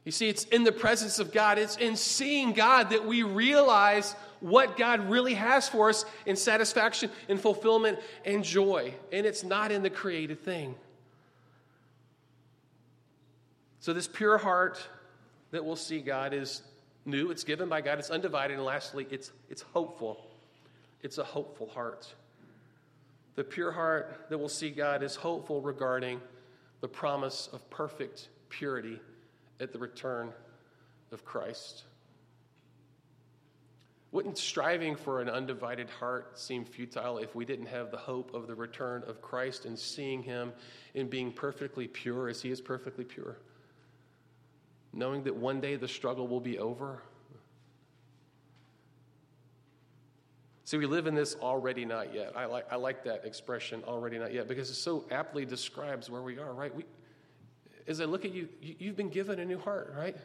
You 0.06 0.12
see, 0.12 0.28
it's 0.28 0.44
in 0.44 0.62
the 0.62 0.70
presence 0.70 1.18
of 1.18 1.32
God, 1.32 1.58
it's 1.58 1.76
in 1.78 1.96
seeing 1.96 2.52
God 2.52 2.90
that 2.90 3.04
we 3.04 3.24
realize 3.24 4.14
what 4.38 4.76
God 4.76 5.10
really 5.10 5.34
has 5.34 5.68
for 5.68 5.90
us 5.90 6.04
in 6.26 6.36
satisfaction, 6.36 7.10
in 7.28 7.38
fulfillment, 7.38 7.98
and 8.24 8.44
joy. 8.44 8.94
And 9.10 9.26
it's 9.26 9.42
not 9.42 9.72
in 9.72 9.82
the 9.82 9.90
created 9.90 10.44
thing. 10.44 10.76
So, 13.80 13.92
this 13.92 14.06
pure 14.06 14.38
heart 14.38 14.78
that 15.50 15.64
will 15.64 15.74
see 15.74 16.00
God 16.00 16.32
is 16.32 16.62
new, 17.04 17.32
it's 17.32 17.42
given 17.42 17.68
by 17.68 17.80
God, 17.80 17.98
it's 17.98 18.10
undivided, 18.10 18.58
and 18.58 18.64
lastly, 18.64 19.08
it's, 19.10 19.32
it's 19.50 19.62
hopeful. 19.62 20.24
It's 21.02 21.18
a 21.18 21.24
hopeful 21.24 21.66
heart. 21.66 22.14
The 23.34 23.42
pure 23.42 23.72
heart 23.72 24.26
that 24.28 24.38
will 24.38 24.48
see 24.48 24.70
God 24.70 25.02
is 25.02 25.16
hopeful 25.16 25.60
regarding 25.60 26.20
the 26.80 26.88
promise 26.88 27.48
of 27.52 27.68
perfect 27.70 28.28
purity 28.50 29.00
at 29.60 29.72
the 29.72 29.78
return 29.78 30.32
of 31.12 31.24
Christ. 31.24 31.84
Wouldn't 34.12 34.38
striving 34.38 34.96
for 34.96 35.20
an 35.20 35.28
undivided 35.28 35.90
heart 35.90 36.38
seem 36.38 36.64
futile 36.64 37.18
if 37.18 37.34
we 37.34 37.44
didn't 37.44 37.66
have 37.66 37.90
the 37.90 37.96
hope 37.96 38.32
of 38.34 38.46
the 38.46 38.54
return 38.54 39.02
of 39.06 39.20
Christ 39.20 39.66
and 39.66 39.78
seeing 39.78 40.22
Him 40.22 40.52
in 40.94 41.08
being 41.08 41.32
perfectly 41.32 41.86
pure 41.86 42.28
as 42.28 42.40
He 42.40 42.50
is 42.50 42.60
perfectly 42.60 43.04
pure? 43.04 43.36
Knowing 44.92 45.24
that 45.24 45.36
one 45.36 45.60
day 45.60 45.76
the 45.76 45.88
struggle 45.88 46.28
will 46.28 46.40
be 46.40 46.58
over? 46.58 47.02
See, 50.64 50.78
we 50.78 50.86
live 50.86 51.06
in 51.06 51.14
this 51.14 51.36
already 51.36 51.84
not 51.84 52.14
yet. 52.14 52.32
I 52.34 52.46
like, 52.46 52.66
I 52.72 52.76
like 52.76 53.04
that 53.04 53.24
expression, 53.24 53.84
already 53.86 54.18
not 54.18 54.32
yet, 54.32 54.48
because 54.48 54.70
it 54.70 54.74
so 54.74 55.04
aptly 55.10 55.44
describes 55.44 56.10
where 56.10 56.22
we 56.22 56.38
are, 56.38 56.52
right? 56.52 56.74
We, 56.74 56.84
as 57.86 58.00
I 58.00 58.04
look 58.04 58.24
at 58.24 58.32
you, 58.32 58.48
you, 58.60 58.88
have 58.88 58.96
been 58.96 59.10
given 59.10 59.38
a 59.38 59.44
new 59.44 59.58
heart, 59.58 59.94
right? 59.96 60.16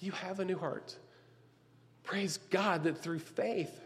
You 0.00 0.12
have 0.12 0.40
a 0.40 0.44
new 0.44 0.58
heart. 0.58 0.94
Praise 2.04 2.38
God 2.50 2.84
that 2.84 2.98
through 2.98 3.20
faith, 3.20 3.80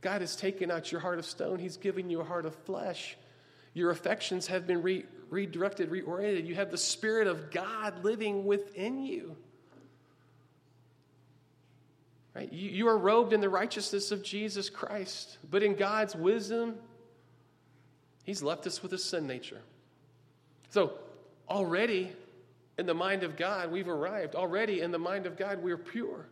God 0.00 0.22
has 0.22 0.36
taken 0.36 0.70
out 0.70 0.90
your 0.90 1.00
heart 1.00 1.18
of 1.18 1.26
stone. 1.26 1.58
He's 1.58 1.76
given 1.76 2.08
you 2.08 2.20
a 2.20 2.24
heart 2.24 2.46
of 2.46 2.54
flesh. 2.54 3.16
Your 3.74 3.90
affections 3.90 4.46
have 4.46 4.66
been 4.66 4.82
re- 4.82 5.04
redirected, 5.28 5.90
reoriented. 5.90 6.46
You 6.46 6.54
have 6.54 6.70
the 6.70 6.78
Spirit 6.78 7.26
of 7.26 7.50
God 7.50 8.04
living 8.04 8.44
within 8.46 9.02
you. 9.02 9.36
Right? 12.34 12.52
You, 12.52 12.70
you 12.70 12.88
are 12.88 12.96
robed 12.96 13.32
in 13.32 13.40
the 13.40 13.48
righteousness 13.48 14.12
of 14.12 14.22
Jesus 14.22 14.70
Christ, 14.70 15.38
but 15.50 15.62
in 15.62 15.74
God's 15.74 16.14
wisdom, 16.14 16.76
He's 18.24 18.42
left 18.42 18.66
us 18.66 18.82
with 18.82 18.92
a 18.92 18.98
sin 18.98 19.26
nature. 19.26 19.60
So, 20.70 20.92
already 21.48 22.12
in 22.80 22.86
the 22.86 22.94
mind 22.94 23.22
of 23.22 23.36
God, 23.36 23.70
we've 23.70 23.88
arrived. 23.88 24.34
Already 24.34 24.80
in 24.80 24.90
the 24.90 24.98
mind 24.98 25.26
of 25.26 25.36
God, 25.36 25.62
we're 25.62 25.76
pure. 25.76 26.26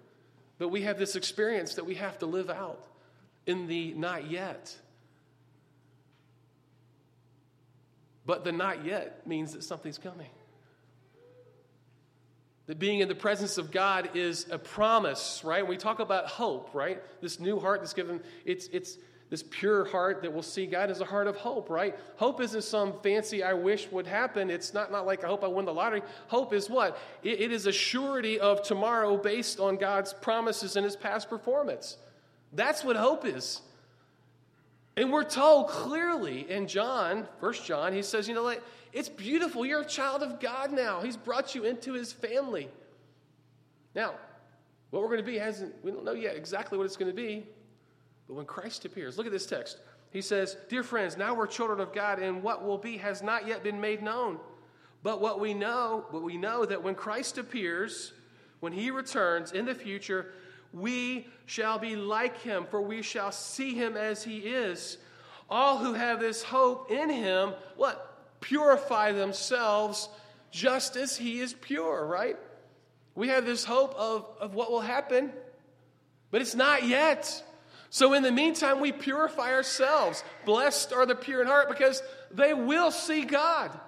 But 0.59 0.69
we 0.69 0.83
have 0.83 0.99
this 0.99 1.15
experience 1.15 1.75
that 1.75 1.85
we 1.85 1.97
have 1.97 2.19
to 2.21 2.27
live 2.27 2.49
out 2.49 2.83
in 3.47 3.67
the 3.67 3.93
not 3.93 4.31
yet. 4.31 4.75
But 8.25 8.45
the 8.45 8.53
not 8.53 8.85
yet 8.85 9.27
means 9.27 9.53
that 9.53 9.63
something's 9.63 9.99
coming. 9.99 10.31
That 12.67 12.79
being 12.79 13.01
in 13.01 13.09
the 13.09 13.15
presence 13.15 13.59
of 13.59 13.71
God 13.71 14.11
is 14.15 14.47
a 14.51 14.59
promise, 14.59 15.43
right? 15.45 15.63
When 15.63 15.71
we 15.71 15.77
talk 15.77 16.01
about 16.01 16.27
hope, 16.27 16.71
right? 16.73 17.03
This 17.21 17.39
new 17.39 17.61
heart 17.61 17.81
that's 17.81 17.95
given, 17.95 18.21
it's, 18.47 18.69
it's 18.69 18.97
this 19.31 19.45
pure 19.51 19.85
heart 19.85 20.23
that 20.23 20.33
will 20.33 20.43
see 20.43 20.67
God 20.67 20.91
as 20.91 21.01
a 21.01 21.05
heart 21.05 21.27
of 21.27 21.37
hope, 21.37 21.69
right? 21.69 21.95
Hope 22.17 22.41
isn't 22.41 22.65
some 22.65 22.95
fancy 23.03 23.43
I 23.43 23.53
wish 23.53 23.91
would 23.91 24.07
happen. 24.07 24.51
It's 24.51 24.73
not, 24.73 24.91
not 24.91 25.07
like 25.07 25.23
I 25.23 25.27
hope 25.27 25.45
I 25.45 25.49
win 25.49 25.67
the 25.67 25.75
lottery. 25.75 26.03
Hope 26.29 26.53
is 26.55 26.71
what? 26.71 26.99
it, 27.23 27.41
it 27.41 27.53
is 27.53 27.67
a 27.67 27.73
surety 27.73 28.41
of 28.41 28.63
tomorrow 28.63 29.17
based 29.17 29.61
on 29.61 29.77
God's 29.77 30.15
promises 30.15 30.77
and 30.77 30.85
his 30.85 30.97
past 30.97 31.29
performance. 31.29 31.99
That's 32.53 32.83
what 32.83 32.97
hope 32.97 33.27
is. 33.27 33.61
And 34.97 35.13
we're 35.13 35.25
told 35.25 35.69
clearly 35.69 36.51
in 36.51 36.67
John, 36.67 37.29
First 37.39 37.67
John, 37.67 37.93
he 37.93 38.03
says, 38.03 38.29
you 38.29 38.35
know 38.35 38.43
what? 38.43 38.63
It's 38.93 39.09
beautiful. 39.09 39.65
You're 39.67 39.83
a 39.83 39.87
child 39.87 40.23
of 40.23 40.41
God 40.41 40.73
now. 40.73 41.03
He's 41.03 41.17
brought 41.17 41.55
you 41.55 41.65
into 41.65 41.93
his 41.93 42.13
family. 42.13 42.69
Now, 43.95 44.15
what 44.91 45.03
we're 45.03 45.09
going 45.09 45.21
to 45.21 45.31
be 45.31 45.39
hasn't, 45.39 45.75
we 45.85 45.91
don't 45.91 46.05
know 46.05 46.15
yet 46.15 46.35
exactly 46.35 46.79
what 46.79 46.85
it's 46.85 46.97
going 46.97 47.11
to 47.11 47.17
be. 47.17 47.47
But 48.29 48.35
when 48.35 48.47
Christ 48.47 48.85
appears, 48.85 49.17
look 49.17 49.27
at 49.27 49.33
this 49.33 49.47
text. 49.47 49.79
He 50.11 50.21
says, 50.23 50.57
Dear 50.69 50.83
friends, 50.83 51.17
now 51.17 51.35
we're 51.35 51.47
children 51.47 51.81
of 51.81 51.93
God, 51.93 52.19
and 52.21 52.43
what 52.43 52.65
will 52.65 52.79
be 52.79 52.99
has 52.99 53.23
not 53.23 53.47
yet 53.47 53.65
been 53.65 53.81
made 53.81 54.03
known. 54.03 54.39
But 55.03 55.21
what 55.21 55.41
we 55.41 55.55
know, 55.55 56.05
but 56.13 56.23
we 56.23 56.37
know 56.37 56.65
that 56.65 56.83
when 56.83 56.95
Christ 56.95 57.39
appears, 57.39 58.13
when 58.61 58.73
he 58.73 58.91
returns 58.91 59.53
in 59.53 59.65
the 59.65 59.75
future, 59.75 60.33
we 60.73 61.27
shall 61.47 61.79
be 61.79 61.97
like 61.97 62.41
him, 62.43 62.67
for 62.71 62.81
we 62.81 63.03
shall 63.03 63.33
see 63.33 63.75
him 63.75 63.97
as 63.97 64.23
he 64.23 64.39
is. 64.39 64.99
All 65.49 65.79
who 65.79 65.95
have 65.95 66.21
this 66.21 66.43
hope 66.43 66.91
in 66.91 67.09
him, 67.09 67.55
what? 67.77 68.05
Purify 68.41 69.13
themselves 69.13 70.09
just 70.51 70.97
as 70.97 71.17
he 71.17 71.41
is 71.41 71.55
pure, 71.55 72.05
right? 72.07 72.37
We 73.15 73.29
have 73.29 73.47
this 73.47 73.65
hope 73.65 73.95
of, 73.95 74.29
of 74.41 74.55
what 74.55 74.71
will 74.71 74.81
happen, 74.81 75.33
but 76.31 76.41
it's 76.41 76.55
not 76.55 76.85
yet. 76.85 77.43
So, 77.91 78.13
in 78.13 78.23
the 78.23 78.33
meantime, 78.33 78.81
we 78.81 78.93
purify 78.93 79.53
ourselves. 79.53 80.23
Blessed 80.45 80.93
are 80.93 81.07
the 81.07 81.15
pure 81.15 81.41
in 81.41 81.47
heart 81.47 81.69
because 81.69 82.03
they 82.31 82.53
will 82.53 82.91
see 82.91 83.25
God. 83.25 83.79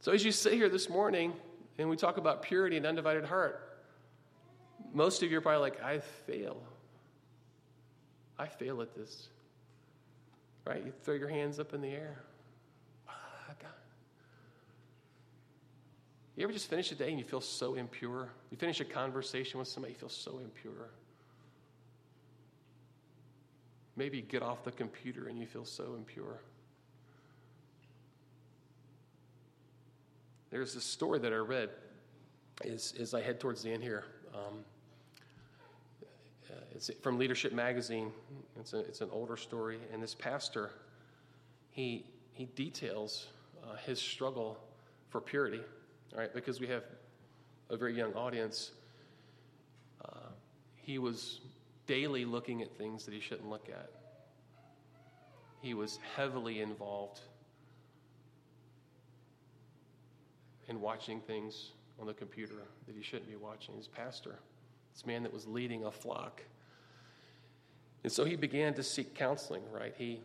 So, 0.00 0.12
as 0.12 0.24
you 0.24 0.32
sit 0.32 0.52
here 0.52 0.68
this 0.68 0.88
morning 0.88 1.32
and 1.78 1.90
we 1.90 1.96
talk 1.96 2.18
about 2.18 2.42
purity 2.42 2.76
and 2.76 2.86
undivided 2.86 3.24
heart, 3.24 3.78
most 4.92 5.22
of 5.22 5.30
you 5.30 5.38
are 5.38 5.40
probably 5.40 5.60
like, 5.60 5.82
I 5.82 5.98
fail. 5.98 6.62
I 8.38 8.46
fail 8.46 8.80
at 8.82 8.94
this. 8.94 9.28
Right? 10.64 10.84
You 10.84 10.92
throw 11.04 11.14
your 11.14 11.28
hands 11.28 11.58
up 11.58 11.74
in 11.74 11.80
the 11.80 11.90
air. 11.90 12.22
Ah, 13.08 13.54
God. 13.60 13.70
You 16.40 16.44
ever 16.44 16.54
just 16.54 16.70
finish 16.70 16.90
a 16.90 16.94
day 16.94 17.10
and 17.10 17.18
you 17.18 17.24
feel 17.26 17.42
so 17.42 17.74
impure? 17.74 18.30
You 18.50 18.56
finish 18.56 18.80
a 18.80 18.84
conversation 18.86 19.58
with 19.58 19.68
somebody, 19.68 19.92
you 19.92 19.98
feel 19.98 20.08
so 20.08 20.38
impure. 20.38 20.88
Maybe 23.94 24.22
get 24.22 24.42
off 24.42 24.64
the 24.64 24.72
computer 24.72 25.28
and 25.28 25.38
you 25.38 25.44
feel 25.46 25.66
so 25.66 25.96
impure. 25.98 26.40
There's 30.48 30.72
this 30.72 30.84
story 30.84 31.18
that 31.18 31.30
I 31.30 31.36
read 31.36 31.68
as, 32.64 32.94
as 32.98 33.12
I 33.12 33.20
head 33.20 33.38
towards 33.38 33.62
the 33.62 33.70
end 33.70 33.82
here. 33.82 34.04
Um, 34.34 34.64
uh, 36.50 36.54
it's 36.74 36.90
from 37.02 37.18
Leadership 37.18 37.52
Magazine. 37.52 38.12
It's, 38.58 38.72
a, 38.72 38.78
it's 38.78 39.02
an 39.02 39.10
older 39.12 39.36
story, 39.36 39.78
and 39.92 40.02
this 40.02 40.14
pastor, 40.14 40.70
he, 41.68 42.06
he 42.32 42.46
details 42.46 43.26
uh, 43.62 43.76
his 43.84 44.00
struggle 44.00 44.58
for 45.10 45.20
purity, 45.20 45.60
right? 46.16 46.32
Because 46.32 46.60
we 46.60 46.66
have 46.66 46.84
a 47.68 47.76
very 47.76 47.96
young 47.96 48.12
audience. 48.14 48.72
Uh, 50.04 50.28
he 50.76 50.98
was 50.98 51.40
daily 51.86 52.24
looking 52.24 52.62
at 52.62 52.76
things 52.76 53.04
that 53.04 53.14
he 53.14 53.20
shouldn't 53.20 53.48
look 53.48 53.68
at. 53.68 53.90
He 55.60 55.74
was 55.74 55.98
heavily 56.16 56.60
involved 56.60 57.20
in 60.68 60.80
watching 60.80 61.20
things 61.20 61.72
on 62.00 62.06
the 62.06 62.14
computer 62.14 62.62
that 62.86 62.96
he 62.96 63.02
shouldn't 63.02 63.28
be 63.28 63.36
watching. 63.36 63.76
His 63.76 63.88
pastor, 63.88 64.38
this 64.94 65.04
man 65.04 65.22
that 65.24 65.32
was 65.32 65.46
leading 65.46 65.84
a 65.84 65.90
flock. 65.90 66.42
And 68.02 68.12
so 68.12 68.24
he 68.24 68.36
began 68.36 68.72
to 68.74 68.82
seek 68.82 69.14
counseling, 69.14 69.62
right? 69.70 69.94
He 69.98 70.20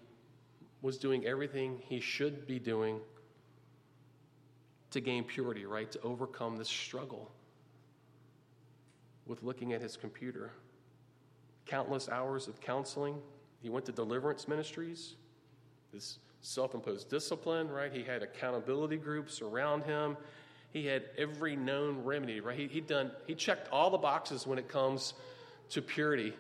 was 0.82 0.98
doing 0.98 1.26
everything 1.26 1.82
he 1.90 2.00
should 2.00 2.48
be 2.48 2.60
doing 2.60 3.00
to 4.96 5.02
gain 5.02 5.24
purity, 5.26 5.66
right? 5.66 5.92
To 5.92 6.02
overcome 6.02 6.56
this 6.56 6.70
struggle 6.70 7.30
with 9.26 9.44
looking 9.44 9.74
at 9.74 9.82
his 9.82 9.98
computer. 9.98 10.52
Countless 11.66 12.08
hours 12.08 12.48
of 12.48 12.62
counseling. 12.62 13.18
He 13.62 13.70
went 13.70 13.86
to 13.88 13.92
deliverance 13.92 14.48
ministries, 14.48 15.16
this 15.92 16.20
self 16.40 16.74
imposed 16.74 17.10
discipline, 17.10 17.70
right? 17.70 17.92
He 17.92 18.04
had 18.04 18.24
accountability 18.24 18.98
groups 18.98 19.42
around 19.42 19.84
him. 19.84 20.16
He 20.72 20.86
had 20.86 21.04
every 21.18 21.56
known 21.58 22.04
remedy, 22.04 22.40
right? 22.40 22.58
He, 22.58 22.68
he'd 22.68 22.88
done, 22.88 23.12
he 23.28 23.36
checked 23.36 23.68
all 23.72 23.90
the 23.90 23.98
boxes 23.98 24.48
when 24.48 24.58
it 24.58 24.70
comes 24.70 25.14
to 25.72 25.82
purity. 25.82 26.34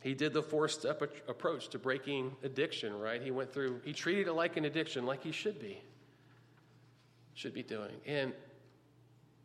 He 0.00 0.14
did 0.14 0.32
the 0.32 0.42
four 0.42 0.68
step 0.68 1.02
approach 1.28 1.68
to 1.70 1.78
breaking 1.78 2.36
addiction, 2.42 2.98
right? 2.98 3.20
He 3.20 3.32
went 3.32 3.52
through, 3.52 3.80
he 3.84 3.92
treated 3.92 4.28
it 4.28 4.32
like 4.32 4.56
an 4.56 4.64
addiction, 4.64 5.04
like 5.04 5.22
he 5.22 5.32
should 5.32 5.58
be, 5.58 5.82
should 7.38 7.54
be 7.54 7.62
doing. 7.62 7.92
And 8.04 8.32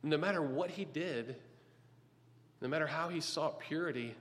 no 0.02 0.18
matter 0.18 0.42
what 0.42 0.72
he 0.72 0.84
did, 0.84 1.36
no 2.60 2.68
matter 2.68 2.88
how 2.88 3.10
he 3.10 3.22
sought 3.22 3.60
purity, 3.60 4.16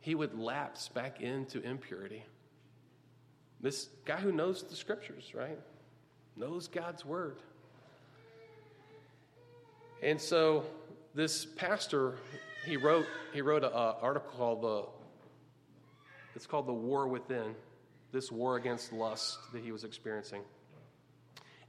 he 0.00 0.14
would 0.14 0.38
lapse 0.38 0.88
back 0.88 1.20
into 1.20 1.60
impurity. 1.60 2.24
This 3.60 3.90
guy 4.06 4.16
who 4.16 4.32
knows 4.32 4.62
the 4.62 4.74
scriptures, 4.74 5.32
right? 5.34 5.58
Knows 6.34 6.66
God's 6.68 7.04
word. 7.04 7.36
And 10.02 10.18
so 10.18 10.64
this 11.14 11.44
pastor, 11.44 12.14
he 12.64 12.78
wrote, 12.78 13.04
he 13.34 13.42
wrote 13.42 13.64
an 13.64 13.72
article 13.74 14.30
called 14.34 14.62
the, 14.62 14.84
it's 16.34 16.46
called 16.46 16.66
The 16.66 16.72
War 16.72 17.06
Within, 17.06 17.54
this 18.12 18.32
war 18.32 18.56
against 18.56 18.94
lust 18.94 19.38
that 19.52 19.62
he 19.62 19.72
was 19.72 19.84
experiencing. 19.84 20.40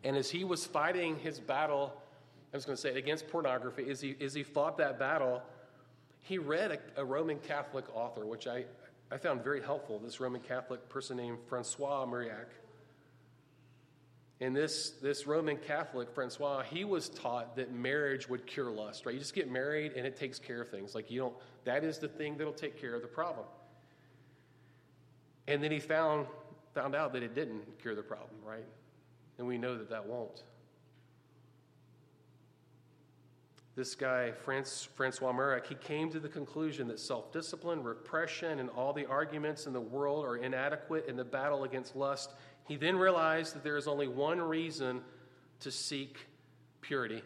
And 0.04 0.16
as 0.16 0.30
he 0.30 0.44
was 0.44 0.66
fighting 0.66 1.18
his 1.20 1.40
battle 1.40 1.94
I 2.52 2.58
was 2.58 2.66
going 2.66 2.76
to 2.76 2.82
say, 2.82 2.98
against 2.98 3.28
pornography, 3.28 3.90
as 3.90 4.02
he, 4.02 4.16
as 4.20 4.34
he 4.34 4.42
fought 4.42 4.78
that 4.78 4.98
battle, 4.98 5.42
he 6.20 6.40
read 6.40 6.72
a, 6.72 7.02
a, 7.02 7.06
Roman 7.06 7.38
Catholic 7.40 7.86
author, 7.96 8.26
which 8.26 8.48
I, 8.48 8.66
I 9.12 9.18
found 9.18 9.44
very 9.44 9.62
helpful, 9.62 10.00
this 10.00 10.20
Roman 10.20 10.42
Catholic 10.42 10.90
person 10.90 11.18
named 11.18 11.38
Francois 11.48 12.06
Mauriac. 12.08 12.48
And 14.42 14.56
this, 14.56 14.92
this 15.02 15.28
Roman 15.28 15.58
Catholic, 15.58 16.10
Francois, 16.12 16.64
he 16.64 16.86
was 16.86 17.10
taught 17.10 17.56
that 17.58 17.72
marriage 17.72 18.28
would 18.30 18.48
cure 18.48 18.72
lust, 18.72 19.06
right? 19.06 19.14
You 19.14 19.20
just 19.20 19.36
get 19.36 19.52
married 19.52 19.94
and 19.94 20.08
it 20.08 20.16
takes 20.16 20.40
care 20.40 20.62
of 20.62 20.70
things. 20.70 20.96
Like 20.96 21.12
you 21.12 21.20
don't, 21.20 21.36
that 21.66 21.84
is 21.84 22.00
the 22.00 22.08
thing 22.08 22.38
that'll 22.38 22.54
take 22.54 22.80
care 22.80 22.96
of 22.96 23.02
the 23.02 23.08
problem. 23.08 23.46
And 25.48 25.62
then 25.62 25.72
he 25.72 25.80
found, 25.80 26.26
found 26.74 26.96
out 26.96 27.14
that 27.14 27.22
it 27.22 27.36
didn't 27.36 27.80
cure 27.80 27.96
the 27.96 28.02
problem, 28.02 28.40
right? 28.44 28.66
And 29.40 29.48
we 29.48 29.58
know 29.58 29.76
that 29.78 29.90
that 29.90 30.06
won't. 30.06 30.44
this 33.80 33.96
guy, 33.96 34.34
Francois 34.34 35.32
Mauriac, 35.32 35.66
he 35.66 35.76
came 35.76 36.12
to 36.12 36.20
the 36.20 36.28
conclusion 36.28 36.90
that 36.90 37.00
self 37.00 37.32
discipline, 37.32 37.82
repression, 37.82 38.60
and 38.60 38.70
all 38.72 38.92
the 38.92 39.06
arguments 39.06 39.68
in 39.68 39.74
the 39.74 39.80
world 39.80 40.26
are 40.26 40.36
inadequate 40.36 41.08
in 41.08 41.16
the 41.16 41.24
battle 41.24 41.64
against 41.64 41.96
lust. 41.96 42.34
He 42.68 42.76
then 42.76 42.98
realized 42.98 43.56
that 43.56 43.64
there 43.64 43.78
is 43.78 43.88
only 43.88 44.10
one 44.10 44.42
reason 44.42 45.02
to 45.62 45.72
seek 45.72 46.18
purity. 46.82 47.24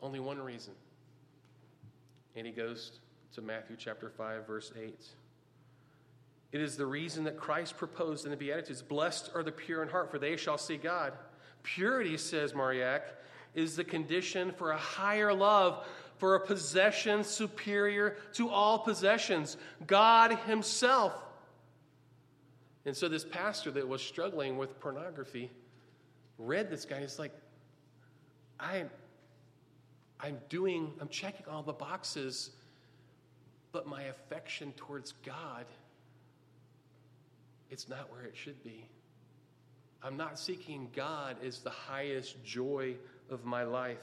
Only 0.00 0.18
one 0.18 0.40
reason. 0.40 0.72
And 2.34 2.46
he 2.46 2.54
goes 2.54 2.98
to 3.34 3.42
Matthew 3.42 3.76
chapter 3.78 4.08
5, 4.08 4.46
verse 4.46 4.72
8. 4.74 4.98
It 6.52 6.60
is 6.60 6.76
the 6.76 6.86
reason 6.86 7.24
that 7.24 7.36
Christ 7.36 7.76
proposed 7.76 8.24
in 8.24 8.30
the 8.30 8.36
Beatitudes 8.36 8.82
Blessed 8.82 9.30
are 9.34 9.42
the 9.42 9.52
pure 9.52 9.82
in 9.82 9.88
heart, 9.88 10.10
for 10.10 10.18
they 10.18 10.36
shall 10.36 10.58
see 10.58 10.76
God. 10.76 11.12
Purity, 11.62 12.16
says 12.16 12.54
Mauriac, 12.54 13.14
is 13.54 13.76
the 13.76 13.84
condition 13.84 14.52
for 14.52 14.72
a 14.72 14.76
higher 14.76 15.32
love, 15.32 15.86
for 16.18 16.34
a 16.34 16.46
possession 16.46 17.22
superior 17.24 18.16
to 18.34 18.48
all 18.48 18.78
possessions 18.78 19.56
God 19.86 20.32
Himself. 20.46 21.14
And 22.84 22.96
so, 22.96 23.08
this 23.08 23.24
pastor 23.24 23.70
that 23.72 23.86
was 23.86 24.02
struggling 24.02 24.56
with 24.56 24.80
pornography 24.80 25.50
read 26.40 26.70
this 26.70 26.84
guy 26.84 26.96
and 26.96 27.04
he's 27.04 27.18
like, 27.18 27.32
I'm, 28.58 28.90
I'm 30.18 30.38
doing, 30.48 30.92
I'm 31.00 31.08
checking 31.08 31.46
all 31.46 31.62
the 31.62 31.72
boxes, 31.72 32.50
but 33.72 33.86
my 33.86 34.04
affection 34.04 34.72
towards 34.76 35.12
God, 35.24 35.66
it's 37.70 37.88
not 37.88 38.10
where 38.10 38.22
it 38.22 38.36
should 38.36 38.62
be. 38.62 38.88
I'm 40.02 40.16
not 40.16 40.38
seeking 40.38 40.88
God 40.94 41.36
as 41.44 41.60
the 41.60 41.70
highest 41.70 42.42
joy 42.44 42.96
of 43.30 43.44
my 43.44 43.64
life. 43.64 44.02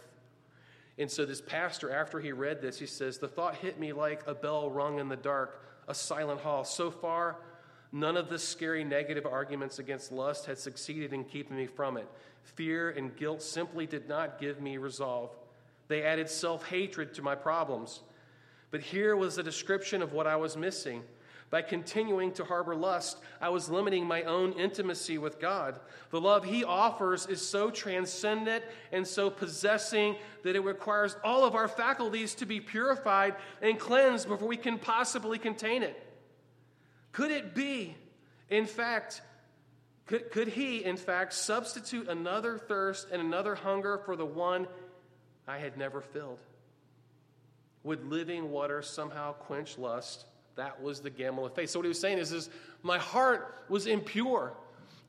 And 1.00 1.10
so, 1.10 1.26
this 1.26 1.42
pastor, 1.42 1.92
after 1.92 2.20
he 2.20 2.32
read 2.32 2.62
this, 2.62 2.80
he 2.80 2.86
says, 2.86 3.18
The 3.18 3.28
thought 3.28 3.56
hit 3.56 3.80
me 3.80 3.94
like 3.94 4.22
a 4.26 4.34
bell 4.34 4.70
rung 4.70 5.00
in 5.00 5.10
the 5.10 5.16
dark, 5.16 5.64
a 5.88 5.94
silent 5.94 6.42
hall. 6.42 6.64
So 6.64 6.90
far, 6.90 7.38
none 7.92 8.18
of 8.18 8.30
the 8.30 8.40
scary 8.40 8.84
negative 8.84 9.26
arguments 9.26 9.80
against 9.80 10.12
lust 10.12 10.46
had 10.46 10.58
succeeded 10.58 11.14
in 11.14 11.24
keeping 11.24 11.58
me 11.58 11.68
from 11.68 11.98
it. 11.98 12.08
Fear 12.42 12.92
and 12.92 13.16
guilt 13.16 13.42
simply 13.42 13.86
did 13.86 14.08
not 14.08 14.40
give 14.40 14.60
me 14.60 14.78
resolve. 14.78 15.36
They 15.88 16.04
added 16.04 16.30
self 16.30 16.68
hatred 16.68 17.14
to 17.16 17.22
my 17.22 17.36
problems. 17.36 18.02
But 18.72 18.82
here 18.82 19.16
was 19.16 19.38
a 19.38 19.44
description 19.44 20.02
of 20.02 20.14
what 20.14 20.28
I 20.28 20.36
was 20.36 20.58
missing. 20.58 21.04
By 21.50 21.62
continuing 21.62 22.34
to 22.34 22.44
harbor 22.44 22.76
lust, 22.76 23.20
I 23.40 23.50
was 23.50 23.70
limiting 23.70 24.06
my 24.06 24.24
own 24.24 24.52
intimacy 24.54 25.18
with 25.18 25.40
God. 25.40 25.80
The 26.10 26.20
love 26.20 26.44
He 26.44 26.66
offers 26.66 27.26
is 27.26 27.48
so 27.48 27.70
transcendent 27.70 28.66
and 28.92 29.08
so 29.08 29.30
possessing 29.30 30.18
that 30.44 30.58
it 30.58 30.64
requires 30.64 31.16
all 31.24 31.46
of 31.46 31.56
our 31.56 31.70
faculties 31.70 32.36
to 32.36 32.46
be 32.46 32.60
purified 32.60 33.36
and 33.62 33.80
cleansed 33.80 34.28
before 34.28 34.48
we 34.48 34.58
can 34.58 34.78
possibly 34.78 35.40
contain 35.40 35.84
it. 35.84 36.04
Could 37.14 37.32
it 37.32 37.56
be, 37.56 37.96
in 38.50 38.66
fact, 38.66 39.22
could, 40.06 40.32
could 40.32 40.50
He, 40.50 40.84
in 40.84 40.98
fact, 40.98 41.32
substitute 41.34 42.10
another 42.10 42.58
thirst 42.58 43.08
and 43.10 43.22
another 43.22 43.56
hunger 43.56 43.98
for 44.00 44.18
the 44.18 44.26
one 44.26 44.68
I 45.48 45.60
had 45.60 45.78
never 45.78 46.02
filled? 46.02 46.40
Would 47.84 48.06
living 48.06 48.52
water 48.52 48.82
somehow 48.82 49.32
quench 49.32 49.78
lust? 49.78 50.26
That 50.58 50.82
was 50.82 51.00
the 51.00 51.10
gamble 51.10 51.46
of 51.46 51.54
faith. 51.54 51.70
So, 51.70 51.80
what 51.80 51.86
he 51.86 51.90
was 51.90 52.00
saying 52.00 52.18
is, 52.18 52.32
is 52.34 52.50
my 52.84 52.98
heart 52.98 53.56
was 53.70 53.88
impure. 53.88 54.54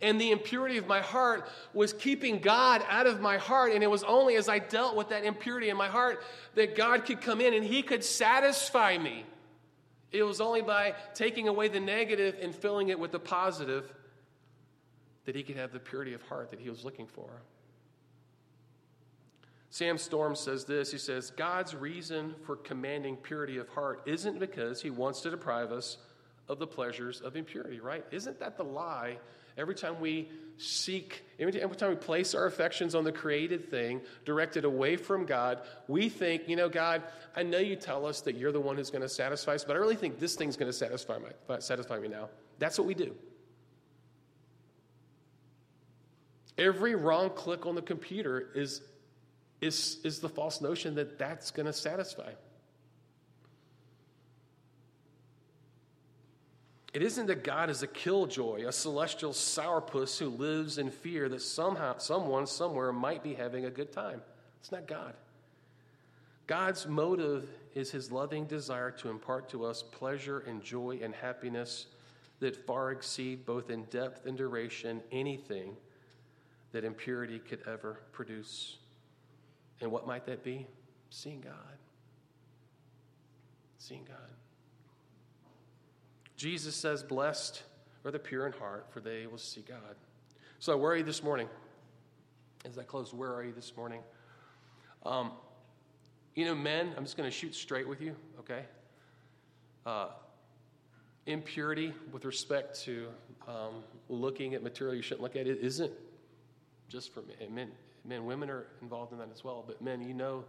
And 0.01 0.21
the 0.21 0.31
impurity 0.31 0.77
of 0.77 0.87
my 0.87 1.01
heart 1.01 1.49
was 1.75 1.93
keeping 1.93 2.39
God 2.39 2.85
out 2.89 3.09
of 3.09 3.21
my 3.21 3.37
heart. 3.37 3.73
And 3.73 3.83
it 3.83 3.91
was 3.91 4.05
only 4.05 4.37
as 4.37 4.49
I 4.49 4.61
dealt 4.61 4.95
with 4.95 5.09
that 5.09 5.25
impurity 5.25 5.71
in 5.71 5.77
my 5.77 5.89
heart 5.89 6.23
that 6.55 6.77
God 6.77 7.05
could 7.05 7.21
come 7.21 7.41
in 7.41 7.53
and 7.53 7.65
He 7.65 7.83
could 7.83 8.05
satisfy 8.05 8.97
me. 8.97 9.25
It 10.13 10.23
was 10.23 10.41
only 10.41 10.63
by 10.63 10.95
taking 11.15 11.49
away 11.49 11.67
the 11.67 11.81
negative 11.81 12.37
and 12.41 12.55
filling 12.55 12.91
it 12.91 12.99
with 12.99 13.11
the 13.11 13.19
positive 13.19 13.93
that 15.25 15.35
He 15.35 15.43
could 15.43 15.57
have 15.57 15.73
the 15.73 15.81
purity 15.81 16.15
of 16.15 16.23
heart 16.23 16.51
that 16.51 16.61
He 16.61 16.71
was 16.71 16.85
looking 16.85 17.07
for. 17.07 17.29
Sam 19.71 19.99
Storm 19.99 20.35
says 20.35 20.65
this 20.65 20.91
He 20.91 20.99
says, 20.99 21.31
God's 21.31 21.75
reason 21.75 22.35
for 22.45 22.57
commanding 22.57 23.17
purity 23.17 23.59
of 23.59 23.69
heart 23.69 24.03
isn't 24.07 24.39
because 24.39 24.83
he 24.83 24.91
wants 24.91 25.21
to 25.23 25.31
deprive 25.31 25.73
us 25.73 25.99
of 26.49 26.59
the 26.59 26.67
pleasures 26.67 27.21
of 27.21 27.37
impurity, 27.37 27.81
right? 27.81 28.05
Isn't 28.11 28.41
that 28.41 28.57
the 28.57 28.65
lie? 28.65 29.19
Every 29.59 29.75
time 29.75 30.01
we 30.01 30.31
seek, 30.57 31.25
every 31.39 31.53
time 31.53 31.91
we 31.91 31.97
place 31.97 32.35
our 32.35 32.47
affections 32.47 32.95
on 32.95 33.03
the 33.03 33.11
created 33.11 33.71
thing, 33.71 34.01
directed 34.25 34.65
away 34.65 34.97
from 34.97 35.27
God, 35.27 35.63
we 35.89 36.09
think, 36.09 36.49
you 36.49 36.55
know, 36.55 36.69
God, 36.69 37.03
I 37.35 37.43
know 37.43 37.59
you 37.59 37.75
tell 37.75 38.07
us 38.07 38.21
that 38.23 38.37
you're 38.37 38.53
the 38.53 38.61
one 38.61 38.77
who's 38.77 38.91
going 38.91 39.03
to 39.03 39.09
satisfy 39.09 39.55
us, 39.55 39.65
but 39.65 39.75
I 39.75 39.81
really 39.81 39.97
think 39.97 40.21
this 40.21 40.37
thing's 40.37 40.57
going 40.57 40.71
to 40.71 40.77
satisfy, 40.77 41.19
satisfy 41.59 41.99
me 41.99 42.07
now. 42.07 42.29
That's 42.61 42.79
what 42.79 42.87
we 42.87 42.95
do. 42.95 43.15
Every 46.57 46.95
wrong 46.95 47.31
click 47.31 47.67
on 47.67 47.75
the 47.75 47.83
computer 47.83 48.51
is 48.55 48.81
is, 49.61 49.99
is 50.05 50.21
the 50.21 50.29
false 50.29 50.61
notion 50.61 50.95
that 50.95 51.19
that's 51.19 51.51
going 51.51 51.67
to 51.67 51.73
satisfy. 51.73 52.31
It 56.95 57.03
isn't 57.03 57.27
that 57.27 57.45
God 57.45 57.69
is 57.71 57.83
a 57.83 57.87
killjoy, 57.87 58.67
a 58.67 58.73
celestial 58.73 59.33
sourpuss 59.33 60.19
who 60.19 60.29
lives 60.29 60.79
in 60.79 60.91
fear 60.91 61.29
that 61.29 61.43
somehow, 61.43 61.99
someone, 61.99 62.47
somewhere 62.47 62.93
might 62.93 63.23
be 63.23 63.35
having 63.35 63.67
a 63.67 63.71
good 63.71 63.93
time. 63.93 64.23
It's 64.61 64.73
not 64.73 64.87
God. 64.87 65.15
God's 66.47 66.87
motive 66.87 67.47
is 67.75 67.91
his 67.91 68.11
loving 68.11 68.47
desire 68.47 68.91
to 68.93 69.11
impart 69.11 69.51
to 69.51 69.67
us 69.67 69.83
pleasure 69.83 70.41
and 70.41 70.63
joy 70.63 70.99
and 71.03 71.15
happiness 71.15 71.87
that 72.41 72.57
far 72.67 72.91
exceed 72.91 73.45
both 73.45 73.69
in 73.69 73.85
depth 73.85 74.25
and 74.27 74.37
duration 74.37 75.03
anything 75.13 75.77
that 76.73 76.85
impurity 76.85 77.39
could 77.39 77.61
ever 77.67 78.01
produce. 78.13 78.79
And 79.81 79.91
what 79.91 80.07
might 80.07 80.27
that 80.27 80.43
be? 80.43 80.67
Seeing 81.11 81.41
God. 81.41 81.55
Seeing 83.79 84.05
God. 84.05 84.17
Jesus 86.37 86.75
says, 86.75 87.03
Blessed 87.03 87.63
are 88.05 88.11
the 88.11 88.19
pure 88.19 88.47
in 88.47 88.53
heart, 88.53 88.87
for 88.91 89.01
they 89.01 89.27
will 89.27 89.39
see 89.39 89.65
God. 89.67 89.97
So, 90.59 90.77
where 90.77 90.93
are 90.93 90.97
you 90.97 91.05
this 91.05 91.23
morning? 91.23 91.49
As 92.65 92.79
I 92.79 92.83
close, 92.83 93.15
where 93.15 93.33
are 93.33 93.45
you 93.45 93.53
this 93.53 93.77
morning? 93.77 94.01
Um, 95.07 95.33
you 96.35 96.45
know, 96.45 96.55
men, 96.55 96.93
I'm 96.97 97.05
just 97.05 97.17
going 97.17 97.29
to 97.29 97.35
shoot 97.35 97.55
straight 97.55 97.89
with 97.89 98.01
you, 98.01 98.15
okay? 98.41 98.65
Uh, 99.87 100.09
impurity 101.27 101.93
with 102.13 102.25
respect 102.25 102.81
to 102.83 103.09
um, 103.47 103.83
looking 104.09 104.55
at 104.55 104.63
material 104.63 104.95
you 104.95 105.03
shouldn't 105.03 105.23
look 105.23 105.37
at 105.37 105.47
it 105.47 105.59
isn't 105.61 105.93
just 106.89 107.13
for 107.13 107.23
men 107.51 107.71
men, 108.05 108.25
women 108.25 108.51
are 108.51 108.67
involved 108.83 109.13
in 109.13 109.19
that 109.19 109.29
as 109.33 109.45
well. 109.45 109.65
But 109.67 109.83
men, 109.83 110.03
you 110.03 110.15
know 110.15 110.45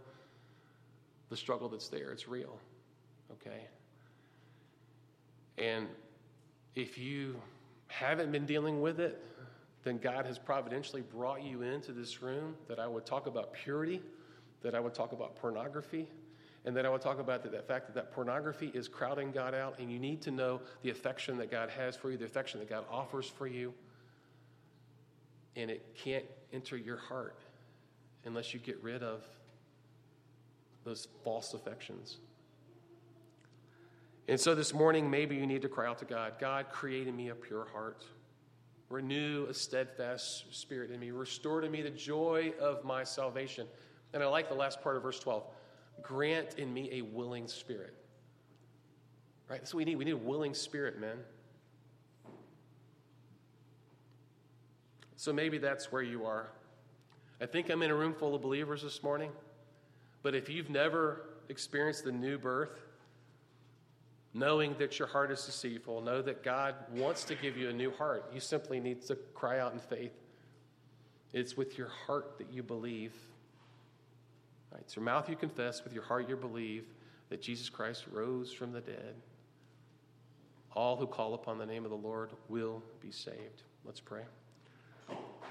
the 1.28 1.36
struggle 1.36 1.68
that's 1.68 1.88
there. 1.88 2.10
It's 2.10 2.28
real. 2.28 2.58
Okay? 3.32 3.66
And 5.58 5.86
if 6.74 6.98
you 6.98 7.36
haven't 7.88 8.32
been 8.32 8.46
dealing 8.46 8.80
with 8.80 9.00
it, 9.00 9.22
then 9.82 9.98
God 9.98 10.26
has 10.26 10.38
providentially 10.38 11.02
brought 11.02 11.42
you 11.42 11.62
into 11.62 11.92
this 11.92 12.22
room 12.22 12.54
that 12.68 12.78
I 12.78 12.86
would 12.86 13.06
talk 13.06 13.26
about 13.26 13.52
purity, 13.52 14.02
that 14.62 14.74
I 14.74 14.80
would 14.80 14.94
talk 14.94 15.12
about 15.12 15.36
pornography, 15.36 16.08
and 16.64 16.76
that 16.76 16.84
I 16.84 16.90
would 16.90 17.00
talk 17.00 17.18
about 17.18 17.42
the, 17.42 17.62
fact 17.62 17.86
that 17.86 17.94
that 17.94 18.12
pornography 18.12 18.70
is 18.74 18.88
crowding 18.88 19.32
God 19.32 19.54
out, 19.54 19.78
and 19.78 19.90
you 19.90 19.98
need 19.98 20.20
to 20.22 20.30
know 20.30 20.60
the 20.82 20.90
affection 20.90 21.38
that 21.38 21.50
God 21.50 21.70
has 21.70 21.96
for 21.96 22.10
you, 22.10 22.18
the 22.18 22.26
affection 22.26 22.60
that 22.60 22.68
God 22.68 22.84
offers 22.90 23.26
for 23.26 23.46
you, 23.46 23.72
and 25.56 25.70
it 25.70 25.96
can't 25.96 26.24
enter 26.52 26.76
your 26.76 26.96
heart 26.96 27.40
unless 28.24 28.52
you 28.52 28.60
get 28.60 28.82
rid 28.82 29.02
of 29.02 29.24
those 30.84 31.08
false 31.24 31.54
affections. 31.54 32.18
And 34.28 34.38
so 34.38 34.54
this 34.54 34.72
morning, 34.72 35.10
maybe 35.10 35.34
you 35.34 35.46
need 35.46 35.62
to 35.62 35.68
cry 35.68 35.88
out 35.88 35.98
to 35.98 36.04
God 36.04 36.34
God, 36.38 36.66
create 36.70 37.08
in 37.08 37.16
me 37.16 37.28
a 37.28 37.34
pure 37.34 37.66
heart. 37.72 38.04
Renew 38.88 39.46
a 39.48 39.54
steadfast 39.54 40.52
spirit 40.52 40.90
in 40.90 40.98
me. 40.98 41.12
Restore 41.12 41.60
to 41.60 41.68
me 41.68 41.80
the 41.80 41.90
joy 41.90 42.52
of 42.60 42.84
my 42.84 43.04
salvation. 43.04 43.66
And 44.12 44.22
I 44.22 44.26
like 44.26 44.48
the 44.48 44.54
last 44.56 44.82
part 44.82 44.96
of 44.96 45.02
verse 45.02 45.20
12. 45.20 45.44
Grant 46.02 46.58
in 46.58 46.72
me 46.74 46.88
a 46.92 47.02
willing 47.02 47.46
spirit. 47.46 47.94
Right? 49.48 49.60
That's 49.60 49.72
what 49.72 49.78
we 49.78 49.84
need. 49.84 49.96
We 49.96 50.04
need 50.04 50.12
a 50.12 50.16
willing 50.16 50.54
spirit, 50.54 51.00
man. 51.00 51.18
So 55.20 55.34
maybe 55.34 55.58
that's 55.58 55.92
where 55.92 56.00
you 56.00 56.24
are. 56.24 56.48
I 57.42 57.44
think 57.44 57.68
I'm 57.68 57.82
in 57.82 57.90
a 57.90 57.94
room 57.94 58.14
full 58.14 58.34
of 58.34 58.40
believers 58.40 58.82
this 58.82 59.02
morning, 59.02 59.30
but 60.22 60.34
if 60.34 60.48
you've 60.48 60.70
never 60.70 61.26
experienced 61.50 62.04
the 62.04 62.12
new 62.12 62.38
birth, 62.38 62.80
knowing 64.32 64.74
that 64.78 64.98
your 64.98 65.06
heart 65.06 65.30
is 65.30 65.44
deceitful, 65.44 66.00
know 66.00 66.22
that 66.22 66.42
God 66.42 66.74
wants 66.94 67.24
to 67.24 67.34
give 67.34 67.58
you 67.58 67.68
a 67.68 67.72
new 67.72 67.90
heart. 67.90 68.30
You 68.32 68.40
simply 68.40 68.80
need 68.80 69.02
to 69.08 69.14
cry 69.34 69.58
out 69.58 69.74
in 69.74 69.78
faith. 69.78 70.14
It's 71.34 71.54
with 71.54 71.76
your 71.76 71.88
heart 71.88 72.38
that 72.38 72.50
you 72.50 72.62
believe. 72.62 73.12
Right? 74.72 74.80
It's 74.80 74.96
your 74.96 75.04
mouth 75.04 75.28
you 75.28 75.36
confess, 75.36 75.84
with 75.84 75.92
your 75.92 76.04
heart 76.04 76.30
you 76.30 76.36
believe 76.36 76.86
that 77.28 77.42
Jesus 77.42 77.68
Christ 77.68 78.06
rose 78.10 78.54
from 78.54 78.72
the 78.72 78.80
dead. 78.80 79.16
All 80.72 80.96
who 80.96 81.06
call 81.06 81.34
upon 81.34 81.58
the 81.58 81.66
name 81.66 81.84
of 81.84 81.90
the 81.90 81.96
Lord 81.98 82.30
will 82.48 82.82
be 83.02 83.10
saved. 83.10 83.64
Let's 83.84 84.00
pray. 84.00 84.22
Cool. 85.10 85.49